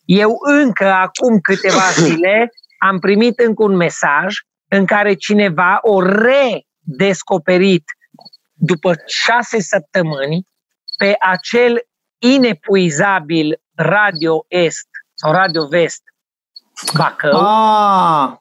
Eu 0.04 0.36
încă 0.62 0.84
acum 0.92 1.38
câteva 1.38 1.82
zile 1.94 2.52
am 2.78 2.98
primit 2.98 3.38
încă 3.38 3.62
un 3.62 3.76
mesaj 3.76 4.34
în 4.68 4.86
care 4.86 5.14
cineva 5.14 5.78
o 5.82 6.02
redescoperit 6.02 7.84
după 8.52 8.94
șase 9.06 9.60
săptămâni 9.60 10.46
pe 10.98 11.14
acel 11.20 11.80
inepuizabil 12.18 13.60
Radio 13.74 14.44
Est 14.48 14.88
sau 15.14 15.32
Radio 15.32 15.66
Vest 15.66 16.02
Bacău, 16.96 17.40
Ah, 17.40 18.32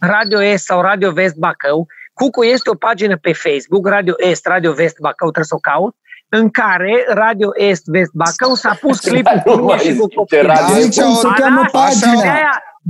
Radio 0.00 0.40
Est 0.42 0.64
sau 0.64 0.80
Radio 0.80 1.12
Vest 1.12 1.34
Bacău. 1.36 1.86
Cucu 2.12 2.42
este 2.44 2.70
o 2.70 2.74
pagină 2.74 3.16
pe 3.18 3.32
Facebook, 3.32 3.86
Radio 3.88 4.14
Est, 4.16 4.46
Radio 4.46 4.72
Vest 4.72 4.98
Bacău, 4.98 5.30
trebuie 5.30 5.44
să 5.44 5.54
o 5.54 5.58
caut, 5.58 5.96
în 6.28 6.50
care 6.50 7.04
Radio 7.08 7.48
Est 7.54 7.82
Vest 7.86 8.10
Bacău 8.12 8.54
s-a 8.54 8.76
pus 8.80 8.98
clipul 9.08 9.38
cu 9.44 9.50
Nu 9.50 9.56
mine 9.56 9.74
mai 9.74 9.78
și 9.78 9.94
cu 9.96 10.02
zice 10.02 10.14
copilul. 10.14 10.46
Radio 10.46 10.74
Aici 10.74 11.00
cum 11.00 11.14
se 11.14 11.26
o- 11.26 11.30
cheamă 11.30 11.60
Așa, 11.60 11.70
pagina? 11.70 12.32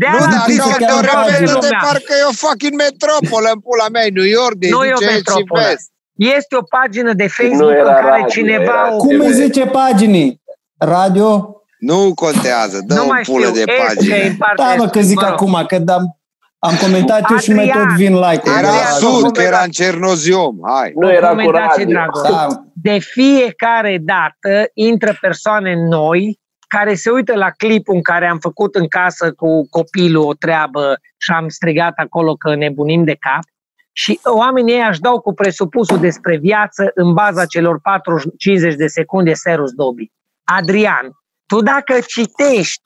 De-aia- 0.00 0.12
de-aia 0.12 0.12
Nu, 0.12 0.18
l-am 0.24 0.30
dar 0.36 0.44
zis 0.50 0.60
așa 0.60 0.76
că 0.80 0.84
te 0.84 0.84
chiar 0.84 1.04
referă 1.24 1.44
de 1.46 1.50
lumea. 1.56 1.78
parcă 1.86 2.12
e 2.20 2.24
o 2.32 2.34
fucking 2.44 2.74
metropolă 2.86 3.48
în 3.56 3.60
pula 3.66 3.86
mea, 3.94 4.04
e 4.08 4.16
New 4.20 4.30
York, 4.40 4.54
de 4.62 4.68
Nu 4.74 4.82
e 4.88 4.92
o 4.92 5.00
zice 5.00 5.04
Est 5.10 5.10
și 5.12 5.16
metropolă. 5.18 5.60
Vest. 5.68 5.86
Este 6.36 6.52
o 6.60 6.64
pagină 6.76 7.12
de 7.22 7.26
Facebook 7.36 7.60
Nu 7.70 7.76
era 7.82 7.92
în 7.96 8.00
care 8.04 8.08
radio, 8.16 8.26
cineva 8.36 8.62
era 8.62 8.94
o 8.94 8.96
cum 9.04 9.14
TV. 9.16 9.20
îi 9.26 9.32
zice 9.42 9.62
paginii? 9.80 10.30
Radio? 10.78 11.30
Nu 11.78 11.98
contează, 12.14 12.76
dă 12.86 12.94
nu 12.94 13.02
o 13.02 13.06
mai 13.06 13.22
pulă 13.30 13.46
știu, 13.46 13.54
de 13.58 13.64
Est, 13.72 13.78
că 13.80 13.94
pagine. 13.94 14.14
e 14.16 14.26
în 14.26 14.36
partea 14.36 14.64
Da, 14.68 14.74
mă, 14.82 14.86
că 14.88 14.98
est, 14.98 15.08
zic 15.08 15.20
mă 15.20 15.22
rog. 15.28 15.32
acum, 15.32 15.64
că 15.66 15.74
am, 15.92 16.18
am 16.58 16.74
comentat 16.80 17.30
eu 17.30 17.36
și 17.36 17.52
mai 17.52 17.64
Adrian, 17.68 17.86
tot 17.86 17.96
vin 17.96 18.14
like-uri. 18.14 18.58
Era 18.58 18.68
Adrian, 18.68 18.92
sud, 19.00 19.22
nu 19.22 19.30
că 19.30 19.42
era 19.42 19.60
în 19.64 19.70
Cernoziom, 19.70 20.56
hai. 20.66 20.92
Nu 20.94 21.10
era 21.12 21.28
cu 21.28 21.34
Documentație, 21.34 21.84
radio. 21.84 21.92
Dragoș. 21.94 22.30
Da, 22.30 22.46
de 22.72 22.98
fiecare 22.98 23.98
dată 24.02 24.70
intră 24.74 25.16
persoane 25.20 25.74
noi 25.88 26.40
care 26.76 26.94
se 26.94 27.10
uită 27.10 27.34
la 27.34 27.50
clipul 27.50 27.94
în 27.94 28.02
care 28.02 28.26
am 28.26 28.38
făcut 28.38 28.74
în 28.74 28.88
casă 28.88 29.32
cu 29.32 29.68
copilul 29.68 30.24
o 30.24 30.34
treabă 30.34 30.98
și 31.16 31.30
am 31.30 31.48
strigat 31.48 31.92
acolo 31.96 32.34
că 32.34 32.54
nebunim 32.54 33.04
de 33.04 33.16
cap 33.20 33.42
și 33.92 34.20
oamenii 34.24 34.74
ei 34.74 34.86
își 34.88 35.00
dau 35.00 35.20
cu 35.20 35.34
presupusul 35.34 35.98
despre 35.98 36.36
viață 36.36 36.90
în 36.94 37.12
baza 37.12 37.46
celor 37.46 37.80
40-50 38.72 38.76
de 38.76 38.86
secunde 38.86 39.32
Serus 39.32 39.70
Dobi. 39.72 40.12
Adrian, 40.44 41.10
tu 41.46 41.60
dacă 41.62 41.94
citești 42.06 42.82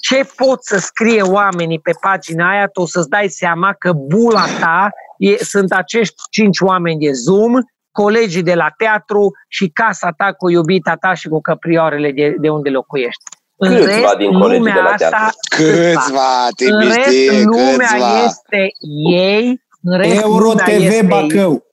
ce 0.00 0.28
pot 0.36 0.64
să 0.64 0.78
scrie 0.78 1.22
oamenii 1.22 1.80
pe 1.80 1.92
pagina 2.00 2.50
aia, 2.50 2.66
tu 2.66 2.80
o 2.80 2.86
să-ți 2.86 3.08
dai 3.08 3.28
seama 3.28 3.74
că 3.78 3.92
bula 3.92 4.44
ta 4.60 4.90
e, 5.18 5.36
sunt 5.36 5.72
acești 5.72 6.14
cinci 6.30 6.60
oameni 6.60 6.98
de 7.06 7.12
Zoom, 7.12 7.52
colegii 8.02 8.42
de 8.42 8.54
la 8.54 8.68
teatru 8.76 9.30
și 9.48 9.66
casa 9.68 10.10
ta 10.16 10.32
cu 10.32 10.50
iubita 10.50 10.94
ta 11.00 11.14
și 11.14 11.28
cu 11.28 11.40
căprioarele 11.40 12.10
de, 12.12 12.34
de 12.38 12.48
unde 12.48 12.68
locuiești. 12.70 13.22
În 13.58 13.74
Câțiva 13.74 13.90
rest, 14.12 14.16
din 14.16 14.32
colegii 14.40 14.58
lumea 14.58 14.74
de 14.74 14.80
la 14.80 14.88
asta, 14.88 15.08
teatru. 15.08 15.36
Câțiva, 15.56 16.30
în 16.72 16.80
rest, 16.80 17.08
Timistie, 17.08 17.42
lumea 17.44 17.88
câțiva. 17.90 18.24
este 18.24 18.68
ei, 19.16 19.60
în 19.82 19.98
rest, 19.98 20.22
Euro 20.22 20.44
lumea 20.44 20.64
TV 20.64 20.82
este 20.82 21.06
Bacău. 21.08 21.64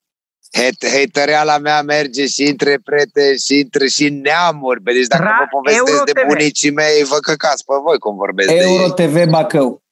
Het- 0.62 0.86
Hatereala 0.95 1.57
mea 1.57 1.81
merge 1.81 2.25
și 2.27 2.43
între 2.43 2.79
prieteni 2.83 3.38
și 3.45 3.53
între 3.63 3.88
și 3.88 4.09
neamuri. 4.09 4.81
Bă, 4.81 4.91
deci 4.91 5.07
dacă 5.07 5.23
Ra- 5.23 5.38
vă 5.39 5.45
povestesc 5.49 5.89
Euro 5.89 6.03
de 6.03 6.12
TV. 6.12 6.27
bunicii 6.27 6.71
mei, 6.71 7.03
vă 7.03 7.17
căcați 7.29 7.63
pe 7.65 7.73
voi 7.86 7.97
cum 7.97 8.15
vorbesc 8.15 8.49
de 8.49 8.55
Euro 8.55 8.83
ei. 8.83 8.91
TV 9.01 9.25
Bacău. 9.29 9.83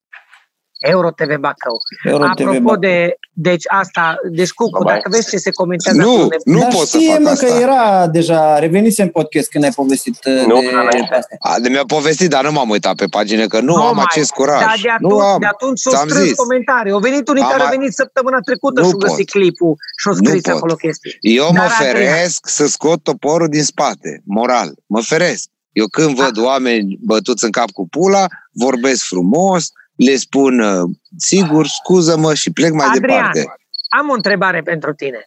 Euro 0.82 1.10
TV 1.12 1.36
Bacău. 1.46 1.76
Euro 2.04 2.24
TV 2.24 2.30
Apropo 2.48 2.60
Bacău. 2.62 2.80
de, 2.80 3.15
deci 3.34 3.63
asta, 3.67 4.15
deci 4.32 4.52
Cucu, 4.52 4.84
Bye-bye. 4.84 4.94
dacă 4.94 5.10
vezi 5.10 5.30
ce 5.30 5.38
se 5.38 5.50
comentează 5.52 5.98
Nu, 6.02 6.12
acolo, 6.13 6.28
nu 6.46 6.60
Dar 6.60 6.67
pot 6.74 6.88
să 6.88 6.98
știe, 6.98 7.12
fac 7.13 7.22
mă, 7.22 7.30
asta. 7.30 7.46
că 7.46 7.54
era 7.54 8.08
deja, 8.08 8.60
revenise 8.60 9.02
în 9.02 9.08
podcast 9.10 9.50
când 9.50 9.63
ai 9.63 9.72
povestit 9.72 10.15
uh, 10.26 10.46
Nu, 10.48 10.60
de 10.60 10.67
înainte. 10.72 11.15
astea. 11.15 11.38
A, 11.39 11.60
de 11.60 11.70
mi-a 11.70 11.84
povestit, 11.88 12.30
dar 12.30 12.44
nu 12.44 12.52
m-am 12.52 12.70
uitat 12.70 12.96
pe 12.96 13.06
pagină, 13.06 13.46
că 13.48 13.60
nu, 13.60 13.76
Nu 13.76 13.82
am 13.84 13.96
mai. 13.96 14.06
acest 14.08 14.32
curaj. 14.32 14.60
Dar 14.62 14.80
de 14.82 14.89
atunci, 14.89 15.12
nu 15.12 15.20
am. 15.20 15.39
de 15.39 15.46
atunci 15.46 15.80
s-au 15.80 15.94
ți-am 15.94 16.08
strâns 16.08 16.26
zis. 16.28 16.36
comentarii. 16.36 16.91
Au 16.91 17.00
venit 17.00 17.28
unii 17.28 17.41
Am 17.44 17.50
care 17.50 17.62
au 17.62 17.67
mai- 17.67 17.78
venit 17.78 17.94
săptămâna 17.94 18.39
trecută 18.46 18.82
Nu 18.82 18.88
și 18.88 18.94
au 18.94 18.98
găsit 19.00 19.15
pot. 19.32 19.41
clipul 19.41 19.74
și 20.02 20.08
au 20.08 20.13
Nu 20.13 20.26
scris 20.26 20.41
pot. 20.41 20.54
acolo 20.56 20.74
chestii. 20.76 21.17
Eu 21.22 21.48
mă 21.48 21.54
Dar, 21.54 21.67
Adrian- 21.70 21.91
feresc 21.91 22.48
să 22.50 22.67
scot 22.67 23.04
toporul 23.04 23.48
din 23.48 23.63
spate, 23.63 24.22
moral. 24.26 24.70
Mă 24.86 25.02
feresc. 25.02 25.44
Eu 25.72 25.86
când 25.88 26.15
văd 26.15 26.38
oameni 26.38 26.98
bătuți 27.02 27.44
în 27.44 27.52
cap 27.52 27.70
cu 27.72 27.88
pula, 27.88 28.26
vorbesc 28.54 29.04
frumos, 29.04 29.70
le 30.06 30.16
spun 30.16 30.60
uh, 30.60 30.90
sigur, 31.18 31.68
scuză-mă 31.68 32.34
și 32.34 32.52
plec 32.52 32.72
mai 32.72 32.86
Adrian, 32.86 33.18
departe. 33.34 33.54
am 33.90 34.10
o 34.10 34.14
întrebare 34.14 34.62
pentru 34.62 34.94
tine. 34.94 35.26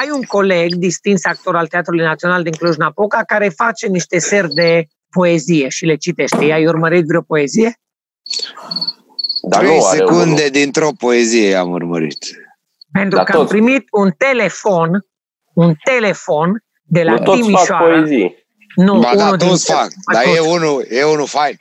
Ai 0.00 0.10
un 0.10 0.22
coleg, 0.22 0.74
distins 0.74 1.24
actor 1.24 1.56
al 1.56 1.66
Teatrului 1.66 2.04
Național 2.04 2.42
din 2.42 2.52
Cluj-Napoca, 2.52 3.22
care 3.26 3.48
face 3.48 3.86
niște 3.86 4.18
seri 4.18 4.54
de 4.54 4.86
poezie 5.10 5.68
și 5.68 5.84
le 5.84 5.94
citește. 5.96 6.44
I-ai 6.44 6.66
urmărit 6.66 7.06
vreo 7.06 7.20
poezie? 7.22 7.78
Dar 9.48 9.60
Trei 9.62 9.76
nu 9.78 9.84
are 9.84 9.98
secunde 9.98 10.22
unul. 10.40 10.50
dintr-o 10.50 10.88
poezie 10.98 11.54
am 11.54 11.70
urmărit. 11.70 12.18
Pentru 12.92 13.16
Dar 13.16 13.24
că 13.26 13.32
am 13.32 13.38
toți- 13.38 13.50
primit 13.52 13.84
un 13.90 14.10
telefon, 14.18 15.06
un 15.54 15.74
telefon 15.84 16.64
de 16.82 17.02
la 17.02 17.10
Nu 17.12 17.18
toți 17.18 17.40
fac 17.40 17.44
Timișoara. 17.46 17.84
poezii. 17.84 18.46
Nu, 18.74 18.98
Ba 18.98 19.12
da, 19.16 19.24
unul 19.24 19.36
toți 19.36 19.64
dintre- 19.66 19.72
fac, 19.74 19.88
dar 20.12 20.22
toți. 20.24 20.36
e 20.36 20.40
unul, 20.40 20.86
e 20.90 21.02
unul 21.04 21.26
fain. 21.26 21.56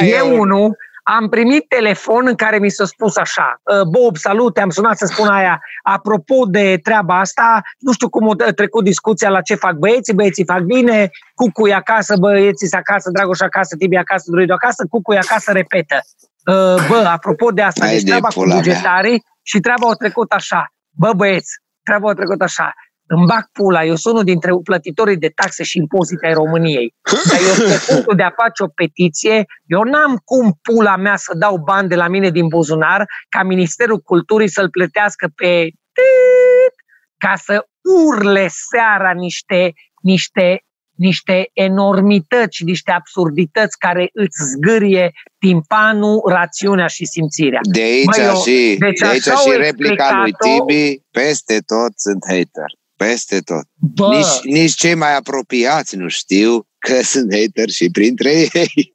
E 0.14 0.20
unul, 0.20 0.76
am 1.08 1.28
primit 1.28 1.68
telefon 1.68 2.26
în 2.26 2.34
care 2.34 2.58
mi 2.58 2.68
s-a 2.68 2.84
spus 2.84 3.16
așa, 3.16 3.60
"Uh, 3.62 3.82
Bob, 3.82 4.16
salut, 4.16 4.54
te-am 4.54 4.70
sunat 4.70 4.96
să 4.96 5.06
spun 5.06 5.26
aia, 5.28 5.60
apropo 5.82 6.44
de 6.48 6.78
treaba 6.82 7.18
asta, 7.18 7.60
nu 7.78 7.92
știu 7.92 8.08
cum 8.08 8.28
a 8.30 8.34
trecut 8.54 8.84
discuția 8.84 9.28
la 9.30 9.40
ce 9.40 9.54
fac 9.54 9.72
băieții, 9.74 10.14
băieții 10.14 10.44
fac 10.44 10.60
bine, 10.60 11.10
Cucu 11.34 11.66
e 11.68 11.74
acasă, 11.74 12.16
băieții 12.18 12.68
sunt 12.68 12.80
acasă, 12.86 13.10
Dragoș 13.10 13.40
acasă, 13.40 13.76
Tibi 13.76 13.96
acasă, 13.96 14.30
Druidu 14.30 14.52
acasă, 14.52 14.86
Cucu 14.90 15.12
e 15.12 15.18
acasă, 15.18 15.52
repetă. 15.52 16.00
Uh, 16.46 16.86
Bă, 16.88 17.08
apropo 17.12 17.50
de 17.50 17.62
asta, 17.62 17.84
Hai 17.84 17.92
deci 17.94 18.02
de 18.02 18.08
treaba 18.08 18.28
cu 18.28 18.34
pula 18.34 18.46
mea. 18.46 18.56
bugetarii 18.56 19.24
și 19.42 19.58
treaba 19.60 19.88
a 19.90 19.94
trecut 19.94 20.32
așa. 20.32 20.72
Bă, 20.90 21.12
băieți, 21.16 21.52
treaba 21.82 22.10
a 22.10 22.14
trecut 22.14 22.40
așa. 22.42 22.72
Îmi 23.08 23.26
bag 23.26 23.48
pula, 23.52 23.84
eu 23.84 23.94
sunt 23.94 24.14
unul 24.14 24.26
dintre 24.26 24.50
plătitorii 24.64 25.16
de 25.16 25.28
taxe 25.28 25.62
și 25.62 25.78
impozite 25.78 26.26
ai 26.26 26.32
României. 26.32 26.94
Dar 27.30 27.40
eu 27.48 27.54
sunt 27.54 27.68
pe 27.68 27.92
punctul 27.92 28.16
de 28.16 28.22
a 28.22 28.30
face 28.42 28.62
o 28.62 28.66
petiție, 28.66 29.44
eu 29.66 29.82
n-am 29.82 30.20
cum 30.24 30.58
pula 30.62 30.96
mea 30.96 31.16
să 31.16 31.32
dau 31.38 31.56
bani 31.56 31.88
de 31.88 31.94
la 31.94 32.08
mine 32.08 32.30
din 32.30 32.48
buzunar 32.48 33.04
ca 33.28 33.42
Ministerul 33.42 33.98
Culturii 33.98 34.48
să-l 34.48 34.70
plătească 34.70 35.28
pe 35.34 35.68
tit, 35.96 36.74
ca 37.18 37.34
să 37.36 37.66
urle 38.06 38.48
seara 38.70 39.10
niște, 39.10 39.72
niște, 40.02 40.60
niște 40.94 41.50
enormități, 41.52 42.64
niște 42.64 42.90
absurdități 42.90 43.78
care 43.78 44.08
îți 44.12 44.38
zgârie 44.54 45.12
timpanul, 45.38 46.22
rațiunea 46.28 46.86
și 46.86 47.04
simțirea. 47.06 47.60
De 47.62 47.80
aici 47.80 48.04
Mă, 48.04 48.22
eu- 48.22 48.34
și, 48.34 48.76
deci 48.78 48.98
de 48.98 49.06
aici 49.06 49.26
așa 49.26 49.36
și 49.40 49.50
au 49.50 49.56
replica 49.56 50.18
lui 50.20 50.28
explicat-o. 50.28 50.64
Tibi, 50.64 51.00
peste 51.10 51.58
tot 51.66 51.92
sunt 51.96 52.24
hater. 52.28 52.70
Peste 52.96 53.40
tot. 53.40 53.64
Bă, 53.94 54.06
Nici, 54.08 54.54
nici 54.60 54.74
cei 54.74 54.94
mai 54.94 55.16
apropiați 55.16 55.96
nu 55.96 56.08
știu 56.08 56.66
că 56.78 57.02
sunt 57.12 57.34
hater 57.34 57.68
și 57.68 57.90
printre 57.90 58.30
ei. 58.30 58.92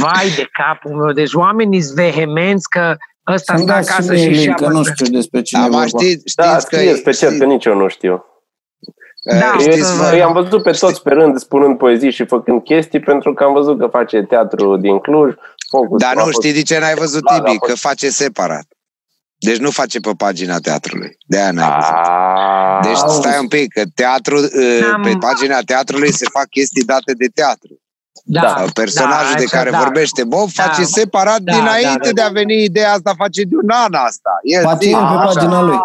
vai 0.00 0.28
de 0.36 0.48
capul 0.52 0.96
meu, 0.96 1.12
deci 1.12 1.32
oamenii 1.34 1.80
sunt 1.80 1.94
vehemenți 1.94 2.68
că 2.68 2.96
ăsta 3.32 3.52
Să-mi 3.54 3.64
stă 3.66 3.72
dați 3.74 3.86
și 3.88 3.92
acasă 3.92 4.12
mie 4.12 4.22
și 4.22 4.28
link, 4.28 4.40
și 4.40 4.64
că 4.64 4.68
nu 4.68 4.84
știu 4.84 5.06
despre 5.06 5.42
cine 5.42 5.60
Dar 5.60 5.68
e 5.68 5.72
mă 5.72 5.78
vorba. 5.80 5.98
știți, 5.98 6.18
știți 6.28 6.34
Da, 6.36 6.54
că... 6.54 6.60
scrieți 6.60 7.02
pe 7.02 7.10
chat, 7.20 7.36
că 7.38 7.44
nici 7.44 7.64
eu 7.64 7.74
nu 7.76 7.88
știu. 7.88 8.24
Da, 9.24 9.36
uh, 9.36 9.64
Eu, 9.64 9.70
știți, 9.72 9.86
să- 9.96 10.14
eu 10.16 10.26
am 10.26 10.32
văzut 10.32 10.62
pe 10.62 10.70
toți 10.70 11.02
pe 11.02 11.10
rând 11.10 11.38
spunând 11.38 11.78
poezii 11.78 12.10
și 12.10 12.24
făcând 12.26 12.62
chestii 12.62 13.00
pentru 13.00 13.34
că 13.34 13.44
am 13.44 13.52
văzut 13.52 13.78
că 13.78 13.86
face 13.86 14.22
teatru 14.22 14.76
din 14.76 14.98
Cluj. 14.98 15.34
Focus 15.70 16.00
Dar 16.00 16.10
a 16.10 16.18
nu 16.18 16.20
fost- 16.24 16.40
știi 16.42 16.52
de 16.52 16.62
ce 16.62 16.78
n-ai 16.78 16.94
văzut 16.94 17.22
Da, 17.22 17.34
Tibi? 17.34 17.58
da, 17.58 17.66
Că 17.66 17.74
face 17.74 18.08
separat. 18.10 18.64
Deci 19.40 19.56
nu 19.58 19.70
face 19.70 20.00
pe 20.00 20.10
pagina 20.16 20.58
teatrului. 20.58 21.16
De 21.26 21.38
aia 21.40 21.50
n-ai 21.50 21.68
văzut. 21.76 21.94
Ah, 21.94 22.80
Deci 22.82 22.96
stai 22.96 23.38
un 23.40 23.48
pic, 23.48 23.72
că 23.72 23.82
teatru, 23.94 24.36
uh, 24.38 24.90
Am- 24.94 25.02
pe 25.02 25.16
pagina 25.20 25.58
teatrului 25.60 26.12
se 26.12 26.24
fac 26.32 26.46
chestii 26.48 26.84
date 26.84 27.12
de 27.12 27.26
teatru. 27.34 27.80
Da, 28.24 28.64
Personajul 28.74 29.34
de 29.36 29.44
așa, 29.44 29.56
care 29.56 29.70
da. 29.70 29.78
vorbește 29.78 30.24
Bob 30.24 30.48
Da. 30.52 30.62
face 30.62 30.84
separat 30.84 31.38
Da, 31.40 31.52
dinainte 31.52 31.98
da, 31.98 32.04
da, 32.06 32.12
de 32.12 32.20
a 32.20 32.28
veni 32.28 32.62
ideea 32.62 32.92
asta, 32.92 33.12
face 33.16 33.42
de 33.42 33.54
un 33.62 33.70
an 33.70 33.94
asta. 33.94 34.30
El 34.42 34.62
Face 34.62 34.84
zi, 34.86 34.90
el 34.90 34.98
pe 34.98 35.04
așa. 35.04 35.24
pagina 35.32 35.62
lui. 35.62 35.78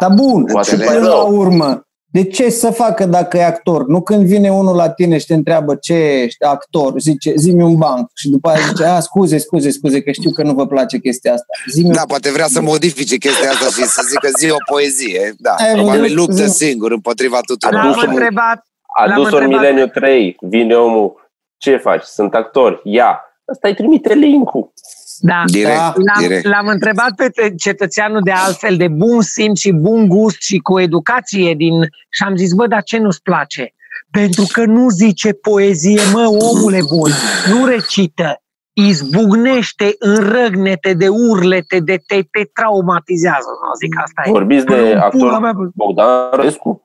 Dar 0.00 0.10
bun, 0.10 0.44
Poate 0.44 0.70
și 0.70 0.76
mai 0.76 0.86
până 0.86 0.98
rău. 0.98 1.08
la 1.16 1.22
urmă, 1.22 1.86
de 2.12 2.24
ce 2.24 2.50
să 2.50 2.70
facă 2.70 3.06
dacă 3.06 3.36
e 3.36 3.44
actor? 3.44 3.86
Nu 3.86 4.00
când 4.02 4.24
vine 4.26 4.50
unul 4.52 4.76
la 4.76 4.90
tine 4.90 5.18
și 5.18 5.26
te 5.26 5.34
întreabă 5.34 5.74
ce 5.74 5.94
ești 5.94 6.44
actor, 6.44 7.00
zice, 7.00 7.32
zi-mi 7.36 7.62
un 7.62 7.76
banc 7.76 8.10
și 8.14 8.28
după 8.28 8.48
aia 8.48 8.58
zice, 8.68 8.84
a, 8.84 9.00
scuze, 9.00 9.38
scuze, 9.38 9.70
scuze, 9.70 10.02
că 10.02 10.10
știu 10.10 10.30
că 10.30 10.42
nu 10.42 10.52
vă 10.52 10.66
place 10.66 10.98
chestia 10.98 11.32
asta. 11.32 11.46
Zi-mi 11.70 11.92
Da, 11.92 12.02
poate 12.08 12.30
vrea 12.30 12.46
să 12.46 12.60
modifice 12.60 13.16
chestia 13.16 13.50
asta 13.50 13.64
și 13.64 13.82
să 13.88 14.02
zică 14.08 14.28
zi 14.38 14.50
o 14.50 14.56
poezie. 14.70 15.32
Da, 15.38 15.50
Ai 15.50 15.72
văzut? 15.74 15.86
probabil 15.88 16.14
luptă 16.16 16.46
Zi. 16.46 16.64
singur 16.64 16.92
împotriva 16.92 17.38
tuturor. 17.46 17.74
L-am 17.74 17.86
adus-o- 17.92 18.08
întrebat, 18.08 18.66
a 19.00 19.04
l-am 19.04 19.22
dus 19.22 19.32
ori 19.32 19.42
întrebat- 19.44 19.60
Mileniu 19.64 19.86
3, 19.86 20.36
vine 20.40 20.74
omul, 20.74 21.30
ce 21.58 21.76
faci? 21.76 22.02
Sunt 22.02 22.34
actor, 22.34 22.80
ia. 22.84 23.20
Ăsta 23.52 23.68
îi 23.68 23.74
trimite 23.74 24.14
link-ul. 24.14 24.72
Da, 25.20 25.42
Direct, 25.46 25.76
Da. 25.76 25.92
L-am, 25.96 26.20
direct. 26.20 26.44
l-am 26.46 26.66
întrebat 26.66 27.14
pe 27.16 27.28
te- 27.28 27.54
cetățeanul 27.54 28.20
de 28.24 28.30
altfel 28.30 28.76
de 28.76 28.88
bun 28.88 29.20
simț 29.22 29.58
și 29.58 29.72
bun 29.72 30.08
gust 30.08 30.40
și 30.40 30.58
cu 30.58 30.78
educație 30.80 31.54
din 31.54 31.80
și 32.10 32.22
am 32.22 32.36
zis, 32.36 32.52
bă, 32.52 32.66
dar 32.66 32.82
ce 32.82 32.98
nu-ți 32.98 33.22
place? 33.22 33.74
Pentru 34.10 34.46
că 34.52 34.64
nu 34.64 34.88
zice 34.88 35.32
poezie, 35.32 36.00
mă, 36.12 36.26
omule 36.26 36.80
bun, 36.88 37.10
nu 37.50 37.64
recită, 37.64 38.42
izbucnește 38.88 39.94
în 39.98 40.30
răgnete 40.30 40.92
de 40.92 41.08
urlete, 41.08 41.78
de 41.80 42.02
te, 42.06 42.22
te 42.30 42.44
traumatizează, 42.54 43.48
nu 43.62 43.74
zic 43.80 44.00
asta 44.02 44.22
e. 44.24 44.30
Vorbiți 44.30 44.64
de 44.64 44.74
Pula 44.74 45.04
actor 45.04 45.40
mea, 45.40 45.52
bă. 45.52 45.68
Bogdan 45.74 46.30
Răscu? 46.32 46.84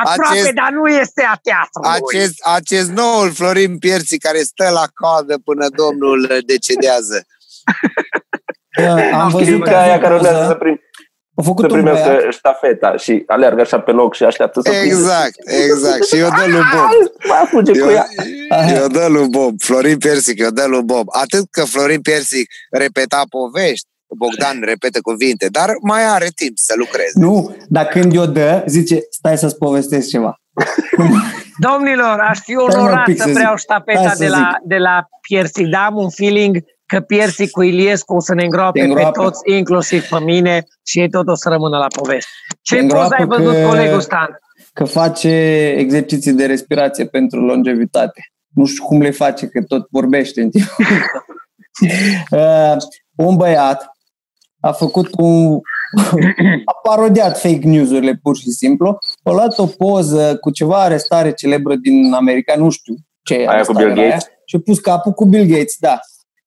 Aproape, 0.00 0.38
acest- 0.38 0.52
dar 0.52 0.70
nu 0.72 0.86
este 0.86 1.26
a 1.32 1.36
teatrului. 1.42 1.90
acest, 1.90 2.34
acest 2.44 2.90
noul 2.90 3.32
Florin 3.32 3.78
Pierții 3.78 4.18
care 4.18 4.38
stă 4.38 4.70
la 4.72 4.84
coadă 4.94 5.38
până 5.44 5.66
domnul 5.68 6.42
decedează. 6.46 7.26
Am 9.12 9.20
Am 9.20 9.28
văzut 9.28 9.46
Știi 9.46 9.60
că 9.60 9.70
aia 9.70 9.98
care 9.98 10.14
urmează 10.14 10.36
să, 10.36 10.42
poză, 10.42 10.54
prim, 10.54 10.80
a 11.34 11.42
să 11.42 11.48
făcut 11.48 11.64
un 11.64 11.70
primească 11.70 12.06
băiat, 12.08 12.32
ștafeta 12.32 12.96
și 12.96 13.22
aleargă 13.26 13.60
așa 13.60 13.80
pe 13.80 13.90
loc 13.90 14.14
și 14.14 14.24
așteaptă 14.24 14.60
să 14.60 14.70
prindă. 14.70 14.86
Exact, 14.86 15.34
exact. 15.44 16.04
Și 16.04 16.16
eu 16.16 16.28
dă 16.28 16.44
lui 16.46 16.62
Bob. 16.72 16.88
Mai 17.28 17.46
fuge 17.50 17.72
cu 17.72 17.78
Eu, 17.78 17.90
ea. 17.90 18.06
eu 18.80 18.86
dă 18.86 19.06
lui 19.08 19.28
Bob. 19.28 19.54
Florin 19.58 19.98
Piersic, 19.98 20.40
eu 20.40 20.50
dă 20.50 20.64
lui 20.66 20.82
Bob. 20.82 21.06
Atât 21.22 21.44
că 21.50 21.64
Florin 21.64 22.00
Piersic 22.00 22.50
repeta 22.70 23.22
povești, 23.28 23.86
Bogdan 24.18 24.60
repetă 24.64 25.00
cuvinte, 25.00 25.46
dar 25.50 25.68
mai 25.82 26.04
are 26.04 26.28
timp 26.34 26.52
să 26.58 26.74
lucreze. 26.76 27.12
nu, 27.14 27.56
dar 27.68 27.86
când 27.86 28.12
i-o 28.12 28.26
dă, 28.26 28.64
zice, 28.66 28.98
stai 29.10 29.38
să-ți 29.38 29.56
povestesc 29.58 30.08
ceva. 30.08 30.36
Domnilor, 31.68 32.18
aș 32.20 32.38
fi 32.38 32.52
Stai, 32.52 32.64
mă, 32.66 32.80
onorat 32.80 33.04
pic 33.04 33.16
să 33.16 33.22
să 33.22 33.28
zic. 33.28 33.38
vreau 33.38 33.56
ștafeta 33.56 33.98
Hai 34.00 34.08
să 34.16 34.22
de 34.24 34.28
la, 34.28 34.50
de 34.64 34.76
la 34.76 35.04
Piersic, 35.28 35.66
dar 35.66 35.84
am 35.86 35.96
un 35.96 36.10
feeling 36.10 36.56
că 36.86 37.00
Piersic 37.00 37.50
cu 37.50 37.62
Iliescu 37.62 38.14
o 38.14 38.20
să 38.20 38.34
ne 38.34 38.42
îngroape, 38.42 38.78
Te 38.80 38.84
îngroapă. 38.86 39.10
pe 39.10 39.24
toți, 39.24 39.56
inclusiv 39.56 40.08
pe 40.08 40.20
mine, 40.20 40.64
și 40.86 40.98
ei 41.00 41.08
tot 41.10 41.28
o 41.28 41.34
să 41.34 41.48
rămână 41.48 41.78
la 41.78 41.86
poveste. 41.86 42.30
Ce 42.62 42.74
Te 42.74 42.80
poză 42.80 42.94
îngroapă 43.02 43.14
ai 43.14 43.26
văzut, 43.26 43.54
că- 43.62 43.66
colegul 43.68 44.00
Stan? 44.00 44.38
Că 44.72 44.84
face 44.84 45.28
exerciții 45.78 46.32
de 46.32 46.46
respirație 46.46 47.06
pentru 47.06 47.40
longevitate. 47.40 48.20
Nu 48.54 48.64
știu 48.64 48.84
cum 48.84 49.00
le 49.00 49.10
face, 49.10 49.46
că 49.46 49.62
tot 49.62 49.86
vorbește 49.90 50.40
în 50.42 50.50
timp. 50.50 50.64
uh, 52.30 52.76
un 53.14 53.36
băiat 53.36 53.90
a 54.60 54.72
făcut 54.72 55.08
un... 55.18 55.60
a 56.64 56.72
parodiat 56.88 57.38
fake 57.40 57.66
news-urile 57.66 58.18
pur 58.22 58.36
și 58.36 58.50
simplu. 58.50 58.98
A 59.22 59.30
luat 59.30 59.58
o 59.58 59.66
poză 59.66 60.36
cu 60.40 60.50
ceva 60.50 60.82
arestare 60.82 61.32
celebră 61.32 61.74
din 61.76 62.12
America, 62.12 62.54
nu 62.56 62.70
știu 62.70 62.94
ce 63.22 63.34
Aia 63.34 63.44
cu 63.44 63.50
arestare 63.50 63.84
Bill 63.86 63.98
era 63.98 64.08
Gates? 64.08 64.26
și 64.46 64.56
a 64.56 64.60
pus 64.64 64.78
capul 64.78 65.12
cu 65.12 65.24
Bill 65.24 65.44
Gates, 65.46 65.76
da. 65.80 66.00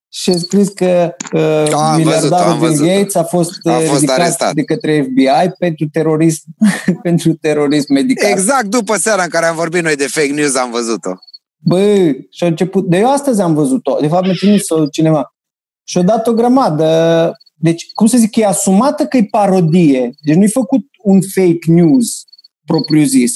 Și 0.09 0.29
a 0.29 0.37
scris 0.37 0.69
că 0.69 1.15
uh, 1.33 1.73
am 1.73 1.95
miliardarul 1.97 2.29
văzut-o, 2.29 2.35
am 2.35 2.57
Bill 2.59 2.69
văzut-o. 2.69 2.87
Gates 2.87 3.15
a 3.15 3.23
fost, 3.23 3.51
A 3.65 3.71
uh, 3.71 3.83
fost 3.87 3.93
ridicat 3.99 4.17
arestat. 4.19 4.53
de 4.53 4.63
către 4.63 5.01
FBI 5.01 5.49
pentru 5.59 5.85
terorism, 5.91 6.43
pentru 7.03 7.33
terorism 7.33 7.93
medical. 7.93 8.29
Exact 8.29 8.65
după 8.65 8.95
seara 8.97 9.23
în 9.23 9.29
care 9.29 9.45
am 9.45 9.55
vorbit 9.55 9.83
noi 9.83 9.95
de 9.95 10.07
fake 10.07 10.31
news 10.33 10.55
am 10.55 10.71
văzut-o. 10.71 11.09
Bă, 11.57 12.11
și 12.29 12.43
a 12.43 12.47
început, 12.47 12.85
de 12.85 12.97
eu 12.97 13.11
astăzi 13.11 13.41
am 13.41 13.53
văzut-o, 13.53 13.97
de 14.01 14.07
fapt 14.07 14.23
mi-a 14.25 14.33
trimis-o 14.33 14.85
cineva. 14.87 15.35
Și 15.83 15.97
a 15.97 16.01
dat 16.01 16.27
o 16.27 16.33
grămadă, 16.33 17.31
deci, 17.53 17.91
cum 17.93 18.07
să 18.07 18.17
zic, 18.17 18.35
e 18.35 18.45
asumată 18.45 19.05
că 19.05 19.17
e 19.17 19.27
parodie, 19.31 20.09
deci 20.21 20.35
nu-i 20.35 20.49
făcut 20.51 20.81
un 21.03 21.19
fake 21.33 21.71
news 21.71 22.23
propriu 22.65 23.03
zis. 23.03 23.33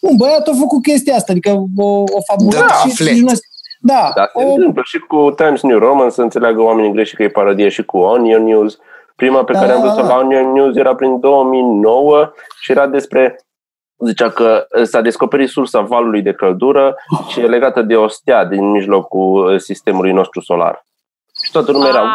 Un 0.00 0.16
băiat 0.16 0.48
a 0.48 0.52
făcut 0.58 0.82
chestia 0.82 1.14
asta, 1.14 1.32
adică 1.32 1.50
o, 1.76 1.86
o 2.00 2.20
fabulat 2.32 2.66
Da, 2.68 2.74
și... 2.74 2.90
aflet. 2.90 3.14
și 3.14 3.20
nu- 3.20 3.32
da, 3.82 4.12
Dar 4.14 4.30
se 4.34 4.44
o, 4.44 4.52
întâmplă 4.52 4.82
și 4.84 4.98
cu 4.98 5.30
Times 5.36 5.62
New 5.62 5.78
Roman 5.78 6.10
să 6.10 6.22
înțeleagă 6.22 6.62
oamenii 6.62 6.92
greșit 6.92 7.16
că 7.16 7.22
e 7.22 7.28
parodie 7.28 7.68
și 7.68 7.84
cu 7.84 7.98
Onion 7.98 8.44
News. 8.44 8.78
Prima 9.16 9.44
pe 9.44 9.52
Da, 9.52 9.58
care 9.58 9.72
am 9.72 9.80
da, 9.80 9.86
văzut-o 9.86 10.06
da. 10.06 10.14
la 10.14 10.20
Onion 10.20 10.52
News 10.52 10.76
era 10.76 10.94
prin 10.94 11.20
2009 11.20 12.32
și 12.60 12.70
era 12.72 12.86
despre 12.86 13.40
zicea 14.04 14.28
că 14.30 14.66
s-a 14.82 15.00
descoperit 15.00 15.48
sursa 15.48 15.80
valului 15.80 16.22
de 16.22 16.32
căldură 16.32 16.94
și 17.28 17.40
e 17.40 17.46
legată 17.46 17.82
de 17.82 17.96
o 17.96 18.08
stea 18.08 18.44
din 18.44 18.70
mijlocul 18.70 19.52
uh, 19.52 19.60
sistemului 19.60 20.12
nostru 20.12 20.40
solar. 20.40 20.84
Și 21.44 21.50
toată 21.50 21.72
lumea 21.72 21.88
era, 21.88 22.00
Ah! 22.00 22.06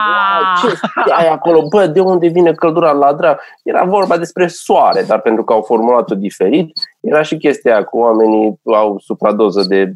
wow, 0.64 0.70
ce 0.70 0.76
stea 0.76 1.26
e 1.26 1.30
acolo? 1.30 1.62
Bă, 1.70 1.86
de 1.86 2.00
unde 2.00 2.28
vine 2.28 2.52
căldura 2.52 2.92
la 2.92 3.14
dra? 3.14 3.38
Era 3.64 3.84
vorba 3.84 4.18
despre 4.18 4.48
soare, 4.48 5.02
dar 5.08 5.22
pentru 5.22 5.44
că 5.44 5.54
au 5.54 5.62
formulat-o 5.62 6.16
diferit, 6.16 6.72
era 7.00 7.22
și 7.22 7.38
chestia 7.38 7.74
aia 7.74 7.84
cu 7.84 7.98
oamenii 7.98 8.60
au 8.64 9.00
supradoză 9.00 9.64
de 9.68 9.94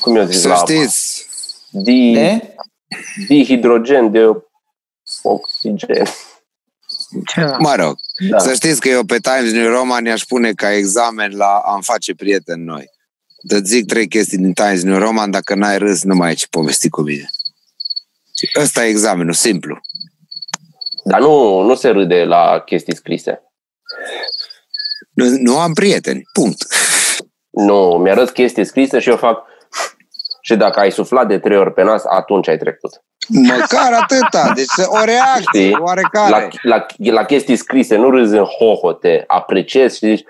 cum 0.00 0.16
eu 0.16 0.24
zis 0.26 0.40
Să 0.40 0.48
la 0.48 0.54
apă? 0.54 0.72
știți, 0.72 1.26
Di, 1.70 2.12
de? 2.12 2.54
dihidrogen 3.28 4.10
de 4.12 4.24
oxigen. 5.22 6.06
Ceva. 7.26 7.56
mă 7.58 7.74
rog, 7.74 7.96
Da. 8.30 8.38
să 8.38 8.54
știți 8.54 8.80
că 8.80 8.88
eu 8.88 9.04
pe 9.04 9.18
Times 9.18 9.52
New 9.52 9.68
Roman 9.70 10.04
i-aș 10.04 10.22
pune 10.22 10.52
ca 10.52 10.72
examen 10.72 11.36
la 11.36 11.58
am 11.58 11.80
face 11.80 12.14
prieteni 12.14 12.64
noi. 12.64 12.84
Îți 13.48 13.70
zic 13.70 13.86
trei 13.86 14.08
chestii 14.08 14.38
din 14.38 14.52
Times 14.52 14.82
New 14.82 14.98
Roman, 14.98 15.30
dacă 15.30 15.54
n-ai 15.54 15.78
râs, 15.78 16.02
nu 16.02 16.14
mai 16.14 16.28
ai 16.28 16.34
ce 16.34 16.46
povesti 16.50 16.88
cu 16.88 17.00
mine. 17.00 17.30
Ăsta 18.60 18.84
e 18.84 18.88
examenul, 18.88 19.32
simplu. 19.32 19.80
Dar 21.04 21.20
nu, 21.20 21.60
nu 21.60 21.74
se 21.74 21.88
râde 21.88 22.24
la 22.24 22.62
chestii 22.66 22.96
scrise. 22.96 23.42
Nu, 25.12 25.28
nu 25.38 25.58
am 25.58 25.72
prieteni, 25.72 26.22
punct. 26.32 26.66
Nu, 27.50 27.98
mi-arăt 28.02 28.30
chestii 28.30 28.64
scrise 28.64 28.98
și 28.98 29.08
eu 29.08 29.16
fac 29.16 29.42
și 30.42 30.56
dacă 30.56 30.80
ai 30.80 30.90
suflat 30.90 31.26
de 31.28 31.38
trei 31.38 31.56
ori 31.58 31.72
pe 31.72 31.82
nas, 31.82 32.04
atunci 32.04 32.48
ai 32.48 32.56
trecut. 32.56 33.02
Măcar 33.28 33.92
atâta, 34.00 34.52
deci 34.54 34.86
o 34.86 35.04
reacție 35.04 35.40
Știi? 35.62 35.76
oarecare. 35.80 36.30
La, 36.62 36.76
la, 36.76 36.86
la 37.12 37.24
chestii 37.24 37.56
scrise, 37.56 37.96
nu 37.96 38.10
râzi 38.10 38.36
în 38.36 38.44
hohote, 38.44 39.24
apreciezi 39.26 39.96
și 39.98 40.06
zici, 40.06 40.24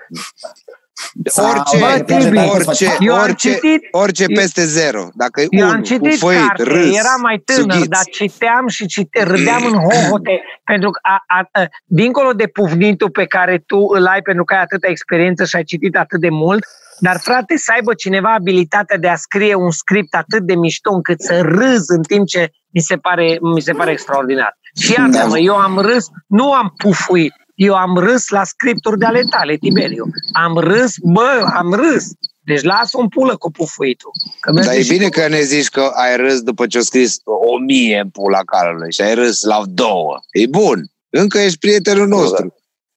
Orice, 1.35 1.77
Bă, 1.77 2.03
Tibi, 2.05 2.37
orice, 2.37 2.95
eu 2.99 3.13
am 3.15 3.21
orice, 3.21 3.49
citit- 3.53 3.87
orice 3.91 4.25
eu- 4.27 4.35
peste 4.35 4.65
zero. 4.65 5.07
Dacă 5.13 5.41
e 5.41 5.47
Eu 5.49 5.65
am 5.65 5.69
unul, 5.71 5.83
citit 5.83 6.09
cufoit, 6.11 6.37
carte, 6.47 6.63
râs, 6.63 6.97
era 6.97 7.15
mai 7.21 7.37
tânăr, 7.45 7.61
sughiți. 7.71 7.89
dar 7.89 8.03
citeam 8.11 8.67
și 8.67 8.85
cite, 8.85 9.23
râdeam 9.23 9.65
în 9.65 9.73
hohote, 9.73 10.41
pentru 10.63 10.89
că, 10.89 10.99
a, 11.03 11.23
a, 11.27 11.61
a, 11.61 11.65
dincolo 11.85 12.31
de 12.33 12.47
puvnitul 12.47 13.09
pe 13.09 13.25
care 13.25 13.63
tu 13.65 13.77
îl 13.77 14.05
ai, 14.05 14.21
pentru 14.21 14.43
că 14.43 14.53
ai 14.53 14.61
atâta 14.61 14.87
experiență 14.87 15.45
și 15.45 15.55
ai 15.55 15.63
citit 15.63 15.95
atât 15.97 16.19
de 16.19 16.29
mult, 16.29 16.65
dar 17.01 17.17
frate, 17.19 17.57
să 17.57 17.71
aibă 17.75 17.93
cineva 17.93 18.33
abilitatea 18.33 18.97
de 18.97 19.07
a 19.07 19.15
scrie 19.15 19.55
un 19.55 19.71
script 19.71 20.13
atât 20.15 20.41
de 20.43 20.55
mișto 20.55 20.91
încât 20.93 21.21
să 21.21 21.41
râz 21.41 21.89
în 21.89 22.01
timp 22.01 22.27
ce 22.27 22.49
mi 22.73 22.81
se 22.81 22.95
pare, 22.95 23.37
mi 23.41 23.61
se 23.61 23.71
pare 23.71 23.91
extraordinar. 23.91 24.57
Și 24.81 24.91
iartă-mă, 24.91 25.37
eu 25.39 25.55
am 25.55 25.77
râs, 25.79 26.05
nu 26.27 26.53
am 26.53 26.73
pufuit, 26.77 27.33
eu 27.55 27.73
am 27.75 27.97
râs 27.97 28.29
la 28.29 28.43
scripturi 28.43 28.97
de 28.97 29.05
ale 29.05 29.21
tale, 29.29 29.55
Tiberiu. 29.55 30.05
Am 30.33 30.57
râs, 30.57 30.93
bă, 31.13 31.51
am 31.55 31.73
râs. 31.73 32.05
Deci 32.43 32.61
lasă 32.63 32.97
un 32.97 33.07
pulă 33.07 33.35
cu 33.37 33.51
pufuitul. 33.51 34.11
Că 34.39 34.51
Dar 34.51 34.63
merge 34.63 34.79
e 34.79 34.83
și 34.83 34.89
bine 34.89 35.03
cu- 35.03 35.09
că 35.19 35.27
ne 35.27 35.41
zici 35.41 35.67
că 35.69 35.91
ai 35.95 36.15
râs 36.17 36.41
după 36.41 36.67
ce 36.67 36.77
au 36.77 36.83
scris 36.83 37.17
o 37.23 37.57
mie 37.57 37.99
în 38.03 38.09
pula 38.09 38.39
calului 38.39 38.91
și 38.93 39.01
ai 39.01 39.13
râs 39.13 39.41
la 39.41 39.61
două. 39.67 40.19
E 40.31 40.47
bun. 40.47 40.79
Încă 41.09 41.37
ești 41.39 41.57
prietenul 41.59 42.07
nostru. 42.07 42.55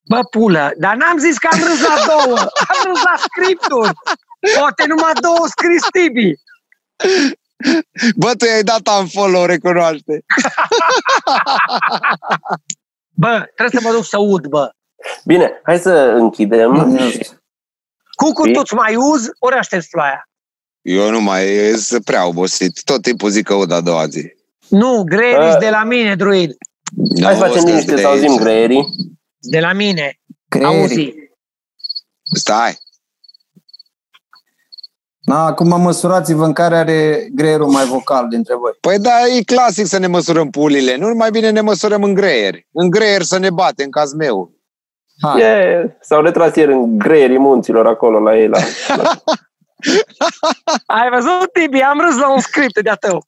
Bă, 0.08 0.20
pulă, 0.30 0.72
dar 0.78 0.94
n-am 0.96 1.18
zis 1.18 1.38
că 1.38 1.48
am 1.52 1.58
râs 1.58 1.80
la 1.80 1.94
două, 2.06 2.38
am 2.38 2.78
râs 2.84 3.02
la 3.02 3.14
scripturi. 3.16 3.92
Poate 4.58 4.84
numai 4.86 5.12
două 5.20 5.44
scris 5.48 5.82
Tibi. 5.92 6.32
Bă, 8.16 8.34
tu 8.38 8.44
i-ai 8.44 8.62
dat 8.62 8.88
unfollow, 9.00 9.44
recunoaște. 9.44 10.24
Bă, 13.16 13.44
trebuie 13.56 13.80
să 13.80 13.86
mă 13.88 13.92
duc 13.94 14.04
să 14.04 14.18
ud, 14.18 14.46
bă. 14.46 14.70
bine, 15.24 15.60
hai 15.64 15.78
să 15.78 15.90
închidem. 16.16 16.96
Cucu, 18.16 18.46
Știi? 18.46 18.64
tu 18.64 18.74
mai 18.74 18.96
uzi, 18.96 19.28
ori 19.38 19.56
aștepți 19.56 19.88
ploaia? 19.88 20.28
Eu 20.82 21.10
nu 21.10 21.20
mai 21.20 21.46
sunt 21.76 22.04
prea 22.04 22.26
obosit. 22.26 22.82
Tot 22.84 23.02
timpul 23.02 23.30
zic 23.30 23.44
că 23.46 23.54
ud 23.54 23.70
a 23.72 23.80
doua 23.80 24.06
zi. 24.06 24.32
Nu, 24.68 25.02
greierii 25.04 25.50
Bă. 25.52 25.56
de 25.60 25.70
la 25.70 25.84
mine, 25.84 26.14
druid. 26.14 26.50
Hai 27.22 27.34
să 27.34 27.40
Nu, 27.40 27.46
facem 27.46 27.60
stai 27.60 27.70
liniște 27.70 27.94
de 27.94 28.00
să 28.00 28.06
auzim 28.06 28.30
aici. 28.30 28.40
greierii. 28.40 28.86
De 29.50 29.60
la 29.60 29.72
mine. 29.72 30.20
Creierii. 30.48 30.80
Auzi. 30.80 31.14
Stai. 32.34 32.78
Na, 35.20 35.44
acum 35.44 35.80
măsurați-vă 35.80 36.44
în 36.44 36.52
care 36.52 36.76
are 36.76 37.28
greierul 37.32 37.68
mai 37.68 37.84
vocal 37.84 38.28
dintre 38.28 38.54
voi. 38.54 38.72
Păi 38.80 38.98
da, 38.98 39.26
e 39.38 39.42
clasic 39.42 39.86
să 39.86 39.98
ne 39.98 40.06
măsurăm 40.06 40.50
pulile. 40.50 40.96
Nu 40.96 41.14
mai 41.14 41.30
bine 41.30 41.50
ne 41.50 41.60
măsurăm 41.60 42.02
în 42.02 42.14
greier. 42.14 42.54
În 42.72 42.90
greier 42.90 43.22
să 43.22 43.38
ne 43.38 43.50
bate, 43.50 43.84
în 43.84 43.90
caz 43.90 44.12
meu. 44.12 44.52
Hai. 45.20 45.40
E, 45.40 45.96
s-au 46.00 46.22
retras 46.22 46.54
ieri 46.54 46.72
în 46.72 46.98
greierii 46.98 47.38
munților 47.38 47.86
acolo 47.86 48.18
la 48.18 48.38
ei. 48.38 48.48
La, 48.48 48.58
la... 48.96 49.22
Ai 50.86 51.10
văzut, 51.10 51.52
Tibi? 51.52 51.80
Am 51.80 52.00
râs 52.00 52.16
la 52.16 52.32
un 52.32 52.40
script 52.40 52.80
de-a 52.82 52.94
tău. 52.94 53.24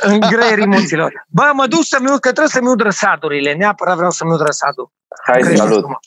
în 0.00 0.20
greierii 0.20 0.66
munților. 0.66 1.26
Bă, 1.28 1.50
mă 1.54 1.66
duc 1.66 1.80
să-mi 1.84 2.06
ud, 2.10 2.18
că 2.20 2.28
trebuie 2.32 2.48
să-mi 2.48 2.68
ud 2.68 2.80
răsadurile. 2.80 3.54
Neapărat 3.54 3.96
vreau 3.96 4.10
să-mi 4.10 4.32
ud 4.32 4.40
răsadul. 4.40 4.92
Hai, 5.24 5.34
Greierii 5.38 5.58
salut! 5.58 5.78
frumos. 5.78 5.98